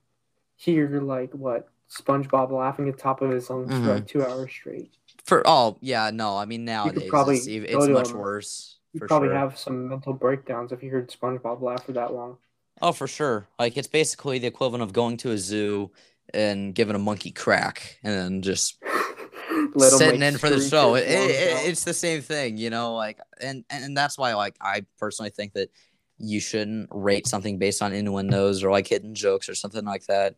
hear 0.56 1.00
like 1.00 1.32
what 1.32 1.68
SpongeBob 1.90 2.50
laughing 2.50 2.88
at 2.88 2.96
the 2.96 3.02
top 3.02 3.22
of 3.22 3.30
his 3.30 3.50
lungs 3.50 3.70
Mhm. 3.70 3.84
for 3.84 3.94
like 3.94 4.06
two 4.06 4.24
hours 4.24 4.50
straight. 4.50 4.90
For 5.24 5.42
oh 5.46 5.76
yeah, 5.80 6.10
no, 6.10 6.36
I 6.36 6.44
mean 6.44 6.64
nowadays 6.64 7.08
probably 7.08 7.36
it's, 7.36 7.46
it's 7.46 7.88
much 7.88 8.12
worse. 8.12 8.78
You 8.92 9.00
probably 9.00 9.28
sure. 9.28 9.36
have 9.36 9.58
some 9.58 9.88
mental 9.88 10.12
breakdowns 10.12 10.72
if 10.72 10.82
you 10.82 10.90
heard 10.90 11.10
SpongeBob 11.10 11.60
laugh 11.60 11.84
for 11.84 11.92
that 11.92 12.12
long. 12.12 12.38
Oh, 12.82 12.92
for 12.92 13.06
sure. 13.06 13.46
Like 13.58 13.76
it's 13.76 13.88
basically 13.88 14.38
the 14.38 14.46
equivalent 14.46 14.82
of 14.82 14.92
going 14.92 15.16
to 15.18 15.30
a 15.30 15.38
zoo 15.38 15.90
and 16.34 16.74
giving 16.74 16.96
a 16.96 16.98
monkey 16.98 17.30
crack 17.30 17.98
and 18.02 18.12
then 18.14 18.42
just 18.42 18.78
Let 19.74 19.92
'em, 19.92 19.98
sitting 19.98 20.22
in 20.22 20.36
for 20.38 20.50
the 20.50 20.60
show. 20.60 20.94
It, 20.96 21.04
it- 21.08 21.18
lungs 21.18 21.30
it- 21.32 21.52
out. 21.56 21.64
it's 21.66 21.84
the 21.84 21.94
same 21.94 22.20
thing, 22.22 22.56
you 22.58 22.70
know. 22.70 22.94
Like 22.94 23.18
and 23.40 23.64
and 23.70 23.96
that's 23.96 24.18
why 24.18 24.34
like 24.34 24.56
I 24.60 24.84
personally 24.98 25.30
think 25.30 25.52
that 25.54 25.70
you 26.18 26.40
shouldn't 26.40 26.88
rate 26.92 27.26
something 27.26 27.58
based 27.58 27.82
on 27.82 27.92
innuendos 27.92 28.62
or 28.62 28.70
like 28.70 28.86
hidden 28.86 29.14
jokes 29.14 29.48
or 29.48 29.54
something 29.54 29.84
like 29.84 30.06
that. 30.06 30.36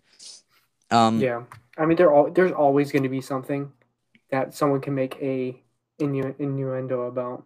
Um, 0.90 1.20
Yeah, 1.20 1.42
I 1.76 1.84
mean, 1.86 1.96
there 1.96 2.12
all 2.12 2.30
there's 2.30 2.52
always 2.52 2.92
going 2.92 3.02
to 3.02 3.08
be 3.08 3.20
something 3.20 3.72
that 4.30 4.54
someone 4.54 4.80
can 4.80 4.94
make 4.94 5.16
a 5.20 5.60
innu- 6.00 6.34
innuendo 6.38 7.02
about. 7.02 7.44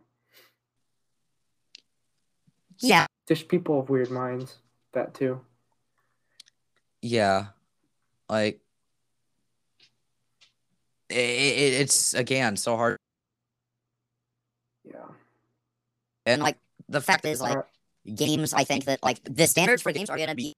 yeah, 2.79 3.07
Just 3.29 3.49
people 3.49 3.81
of 3.81 3.89
weird 3.91 4.11
minds. 4.11 4.57
That 4.93 5.15
too. 5.15 5.41
yeah, 7.03 7.47
like 8.31 8.61
it, 11.09 11.15
it, 11.17 11.81
it's 11.81 12.15
again 12.15 12.57
so 12.57 12.77
hard. 12.77 12.97
Yeah. 14.85 14.95
And 16.27 16.43
like 16.43 16.57
the 16.89 17.01
fact 17.01 17.25
is 17.25 17.41
like 17.41 17.59
games, 18.15 18.55
I 18.55 18.65
think 18.65 18.85
that 18.85 19.03
like 19.03 19.21
the 19.25 19.47
standards 19.47 19.83
for 19.83 19.93
games 19.93 20.09
are 20.11 20.17
gonna 20.17 20.35
be 20.35 20.55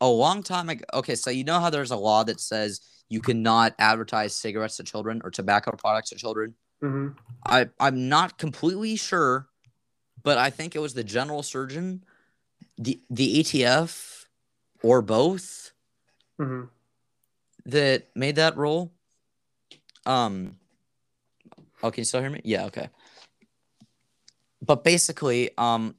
a 0.00 0.08
long 0.08 0.42
time 0.42 0.68
ago. 0.68 0.84
Okay, 0.94 1.14
so 1.14 1.30
you 1.30 1.44
know 1.44 1.60
how 1.60 1.70
there's 1.70 1.92
a 1.92 1.96
law 1.96 2.24
that 2.24 2.40
says 2.40 2.80
you 3.08 3.20
cannot 3.20 3.74
advertise 3.78 4.34
cigarettes 4.34 4.76
to 4.78 4.82
children 4.82 5.20
or 5.24 5.30
tobacco 5.30 5.72
products 5.76 6.10
to 6.10 6.16
children. 6.16 6.54
mhm. 6.82 7.14
I 7.46 7.68
I'm 7.78 8.08
not 8.08 8.36
completely 8.36 8.96
sure, 8.96 9.46
but 10.24 10.38
I 10.38 10.50
think 10.50 10.74
it 10.74 10.80
was 10.80 10.94
the 10.94 11.04
general 11.04 11.44
surgeon, 11.44 12.04
the 12.76 13.00
the 13.10 13.40
ATF, 13.40 14.24
or 14.82 15.02
both 15.02 15.67
Mhm. 16.38 16.68
that 17.66 18.06
made 18.14 18.36
that 18.36 18.56
role. 18.56 18.92
Um. 20.06 20.58
Oh, 21.82 21.90
can 21.90 22.00
you 22.00 22.04
still 22.04 22.20
hear 22.20 22.30
me? 22.30 22.40
Yeah. 22.44 22.66
Okay. 22.66 22.88
But 24.62 24.82
basically, 24.84 25.50
um, 25.56 25.94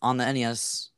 on 0.00 0.16
the 0.16 0.24
NES, 0.24 0.90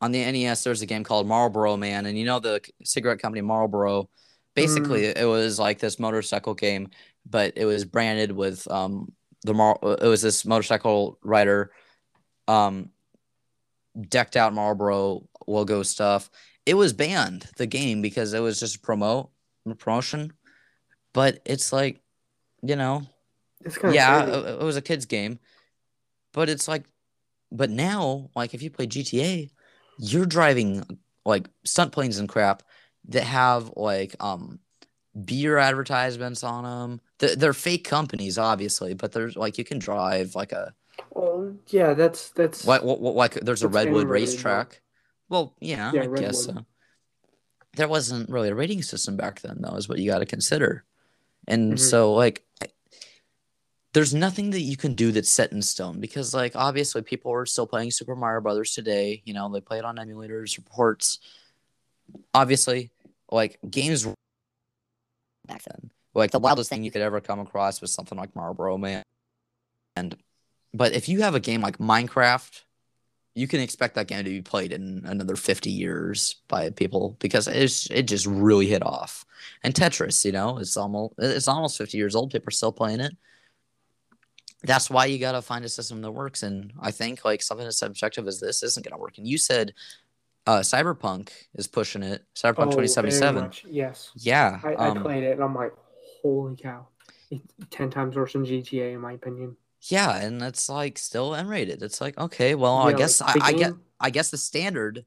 on 0.00 0.12
the 0.12 0.20
NES, 0.20 0.64
there's 0.64 0.82
a 0.82 0.86
game 0.86 1.04
called 1.04 1.26
Marlboro 1.26 1.76
Man, 1.76 2.06
and 2.06 2.18
you 2.18 2.24
know 2.24 2.40
the 2.40 2.60
cigarette 2.84 3.20
company 3.20 3.42
Marlboro. 3.42 4.08
Basically, 4.54 5.04
it 5.04 5.26
was 5.26 5.58
like 5.58 5.78
this 5.78 5.98
motorcycle 6.00 6.54
game, 6.54 6.88
but 7.24 7.52
it 7.56 7.64
was 7.64 7.84
branded 7.84 8.32
with 8.32 8.68
um 8.70 9.12
the 9.42 9.54
Mar. 9.54 9.78
It 9.82 10.08
was 10.08 10.22
this 10.22 10.44
motorcycle 10.44 11.18
rider, 11.22 11.70
um, 12.48 12.90
decked 14.08 14.36
out 14.36 14.52
Marlboro 14.52 15.28
logo 15.46 15.82
stuff. 15.84 16.30
It 16.68 16.74
was 16.76 16.92
banned 16.92 17.48
the 17.56 17.66
game 17.66 18.02
because 18.02 18.34
it 18.34 18.40
was 18.40 18.60
just 18.60 18.82
promote 18.82 19.30
promotion, 19.78 20.32
but 21.14 21.40
it's 21.44 21.72
like, 21.72 22.00
you 22.62 22.76
know, 22.76 23.06
yeah, 23.84 24.24
it, 24.26 24.60
it 24.60 24.64
was 24.64 24.76
a 24.76 24.82
kids 24.82 25.06
game, 25.06 25.38
but 26.32 26.48
it's 26.48 26.68
like, 26.68 26.84
but 27.52 27.70
now, 27.70 28.30
like 28.36 28.54
if 28.54 28.62
you 28.62 28.70
play 28.70 28.86
GTA, 28.86 29.50
you're 29.98 30.26
driving 30.26 30.84
like 31.24 31.48
stunt 31.64 31.92
planes 31.92 32.18
and 32.18 32.28
crap 32.28 32.62
that 33.08 33.24
have 33.24 33.72
like 33.76 34.14
um 34.20 34.60
beer 35.24 35.58
advertisements 35.58 36.44
on 36.44 36.64
them. 36.64 37.00
They're, 37.18 37.36
they're 37.36 37.52
fake 37.54 37.84
companies, 37.84 38.38
obviously, 38.38 38.94
but 38.94 39.12
there's 39.12 39.36
like 39.36 39.58
you 39.58 39.64
can 39.64 39.78
drive 39.78 40.34
like 40.34 40.52
a 40.52 40.74
Well, 41.12 41.54
yeah, 41.68 41.94
that's 41.94 42.30
that's 42.30 42.66
like 42.66 42.82
what, 42.82 43.00
like 43.00 43.34
there's 43.34 43.62
a 43.62 43.68
Redwood 43.68 44.08
racetrack. 44.08 44.82
Well, 45.28 45.54
yeah, 45.60 45.92
Yeah, 45.92 46.02
I 46.02 46.06
guess 46.06 46.44
so. 46.44 46.64
There 47.74 47.88
wasn't 47.88 48.30
really 48.30 48.48
a 48.48 48.54
rating 48.54 48.82
system 48.82 49.16
back 49.16 49.40
then, 49.40 49.58
though, 49.60 49.76
is 49.76 49.88
what 49.88 49.98
you 49.98 50.10
got 50.10 50.18
to 50.18 50.26
consider. 50.26 50.84
And 51.46 51.74
Mhm. 51.74 51.78
so, 51.78 52.12
like, 52.14 52.44
there's 53.92 54.14
nothing 54.14 54.50
that 54.50 54.60
you 54.60 54.76
can 54.76 54.94
do 54.94 55.12
that's 55.12 55.32
set 55.32 55.52
in 55.52 55.62
stone 55.62 56.00
because, 56.00 56.34
like, 56.34 56.56
obviously, 56.56 57.02
people 57.02 57.32
are 57.32 57.46
still 57.46 57.66
playing 57.66 57.90
Super 57.90 58.14
Mario 58.16 58.40
Brothers 58.40 58.72
today. 58.72 59.22
You 59.24 59.34
know, 59.34 59.48
they 59.48 59.60
play 59.60 59.78
it 59.78 59.84
on 59.84 59.96
emulators, 59.96 60.56
reports. 60.56 61.18
Obviously, 62.34 62.90
like 63.30 63.58
games 63.68 64.06
back 65.46 65.62
then, 65.64 65.90
like 66.14 66.30
the 66.30 66.38
wildest 66.38 66.70
thing 66.70 66.82
you 66.84 66.90
could 66.90 67.02
ever 67.02 67.20
come 67.20 67.40
across 67.40 67.80
was 67.80 67.92
something 67.92 68.16
like 68.16 68.34
Marlboro 68.34 68.78
Man. 68.78 69.02
And, 69.96 70.16
but 70.72 70.92
if 70.92 71.08
you 71.08 71.20
have 71.22 71.34
a 71.34 71.40
game 71.40 71.60
like 71.60 71.78
Minecraft, 71.78 72.62
you 73.34 73.46
can 73.46 73.60
expect 73.60 73.94
that 73.94 74.08
game 74.08 74.24
to 74.24 74.30
be 74.30 74.42
played 74.42 74.72
in 74.72 75.02
another 75.06 75.36
50 75.36 75.70
years 75.70 76.36
by 76.48 76.70
people 76.70 77.16
because 77.20 77.46
it's 77.46 77.86
it 77.90 78.02
just 78.02 78.26
really 78.26 78.66
hit 78.66 78.84
off. 78.84 79.24
And 79.62 79.74
Tetris, 79.74 80.24
you 80.24 80.32
know, 80.32 80.58
it's 80.58 80.76
almost 80.76 81.14
it's 81.18 81.48
almost 81.48 81.78
50 81.78 81.96
years 81.96 82.14
old. 82.14 82.32
People 82.32 82.48
are 82.48 82.52
still 82.52 82.72
playing 82.72 83.00
it. 83.00 83.16
That's 84.64 84.90
why 84.90 85.06
you 85.06 85.18
gotta 85.18 85.40
find 85.40 85.64
a 85.64 85.68
system 85.68 86.02
that 86.02 86.10
works. 86.10 86.42
And 86.42 86.72
I 86.80 86.90
think 86.90 87.24
like 87.24 87.42
something 87.42 87.66
as 87.66 87.78
subjective 87.78 88.26
as 88.26 88.40
this 88.40 88.62
isn't 88.62 88.84
gonna 88.84 89.00
work. 89.00 89.18
And 89.18 89.26
you 89.26 89.38
said 89.38 89.72
uh 90.46 90.60
Cyberpunk 90.60 91.30
is 91.54 91.68
pushing 91.68 92.02
it. 92.02 92.24
Cyberpunk 92.34 92.72
oh, 92.72 92.82
2077. 92.82 93.52
Yes, 93.68 94.10
Yeah. 94.16 94.60
I, 94.64 94.72
I 94.72 94.88
um, 94.88 95.02
played 95.02 95.22
it 95.22 95.32
and 95.32 95.44
I'm 95.44 95.54
like, 95.54 95.74
holy 96.22 96.56
cow, 96.56 96.88
it's 97.30 97.54
ten 97.70 97.90
times 97.90 98.16
worse 98.16 98.32
than 98.32 98.44
GTA 98.44 98.94
in 98.94 99.00
my 99.00 99.12
opinion. 99.12 99.56
Yeah, 99.82 100.16
and 100.16 100.42
it's 100.42 100.68
like 100.68 100.98
still 100.98 101.34
M 101.34 101.48
rated. 101.48 101.82
It's 101.82 102.00
like, 102.00 102.18
okay, 102.18 102.54
well, 102.54 102.76
I 102.78 102.90
Yeah, 102.90 102.96
guess 102.98 103.22
I, 103.22 103.34
I 103.40 103.52
get 103.52 103.72
I 104.00 104.10
guess 104.10 104.30
the 104.30 104.38
standard 104.38 105.04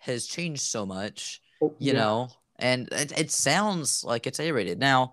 has 0.00 0.26
changed 0.26 0.62
so 0.62 0.84
much 0.84 1.40
oh, 1.62 1.72
you 1.78 1.92
yeah. 1.92 2.00
know 2.00 2.28
and 2.58 2.88
it, 2.90 3.16
it 3.16 3.30
sounds 3.30 4.02
like 4.04 4.26
it's 4.26 4.40
a-rated 4.40 4.78
now 4.78 5.12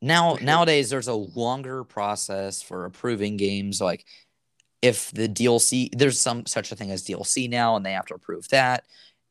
now 0.00 0.36
sure. 0.36 0.44
nowadays 0.46 0.88
there's 0.88 1.08
a 1.08 1.14
longer 1.14 1.84
process 1.84 2.62
for 2.62 2.86
approving 2.86 3.36
games 3.36 3.82
like 3.82 4.06
if 4.80 5.10
the 5.12 5.28
dlc 5.28 5.90
there's 5.96 6.18
some 6.18 6.46
such 6.46 6.72
a 6.72 6.76
thing 6.76 6.90
as 6.90 7.04
dlc 7.04 7.50
now 7.50 7.76
and 7.76 7.84
they 7.84 7.92
have 7.92 8.06
to 8.06 8.14
approve 8.14 8.48
that 8.48 8.84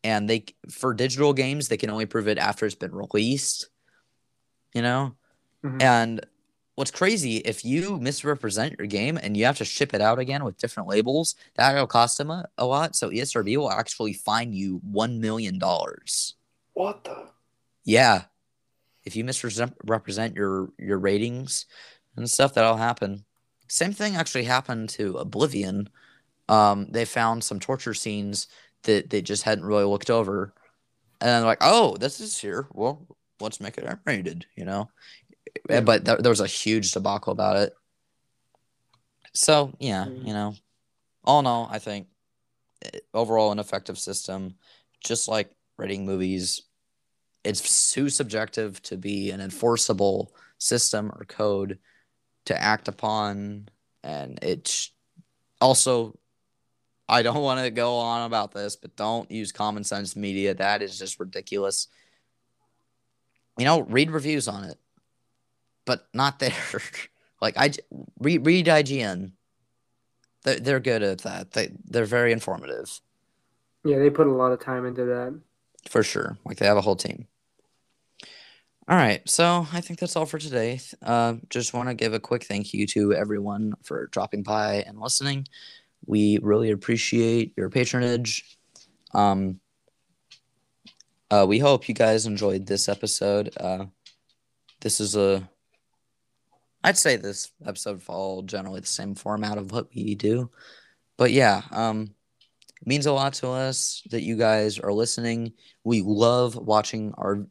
and 0.03 0.29
they 0.29 0.45
for 0.69 0.93
digital 0.93 1.33
games 1.33 1.67
they 1.67 1.77
can 1.77 1.89
only 1.89 2.03
approve 2.03 2.27
it 2.27 2.37
after 2.37 2.67
it's 2.67 2.75
been 2.75 2.93
released 2.93 3.67
you 4.75 4.81
know 4.83 5.15
Mhm. 5.63 5.81
and 5.81 6.25
what's 6.75 6.91
crazy 6.91 7.37
if 7.37 7.63
you 7.65 7.99
misrepresent 7.99 8.75
your 8.77 8.87
game 8.87 9.17
and 9.21 9.35
you 9.37 9.45
have 9.45 9.57
to 9.57 9.65
ship 9.65 9.93
it 9.93 10.01
out 10.01 10.19
again 10.19 10.43
with 10.43 10.57
different 10.57 10.89
labels 10.89 11.35
that'll 11.55 11.87
cost 11.87 12.17
them 12.17 12.31
a, 12.31 12.45
a 12.57 12.65
lot 12.65 12.95
so 12.95 13.09
esrb 13.09 13.57
will 13.57 13.71
actually 13.71 14.13
fine 14.13 14.53
you 14.53 14.79
one 14.83 15.19
million 15.19 15.59
dollars 15.59 16.35
What 16.73 17.05
the? 17.05 17.31
yeah. 17.83 18.23
If 19.05 19.15
you 19.15 19.23
misrepresent 19.23 20.35
your 20.35 20.69
your 20.77 20.99
ratings 20.99 21.65
and 22.17 22.29
stuff, 22.29 22.53
that'll 22.53 22.77
happen. 22.77 23.25
Same 23.67 23.93
thing 23.93 24.15
actually 24.15 24.43
happened 24.45 24.89
to 24.91 25.17
Oblivion. 25.17 25.89
Um, 26.49 26.87
they 26.91 27.05
found 27.05 27.43
some 27.43 27.59
torture 27.59 27.93
scenes 27.95 28.47
that 28.83 29.09
they 29.11 29.21
just 29.21 29.43
hadn't 29.43 29.65
really 29.65 29.85
looked 29.85 30.09
over, 30.11 30.53
and 31.21 31.29
they're 31.29 31.41
like, 31.41 31.59
"Oh, 31.61 31.97
this 31.97 32.19
is 32.21 32.37
here. 32.39 32.67
Well, 32.73 33.07
let's 33.41 33.61
make 33.61 33.77
it 33.77 33.99
rated," 34.05 34.45
you 34.55 34.65
know. 34.65 34.89
Yeah. 35.69 35.81
But 35.81 36.05
there, 36.05 36.17
there 36.17 36.29
was 36.29 36.39
a 36.39 36.47
huge 36.47 36.91
debacle 36.91 37.31
about 37.33 37.57
it. 37.57 37.73
So 39.33 39.73
yeah, 39.79 40.05
Mhm. 40.05 40.27
you 40.27 40.33
know, 40.33 40.55
all 41.23 41.39
in 41.39 41.47
all, 41.47 41.67
I 41.71 41.79
think 41.79 42.07
eh, 42.83 42.99
overall 43.13 43.51
an 43.51 43.59
effective 43.59 43.97
system, 43.97 44.55
just 45.03 45.27
like 45.27 45.55
rating 45.77 46.05
movies 46.05 46.61
it's 47.43 47.91
too 47.91 48.09
subjective 48.09 48.81
to 48.83 48.97
be 48.97 49.31
an 49.31 49.41
enforceable 49.41 50.31
system 50.59 51.11
or 51.15 51.25
code 51.25 51.79
to 52.45 52.59
act 52.61 52.87
upon 52.87 53.67
and 54.03 54.37
it's 54.43 54.91
also 55.59 56.17
I 57.09 57.23
don't 57.23 57.41
want 57.41 57.59
to 57.61 57.71
go 57.71 57.95
on 57.97 58.25
about 58.25 58.51
this, 58.51 58.75
but 58.75 58.95
don't 58.95 59.29
use 59.31 59.51
common 59.51 59.83
sense 59.83 60.15
media. 60.15 60.53
That 60.53 60.81
is 60.81 60.97
just 60.97 61.19
ridiculous. 61.19 61.87
You 63.57 63.65
know, 63.65 63.81
read 63.81 64.11
reviews 64.11 64.47
on 64.47 64.63
it, 64.63 64.77
but 65.85 66.07
not 66.13 66.39
there. 66.39 66.81
like 67.41 67.55
I 67.57 67.71
read 68.19 68.45
read 68.45 68.67
IGN. 68.67 69.31
They're, 70.43 70.59
they're 70.59 70.79
good 70.79 71.03
at 71.03 71.19
that. 71.19 71.51
They 71.51 71.71
they're 71.85 72.05
very 72.05 72.31
informative. 72.31 72.99
Yeah, 73.83 73.99
they 73.99 74.09
put 74.09 74.27
a 74.27 74.31
lot 74.31 74.51
of 74.51 74.59
time 74.59 74.85
into 74.85 75.05
that. 75.05 75.39
For 75.89 76.03
sure. 76.03 76.37
Like 76.45 76.57
they 76.57 76.65
have 76.65 76.77
a 76.77 76.81
whole 76.81 76.95
team. 76.95 77.27
All 78.87 78.97
right, 78.97 79.21
so 79.29 79.67
I 79.71 79.79
think 79.79 79.99
that's 79.99 80.15
all 80.15 80.25
for 80.25 80.39
today. 80.39 80.81
Uh, 81.01 81.35
just 81.49 81.73
want 81.73 81.87
to 81.87 81.93
give 81.93 82.13
a 82.13 82.19
quick 82.19 82.43
thank 82.43 82.73
you 82.73 82.85
to 82.87 83.13
everyone 83.13 83.73
for 83.83 84.07
dropping 84.07 84.43
by 84.43 84.83
and 84.87 84.99
listening. 84.99 85.47
We 86.05 86.39
really 86.41 86.71
appreciate 86.71 87.53
your 87.55 87.69
patronage. 87.69 88.57
Um, 89.13 89.59
uh, 91.29 91.45
we 91.47 91.59
hope 91.59 91.87
you 91.87 91.95
guys 91.95 92.25
enjoyed 92.25 92.65
this 92.65 92.89
episode. 92.89 93.55
Uh, 93.57 93.85
this 94.81 94.99
is 94.99 95.15
a, 95.15 95.47
I'd 96.83 96.97
say 96.97 97.15
this 97.15 97.51
episode 97.65 98.01
followed 98.01 98.47
generally 98.47 98.79
the 98.79 98.87
same 98.87 99.15
format 99.15 99.57
of 99.57 99.71
what 99.71 99.87
we 99.95 100.15
do, 100.15 100.49
but 101.17 101.31
yeah, 101.31 101.61
um, 101.71 102.13
it 102.81 102.87
means 102.87 103.05
a 103.05 103.11
lot 103.13 103.33
to 103.35 103.49
us 103.49 104.01
that 104.09 104.23
you 104.23 104.35
guys 104.35 104.79
are 104.79 104.91
listening. 104.93 105.53
We 105.83 106.01
love 106.01 106.55
watching 106.55 107.13
our 107.17 107.45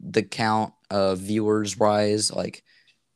the 0.00 0.24
count 0.24 0.74
of 0.90 1.18
viewers 1.18 1.78
rise, 1.78 2.32
like 2.32 2.64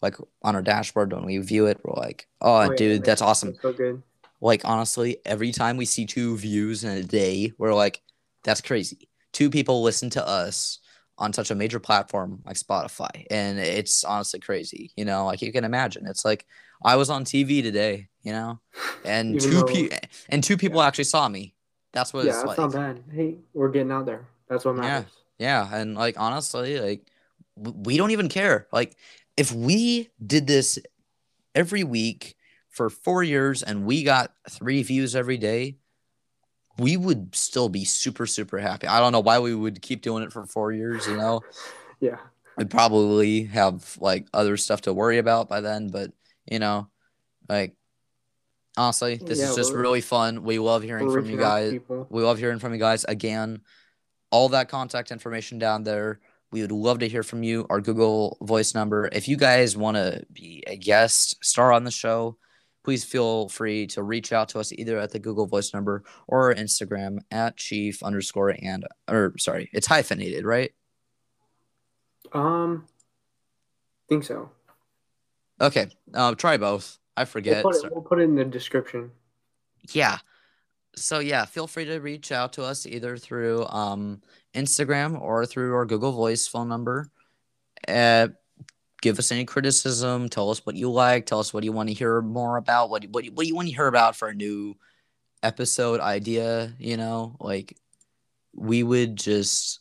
like 0.02 0.14
on 0.42 0.54
our 0.54 0.62
dashboard 0.62 1.12
when 1.12 1.24
we 1.24 1.38
view 1.38 1.66
it, 1.66 1.80
we're 1.82 2.00
like, 2.00 2.28
oh, 2.40 2.70
Oh, 2.70 2.74
dude, 2.76 3.02
that's 3.02 3.22
awesome 3.22 3.54
so 3.60 3.72
good. 3.72 4.02
like 4.40 4.60
honestly 4.64 5.16
every 5.24 5.50
time 5.50 5.76
we 5.78 5.84
see 5.86 6.04
two 6.06 6.36
views 6.36 6.84
in 6.84 6.90
a 6.90 7.02
day 7.02 7.50
we're 7.58 7.72
like 7.74 8.02
that's 8.44 8.60
crazy 8.60 9.08
two 9.32 9.48
people 9.50 9.82
listen 9.82 10.10
to 10.10 10.24
us 10.28 10.78
on 11.18 11.32
such 11.32 11.50
a 11.50 11.54
major 11.54 11.80
platform 11.80 12.42
like 12.44 12.56
spotify 12.56 13.24
and 13.30 13.58
it's 13.58 14.04
honestly 14.04 14.38
crazy 14.40 14.92
you 14.96 15.04
know 15.04 15.24
like 15.24 15.40
you 15.42 15.52
can 15.52 15.64
imagine 15.64 16.06
it's 16.06 16.24
like 16.24 16.46
i 16.84 16.94
was 16.96 17.08
on 17.10 17.24
tv 17.24 17.62
today 17.62 18.08
you 18.22 18.32
know 18.32 18.58
and 19.04 19.34
Even 19.36 19.50
two 19.50 19.64
people 19.64 19.98
and 20.28 20.44
two 20.44 20.56
people 20.56 20.82
actually 20.82 21.04
saw 21.04 21.28
me 21.28 21.54
that's 21.92 22.12
what 22.12 22.24
Yeah, 22.24 22.30
it's 22.32 22.42
that's 22.42 22.48
like 22.48 22.58
not 22.58 22.72
bad. 22.72 23.04
Hey, 23.10 23.36
we're 23.54 23.70
getting 23.70 23.90
out 23.90 24.04
there. 24.04 24.26
That's 24.48 24.66
what 24.66 24.76
Yeah. 24.76 24.80
matters. 24.82 25.12
yeah, 25.38 25.68
yeah. 25.70 25.80
and 25.80 25.94
like 25.94 26.20
honestly, 26.20 26.78
like 26.78 27.06
we 27.56 27.96
don't 27.96 28.10
even 28.10 28.28
care. 28.28 28.66
Like 28.70 28.96
if 29.38 29.50
we 29.50 30.10
did 30.24 30.46
this 30.46 30.78
every 31.54 31.84
week 31.84 32.36
for 32.68 32.90
4 32.90 33.22
years 33.22 33.62
and 33.62 33.86
we 33.86 34.02
got 34.02 34.32
3 34.50 34.82
views 34.82 35.16
every 35.16 35.38
day, 35.38 35.78
we 36.78 36.96
would 36.96 37.34
still 37.34 37.68
be 37.68 37.84
super 37.84 38.26
super 38.26 38.58
happy. 38.58 38.86
I 38.86 39.00
don't 39.00 39.12
know 39.12 39.20
why 39.20 39.38
we 39.38 39.54
would 39.54 39.80
keep 39.82 40.02
doing 40.02 40.22
it 40.22 40.32
for 40.32 40.46
4 40.46 40.72
years, 40.72 41.06
you 41.06 41.16
know. 41.16 41.42
Yeah. 41.98 42.18
We'd 42.58 42.70
probably 42.70 43.44
have 43.44 43.96
like 43.98 44.26
other 44.34 44.58
stuff 44.58 44.82
to 44.82 44.92
worry 44.92 45.16
about 45.16 45.48
by 45.48 45.62
then, 45.62 45.88
but 45.88 46.10
you 46.44 46.58
know, 46.58 46.88
like 47.48 47.74
honestly, 48.76 49.16
this 49.16 49.38
Yeah, 49.38 49.48
is 49.50 49.56
just 49.56 49.72
really 49.72 50.02
fun. 50.02 50.42
We 50.42 50.58
love 50.58 50.82
hearing 50.82 51.10
from 51.10 51.24
you 51.24 51.32
reaching 51.32 51.42
out 51.42 51.56
to 51.56 51.62
guys. 51.62 51.72
people. 51.72 52.06
We 52.10 52.22
love 52.22 52.38
hearing 52.38 52.58
from 52.58 52.74
you 52.74 52.78
guys. 52.78 53.04
Again, 53.04 53.62
all 54.30 54.50
that 54.50 54.68
contact 54.68 55.10
information 55.10 55.58
down 55.58 55.84
there. 55.84 56.20
We 56.52 56.60
would 56.60 56.72
love 56.72 56.98
to 57.00 57.08
hear 57.08 57.22
from 57.22 57.42
you. 57.42 57.66
Our 57.70 57.80
Google 57.80 58.36
Voice 58.42 58.74
number. 58.74 59.08
If 59.10 59.26
you 59.26 59.36
guys 59.36 59.76
want 59.76 59.96
to 59.96 60.24
be 60.32 60.62
a 60.66 60.76
guest 60.76 61.42
star 61.44 61.72
on 61.72 61.84
the 61.84 61.90
show, 61.90 62.36
please 62.86 63.02
feel 63.04 63.48
free 63.48 63.84
to 63.84 64.00
reach 64.04 64.32
out 64.32 64.48
to 64.48 64.60
us 64.60 64.70
either 64.70 64.96
at 64.96 65.10
the 65.10 65.18
Google 65.18 65.44
Voice 65.44 65.74
number 65.74 66.04
or 66.28 66.54
Instagram 66.54 67.18
at 67.32 67.56
chief 67.56 68.00
underscore 68.00 68.54
and 68.62 68.86
or 69.08 69.34
sorry, 69.38 69.68
it's 69.72 69.88
hyphenated, 69.88 70.44
right? 70.44 70.70
Um, 72.32 72.86
think 74.08 74.22
so. 74.22 74.50
Okay, 75.60 75.88
uh, 76.14 76.36
try 76.36 76.58
both. 76.58 76.98
I 77.16 77.22
We'll 77.22 77.26
forget. 77.26 77.64
put, 77.64 77.74
it, 77.74 77.92
we'll 77.92 78.02
put 78.04 78.20
it 78.20 78.22
in 78.22 78.36
the 78.36 78.44
description. 78.44 79.10
yeah 79.92 80.18
so 80.94 81.18
yeah 81.18 81.44
feel 81.44 81.66
free 81.66 81.84
to 81.86 81.98
reach 81.98 82.30
out 82.30 82.52
to 82.54 82.62
us 82.62 82.86
either 82.86 83.16
through 83.18 83.66
um 83.66 84.20
instagram 84.54 85.20
or 85.20 85.44
through 85.44 85.74
our 85.74 85.84
google 85.84 86.12
voice 86.12 86.46
phone 86.46 86.68
number 86.68 87.10
uh, 87.88 88.28
give 89.02 89.18
us 89.18 89.32
any 89.32 89.44
criticism 89.44 90.28
tell 90.28 90.50
us 90.50 90.64
what 90.64 90.76
you 90.76 90.90
like 90.90 91.26
tell 91.26 91.40
us 91.40 91.52
what 91.52 91.64
you 91.64 91.72
want 91.72 91.88
to 91.88 91.94
hear 91.94 92.20
more 92.22 92.56
about 92.56 92.90
what, 92.90 93.04
what, 93.10 93.24
what 93.26 93.46
you 93.46 93.54
want 93.54 93.68
to 93.68 93.74
hear 93.74 93.86
about 93.86 94.16
for 94.16 94.28
a 94.28 94.34
new 94.34 94.74
episode 95.42 96.00
idea 96.00 96.72
you 96.78 96.96
know 96.96 97.36
like 97.40 97.76
we 98.54 98.82
would 98.82 99.16
just 99.16 99.80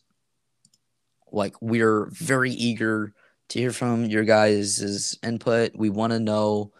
like 1.32 1.60
we're 1.60 2.06
very 2.10 2.52
eager 2.52 3.12
to 3.48 3.58
hear 3.58 3.70
from 3.70 4.04
your 4.04 4.24
guys' 4.24 5.18
input 5.22 5.72
we 5.74 5.88
want 5.88 6.12
to 6.12 6.20
know 6.20 6.72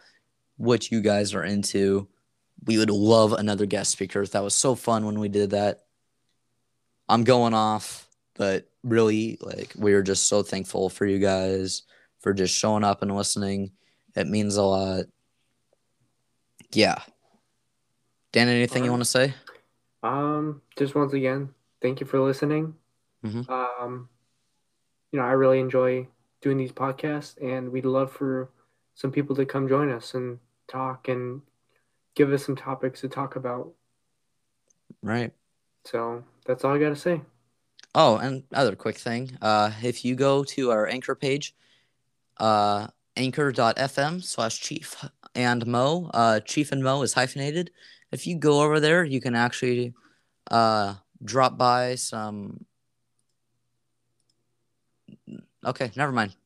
what 0.56 0.90
you 0.90 1.00
guys 1.00 1.34
are 1.34 1.44
into 1.44 2.08
we 2.64 2.78
would 2.78 2.90
love 2.90 3.32
another 3.32 3.66
guest 3.66 3.92
speaker. 3.92 4.26
That 4.26 4.42
was 4.42 4.54
so 4.54 4.74
fun 4.74 5.06
when 5.06 5.18
we 5.18 5.28
did 5.28 5.50
that. 5.50 5.84
I'm 7.08 7.24
going 7.24 7.54
off, 7.54 8.08
but 8.34 8.68
really, 8.82 9.38
like, 9.40 9.72
we 9.76 9.94
are 9.94 10.02
just 10.02 10.26
so 10.26 10.42
thankful 10.42 10.88
for 10.88 11.06
you 11.06 11.18
guys 11.18 11.82
for 12.26 12.32
just 12.32 12.58
showing 12.58 12.82
up 12.82 13.02
and 13.02 13.14
listening. 13.14 13.70
It 14.16 14.26
means 14.26 14.56
a 14.56 14.62
lot. 14.64 15.04
Yeah. 16.72 17.00
Dan, 18.32 18.48
anything 18.48 18.84
you 18.84 18.90
want 18.90 19.02
to 19.02 19.08
say? 19.08 19.32
Um, 20.02 20.60
just 20.76 20.96
once 20.96 21.12
again, 21.12 21.54
thank 21.80 22.00
you 22.00 22.06
for 22.06 22.18
listening. 22.18 22.74
Mhm. 23.24 23.48
Um, 23.48 24.08
you 25.12 25.20
know, 25.20 25.24
I 25.24 25.30
really 25.34 25.60
enjoy 25.60 26.08
doing 26.40 26.56
these 26.56 26.72
podcasts, 26.72 27.40
and 27.40 27.70
we'd 27.70 27.84
love 27.84 28.10
for 28.10 28.50
some 28.96 29.12
people 29.12 29.36
to 29.36 29.46
come 29.46 29.68
join 29.68 29.88
us 29.88 30.14
and 30.14 30.40
talk 30.66 31.06
and 31.06 31.42
give 32.16 32.32
us 32.32 32.44
some 32.44 32.56
topics 32.56 33.02
to 33.02 33.08
talk 33.08 33.36
about. 33.36 33.72
Right. 35.00 35.32
So 35.84 36.24
that's 36.44 36.64
all 36.64 36.74
I 36.74 36.80
got 36.80 36.88
to 36.88 36.96
say. 36.96 37.20
Oh, 37.94 38.16
and 38.16 38.42
other 38.52 38.74
quick 38.74 38.96
thing. 38.96 39.38
Uh, 39.40 39.70
if 39.80 40.04
you 40.04 40.16
go 40.16 40.42
to 40.42 40.72
our 40.72 40.88
anchor 40.88 41.14
page, 41.14 41.54
uh, 42.38 42.86
anchor.fm 43.16 44.22
slash 44.22 44.60
chief 44.60 45.04
and 45.34 45.66
mo, 45.66 46.10
uh, 46.14 46.40
chief 46.40 46.72
and 46.72 46.82
mo 46.82 47.02
is 47.02 47.12
hyphenated. 47.12 47.70
If 48.12 48.26
you 48.26 48.38
go 48.38 48.62
over 48.62 48.80
there, 48.80 49.04
you 49.04 49.20
can 49.20 49.34
actually 49.34 49.94
uh, 50.50 50.94
drop 51.22 51.58
by 51.58 51.96
some. 51.96 52.64
Okay, 55.64 55.90
never 55.96 56.12
mind. 56.12 56.36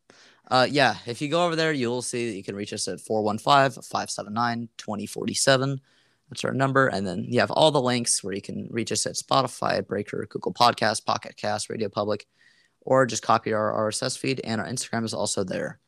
Uh, 0.50 0.66
yeah, 0.68 0.96
if 1.06 1.22
you 1.22 1.28
go 1.28 1.44
over 1.46 1.54
there, 1.54 1.72
you'll 1.72 2.02
see 2.02 2.28
that 2.28 2.36
you 2.36 2.42
can 2.42 2.56
reach 2.56 2.72
us 2.72 2.88
at 2.88 3.00
415 3.00 3.82
579 3.82 4.68
2047. 4.76 5.80
That's 6.28 6.44
our 6.44 6.52
number. 6.52 6.88
And 6.88 7.06
then 7.06 7.24
you 7.28 7.40
have 7.40 7.50
all 7.50 7.70
the 7.70 7.80
links 7.80 8.24
where 8.24 8.34
you 8.34 8.42
can 8.42 8.68
reach 8.70 8.90
us 8.90 9.06
at 9.06 9.14
Spotify, 9.14 9.86
Breaker, 9.86 10.26
Google 10.28 10.52
Podcast, 10.52 11.04
Pocket 11.04 11.36
Cast, 11.36 11.70
Radio 11.70 11.88
Public, 11.88 12.26
or 12.80 13.06
just 13.06 13.22
copy 13.22 13.52
our 13.52 13.72
RSS 13.90 14.18
feed, 14.18 14.40
and 14.44 14.60
our 14.60 14.66
Instagram 14.66 15.04
is 15.04 15.14
also 15.14 15.44
there. 15.44 15.78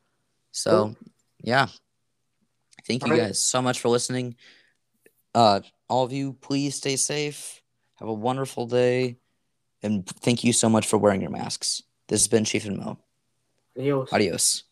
So, 0.51 0.71
cool. 0.71 0.95
yeah. 1.41 1.67
Thank 2.87 3.05
you 3.05 3.11
right. 3.11 3.21
guys 3.21 3.39
so 3.39 3.61
much 3.61 3.79
for 3.79 3.89
listening. 3.89 4.35
Uh, 5.33 5.61
all 5.89 6.03
of 6.03 6.11
you, 6.11 6.33
please 6.33 6.75
stay 6.75 6.95
safe. 6.95 7.61
Have 7.95 8.09
a 8.09 8.13
wonderful 8.13 8.67
day. 8.67 9.17
And 9.81 10.05
thank 10.05 10.43
you 10.43 10.53
so 10.53 10.69
much 10.69 10.87
for 10.87 10.97
wearing 10.97 11.21
your 11.21 11.29
masks. 11.29 11.83
This 12.07 12.21
has 12.21 12.27
been 12.27 12.45
Chief 12.45 12.65
and 12.65 12.77
Mo. 12.77 12.97
Adios. 13.77 14.13
Adios. 14.13 14.63